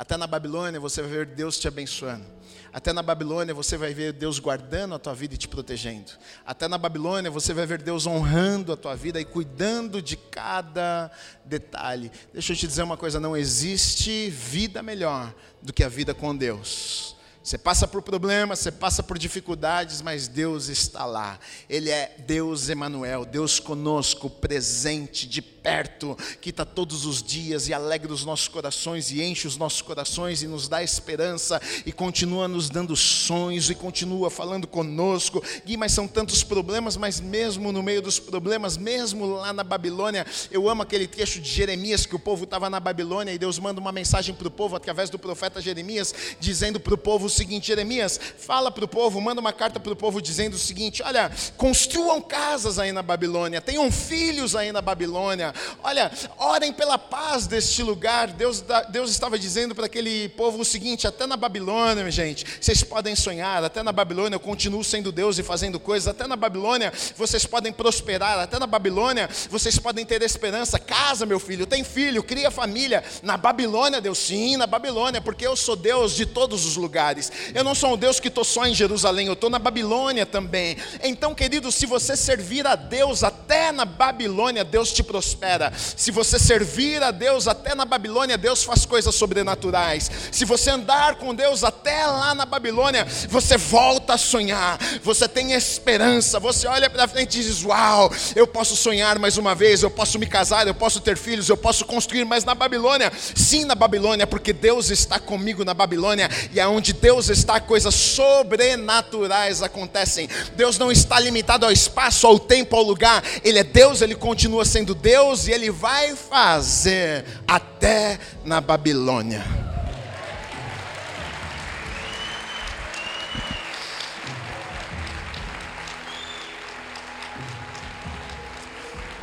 Até 0.00 0.16
na 0.16 0.26
Babilônia 0.26 0.80
você 0.80 1.02
vai 1.02 1.10
ver 1.10 1.26
Deus 1.26 1.58
te 1.58 1.68
abençoando. 1.68 2.24
Até 2.72 2.90
na 2.90 3.02
Babilônia 3.02 3.52
você 3.52 3.76
vai 3.76 3.92
ver 3.92 4.14
Deus 4.14 4.38
guardando 4.38 4.94
a 4.94 4.98
tua 4.98 5.14
vida 5.14 5.34
e 5.34 5.36
te 5.36 5.46
protegendo. 5.46 6.12
Até 6.46 6.66
na 6.66 6.78
Babilônia 6.78 7.30
você 7.30 7.52
vai 7.52 7.66
ver 7.66 7.82
Deus 7.82 8.06
honrando 8.06 8.72
a 8.72 8.78
tua 8.78 8.96
vida 8.96 9.20
e 9.20 9.26
cuidando 9.26 10.00
de 10.00 10.16
cada 10.16 11.10
detalhe. 11.44 12.10
Deixa 12.32 12.54
eu 12.54 12.56
te 12.56 12.66
dizer 12.66 12.82
uma 12.82 12.96
coisa: 12.96 13.20
não 13.20 13.36
existe 13.36 14.30
vida 14.30 14.82
melhor 14.82 15.34
do 15.60 15.70
que 15.70 15.84
a 15.84 15.88
vida 15.90 16.14
com 16.14 16.34
Deus. 16.34 17.14
Você 17.50 17.58
passa 17.58 17.88
por 17.88 18.00
problemas, 18.00 18.60
você 18.60 18.70
passa 18.70 19.02
por 19.02 19.18
dificuldades, 19.18 20.00
mas 20.02 20.28
Deus 20.28 20.68
está 20.68 21.04
lá. 21.04 21.36
Ele 21.68 21.90
é 21.90 22.14
Deus 22.24 22.68
Emanuel, 22.68 23.24
Deus 23.24 23.58
conosco, 23.58 24.30
presente, 24.30 25.26
de 25.26 25.42
perto, 25.42 26.16
que 26.40 26.50
está 26.50 26.64
todos 26.64 27.04
os 27.04 27.20
dias 27.20 27.68
e 27.68 27.74
alegra 27.74 28.12
os 28.12 28.24
nossos 28.24 28.46
corações 28.46 29.10
e 29.10 29.20
enche 29.20 29.48
os 29.48 29.56
nossos 29.56 29.82
corações 29.82 30.44
e 30.44 30.46
nos 30.46 30.68
dá 30.68 30.80
esperança 30.80 31.60
e 31.84 31.90
continua 31.90 32.46
nos 32.46 32.70
dando 32.70 32.96
sonhos 32.96 33.68
e 33.68 33.74
continua 33.74 34.30
falando 34.30 34.68
conosco. 34.68 35.42
Gui, 35.66 35.76
mas 35.76 35.90
são 35.90 36.06
tantos 36.06 36.44
problemas, 36.44 36.96
mas 36.96 37.18
mesmo 37.18 37.72
no 37.72 37.82
meio 37.82 38.00
dos 38.00 38.20
problemas, 38.20 38.76
mesmo 38.76 39.26
lá 39.26 39.52
na 39.52 39.64
Babilônia, 39.64 40.24
eu 40.52 40.68
amo 40.68 40.82
aquele 40.82 41.08
trecho 41.08 41.40
de 41.40 41.50
Jeremias 41.50 42.06
que 42.06 42.14
o 42.14 42.20
povo 42.20 42.44
estava 42.44 42.70
na 42.70 42.78
Babilônia 42.78 43.32
e 43.32 43.38
Deus 43.38 43.58
manda 43.58 43.80
uma 43.80 43.90
mensagem 43.90 44.34
para 44.34 44.46
o 44.46 44.52
povo 44.52 44.76
através 44.76 45.10
do 45.10 45.18
profeta 45.18 45.60
Jeremias, 45.60 46.14
dizendo 46.38 46.78
para 46.78 46.94
o 46.94 46.98
povo 46.98 47.28
seguinte: 47.40 47.68
Jeremias, 47.68 48.20
fala 48.38 48.70
para 48.70 48.84
o 48.84 48.88
povo, 48.88 49.20
manda 49.20 49.40
uma 49.40 49.52
carta 49.52 49.80
para 49.80 49.92
o 49.92 49.96
povo 49.96 50.20
dizendo 50.20 50.54
o 50.54 50.58
seguinte: 50.58 51.02
olha, 51.02 51.30
construam 51.56 52.20
casas 52.20 52.78
aí 52.78 52.92
na 52.92 53.02
Babilônia, 53.02 53.60
tenham 53.60 53.90
filhos 53.90 54.54
aí 54.54 54.72
na 54.72 54.82
Babilônia, 54.82 55.54
olha, 55.82 56.10
orem 56.38 56.72
pela 56.72 56.98
paz 56.98 57.46
deste 57.46 57.82
lugar. 57.82 58.28
Deus, 58.28 58.62
Deus 58.90 59.10
estava 59.10 59.38
dizendo 59.38 59.74
para 59.74 59.86
aquele 59.86 60.28
povo 60.30 60.60
o 60.60 60.64
seguinte: 60.64 61.06
até 61.06 61.26
na 61.26 61.36
Babilônia, 61.36 62.10
gente, 62.10 62.44
vocês 62.60 62.82
podem 62.82 63.16
sonhar, 63.16 63.64
até 63.64 63.82
na 63.82 63.92
Babilônia 63.92 64.36
eu 64.36 64.40
continuo 64.40 64.84
sendo 64.84 65.10
Deus 65.10 65.38
e 65.38 65.42
fazendo 65.42 65.80
coisas, 65.80 66.08
até 66.08 66.26
na 66.26 66.36
Babilônia 66.36 66.92
vocês 67.16 67.46
podem 67.46 67.72
prosperar, 67.72 68.38
até 68.38 68.58
na 68.58 68.66
Babilônia 68.66 69.28
vocês 69.48 69.78
podem 69.78 70.04
ter 70.04 70.22
esperança. 70.22 70.78
Casa, 70.78 71.24
meu 71.24 71.40
filho, 71.40 71.66
tem 71.66 71.82
filho, 71.84 72.22
cria 72.22 72.50
família. 72.50 73.02
Na 73.22 73.36
Babilônia, 73.36 74.00
Deus, 74.00 74.18
sim, 74.18 74.56
na 74.56 74.66
Babilônia, 74.66 75.20
porque 75.20 75.46
eu 75.46 75.56
sou 75.56 75.76
Deus 75.76 76.14
de 76.14 76.26
todos 76.26 76.66
os 76.66 76.76
lugares. 76.76 77.19
Eu 77.54 77.64
não 77.64 77.74
sou 77.74 77.94
um 77.94 77.96
Deus 77.96 78.20
que 78.20 78.28
estou 78.28 78.44
só 78.44 78.66
em 78.66 78.74
Jerusalém, 78.74 79.26
eu 79.26 79.32
estou 79.32 79.50
na 79.50 79.58
Babilônia 79.58 80.24
também. 80.24 80.76
Então, 81.02 81.34
querido, 81.34 81.72
se 81.72 81.86
você 81.86 82.16
servir 82.16 82.66
a 82.66 82.76
Deus 82.76 83.24
até 83.24 83.72
na 83.72 83.84
Babilônia, 83.84 84.64
Deus 84.64 84.92
te 84.92 85.02
prospera. 85.02 85.72
Se 85.76 86.10
você 86.10 86.38
servir 86.38 87.02
a 87.02 87.10
Deus 87.10 87.48
até 87.48 87.74
na 87.74 87.84
Babilônia, 87.84 88.38
Deus 88.38 88.62
faz 88.62 88.86
coisas 88.86 89.14
sobrenaturais. 89.14 90.10
Se 90.30 90.44
você 90.44 90.70
andar 90.70 91.16
com 91.16 91.34
Deus 91.34 91.64
até 91.64 92.06
lá 92.06 92.34
na 92.34 92.46
Babilônia, 92.46 93.06
você 93.28 93.56
volta 93.56 94.14
a 94.14 94.18
sonhar. 94.18 94.78
Você 95.02 95.28
tem 95.28 95.52
esperança. 95.52 96.38
Você 96.38 96.66
olha 96.66 96.88
para 96.88 97.08
frente 97.08 97.38
e 97.38 97.42
diz: 97.42 97.64
Uau, 97.64 98.12
eu 98.34 98.46
posso 98.46 98.76
sonhar 98.76 99.18
mais 99.18 99.36
uma 99.36 99.54
vez, 99.54 99.82
eu 99.82 99.90
posso 99.90 100.18
me 100.18 100.26
casar, 100.26 100.66
eu 100.66 100.74
posso 100.74 101.00
ter 101.00 101.16
filhos, 101.16 101.48
eu 101.48 101.56
posso 101.56 101.84
construir. 101.84 102.24
Mas 102.24 102.44
na 102.44 102.54
Babilônia, 102.54 103.12
sim, 103.34 103.64
na 103.64 103.74
Babilônia, 103.74 104.26
porque 104.26 104.52
Deus 104.52 104.90
está 104.90 105.18
comigo 105.18 105.64
na 105.64 105.74
Babilônia 105.74 106.28
e 106.52 106.60
aonde 106.60 106.92
Deus 106.92 107.09
Deus 107.10 107.28
está, 107.28 107.60
coisas 107.60 107.92
sobrenaturais 107.92 109.64
acontecem. 109.64 110.28
Deus 110.54 110.78
não 110.78 110.92
está 110.92 111.18
limitado 111.18 111.66
ao 111.66 111.72
espaço, 111.72 112.24
ao 112.24 112.38
tempo, 112.38 112.76
ao 112.76 112.84
lugar. 112.84 113.20
Ele 113.42 113.58
é 113.58 113.64
Deus, 113.64 114.00
ele 114.00 114.14
continua 114.14 114.64
sendo 114.64 114.94
Deus 114.94 115.48
e 115.48 115.50
ele 115.50 115.72
vai 115.72 116.14
fazer 116.14 117.24
até 117.48 118.16
na 118.44 118.60
Babilônia. 118.60 119.44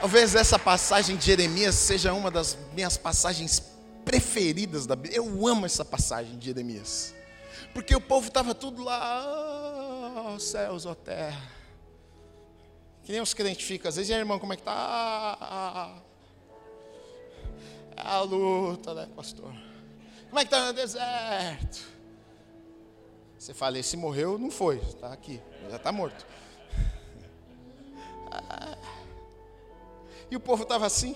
Talvez 0.01 0.35
essa 0.35 0.59
passagem 0.59 1.15
de 1.15 1.25
Jeremias 1.25 1.75
seja 1.75 2.11
uma 2.11 2.29
das 2.29 2.57
minhas 2.75 2.97
passagens 2.97 3.63
preferidas 4.03 4.85
da 4.85 4.93
Bíblia. 4.93 5.19
Eu 5.19 5.47
amo 5.47 5.65
essa 5.65 5.85
passagem 5.85 6.37
de 6.37 6.47
Jeremias. 6.47 7.15
Porque 7.77 7.95
o 7.95 8.01
povo 8.01 8.27
estava 8.27 8.55
tudo 8.55 8.83
lá, 8.83 10.33
oh, 10.33 10.39
céus, 10.39 10.87
ó 10.87 10.93
oh, 10.93 10.95
terra. 10.95 11.47
Que 13.03 13.11
nem 13.11 13.21
os 13.21 13.35
crentes 13.35 13.67
ficam, 13.67 13.87
às 13.87 13.97
vezes, 13.97 14.09
e 14.09 14.13
aí, 14.15 14.19
irmão, 14.19 14.39
como 14.39 14.51
é 14.51 14.55
que 14.55 14.63
está? 14.63 16.01
É 17.95 18.01
a 18.01 18.19
luta, 18.21 18.95
né, 18.95 19.07
pastor? 19.15 19.53
Como 20.27 20.39
é 20.39 20.43
que 20.43 20.47
está 20.47 20.65
no 20.65 20.73
deserto? 20.73 21.87
Você 23.37 23.53
fala, 23.53 23.77
esse 23.77 23.95
morreu, 23.95 24.39
não 24.39 24.49
foi, 24.49 24.77
está 24.77 25.13
aqui, 25.13 25.39
já 25.69 25.75
está 25.75 25.91
morto. 25.91 26.25
E 30.31 30.35
o 30.35 30.39
povo 30.39 30.63
estava 30.63 30.87
assim. 30.87 31.15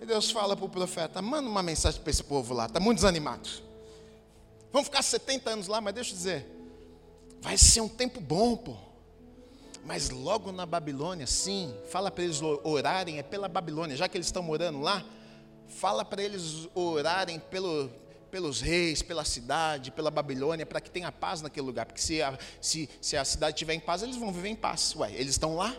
E 0.00 0.06
Deus 0.06 0.30
fala 0.30 0.56
para 0.56 0.64
o 0.64 0.68
profeta: 0.68 1.20
manda 1.20 1.46
uma 1.46 1.62
mensagem 1.62 2.00
para 2.00 2.10
esse 2.10 2.24
povo 2.24 2.54
lá, 2.54 2.64
está 2.64 2.80
muito 2.80 2.96
desanimado. 2.96 3.65
Vamos 4.76 4.88
ficar 4.88 5.00
70 5.00 5.48
anos 5.48 5.68
lá, 5.68 5.80
mas 5.80 5.94
deixa 5.94 6.10
eu 6.10 6.16
dizer, 6.18 6.46
vai 7.40 7.56
ser 7.56 7.80
um 7.80 7.88
tempo 7.88 8.20
bom, 8.20 8.54
pô. 8.54 8.76
Mas 9.86 10.10
logo 10.10 10.52
na 10.52 10.66
Babilônia, 10.66 11.26
sim, 11.26 11.74
fala 11.88 12.10
para 12.10 12.24
eles 12.24 12.42
orarem, 12.42 13.18
é 13.18 13.22
pela 13.22 13.48
Babilônia, 13.48 13.96
já 13.96 14.06
que 14.06 14.18
eles 14.18 14.26
estão 14.26 14.42
morando 14.42 14.82
lá, 14.82 15.02
fala 15.66 16.04
para 16.04 16.22
eles 16.22 16.68
orarem 16.74 17.40
pelo, 17.40 17.88
pelos 18.30 18.60
reis, 18.60 19.00
pela 19.00 19.24
cidade, 19.24 19.90
pela 19.90 20.10
Babilônia, 20.10 20.66
para 20.66 20.78
que 20.78 20.90
tenha 20.90 21.10
paz 21.10 21.40
naquele 21.40 21.64
lugar. 21.64 21.86
Porque 21.86 22.02
se 22.02 22.20
a, 22.20 22.38
se, 22.60 22.86
se 23.00 23.16
a 23.16 23.24
cidade 23.24 23.54
estiver 23.54 23.72
em 23.72 23.80
paz, 23.80 24.02
eles 24.02 24.16
vão 24.16 24.30
viver 24.30 24.50
em 24.50 24.56
paz. 24.56 24.94
Ué, 24.94 25.10
eles 25.10 25.30
estão 25.30 25.56
lá. 25.56 25.74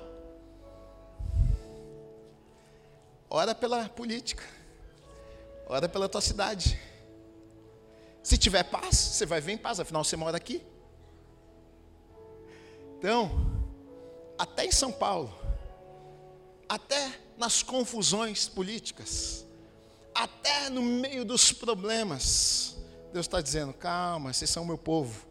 Ora 3.29 3.53
pela 3.53 3.87
política, 3.89 4.43
ora 5.67 5.87
pela 5.87 6.09
tua 6.09 6.19
cidade. 6.19 6.86
Se 8.27 8.37
tiver 8.37 8.63
paz, 8.63 8.97
você 8.97 9.25
vai 9.25 9.39
ver 9.39 9.53
em 9.53 9.57
paz, 9.57 9.79
afinal 9.79 10.03
você 10.03 10.17
mora 10.17 10.35
aqui. 10.35 10.61
Então, 12.99 13.31
até 14.37 14.65
em 14.65 14.71
São 14.71 14.91
Paulo, 14.91 15.33
até 16.67 17.09
nas 17.37 17.63
confusões 17.63 18.49
políticas, 18.49 19.45
até 20.13 20.69
no 20.69 20.81
meio 20.81 21.23
dos 21.23 21.53
problemas, 21.53 22.75
Deus 23.13 23.27
está 23.27 23.39
dizendo: 23.39 23.71
calma, 23.71 24.33
vocês 24.33 24.49
são 24.49 24.65
meu 24.65 24.77
povo. 24.77 25.25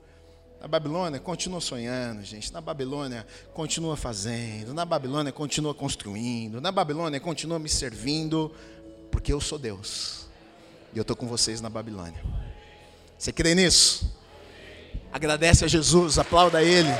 Na 0.58 0.66
Babilônia, 0.66 1.20
continua 1.20 1.60
sonhando, 1.60 2.24
gente. 2.24 2.50
Na 2.50 2.62
Babilônia, 2.62 3.26
continua 3.52 3.94
fazendo. 3.94 4.72
Na 4.72 4.86
Babilônia, 4.86 5.32
continua 5.32 5.74
construindo. 5.74 6.62
Na 6.62 6.72
Babilônia, 6.72 7.20
continua 7.20 7.58
me 7.58 7.68
servindo, 7.68 8.50
porque 9.10 9.34
eu 9.34 9.38
sou 9.38 9.58
Deus. 9.58 10.28
E 10.94 10.98
eu 10.98 11.02
estou 11.02 11.14
com 11.14 11.26
vocês 11.26 11.60
na 11.60 11.68
Babilônia. 11.68 12.45
Você 13.18 13.32
crê 13.32 13.54
nisso? 13.54 14.14
Agradece 15.12 15.64
a 15.64 15.68
Jesus, 15.68 16.18
aplauda 16.18 16.62
Ele. 16.62 16.90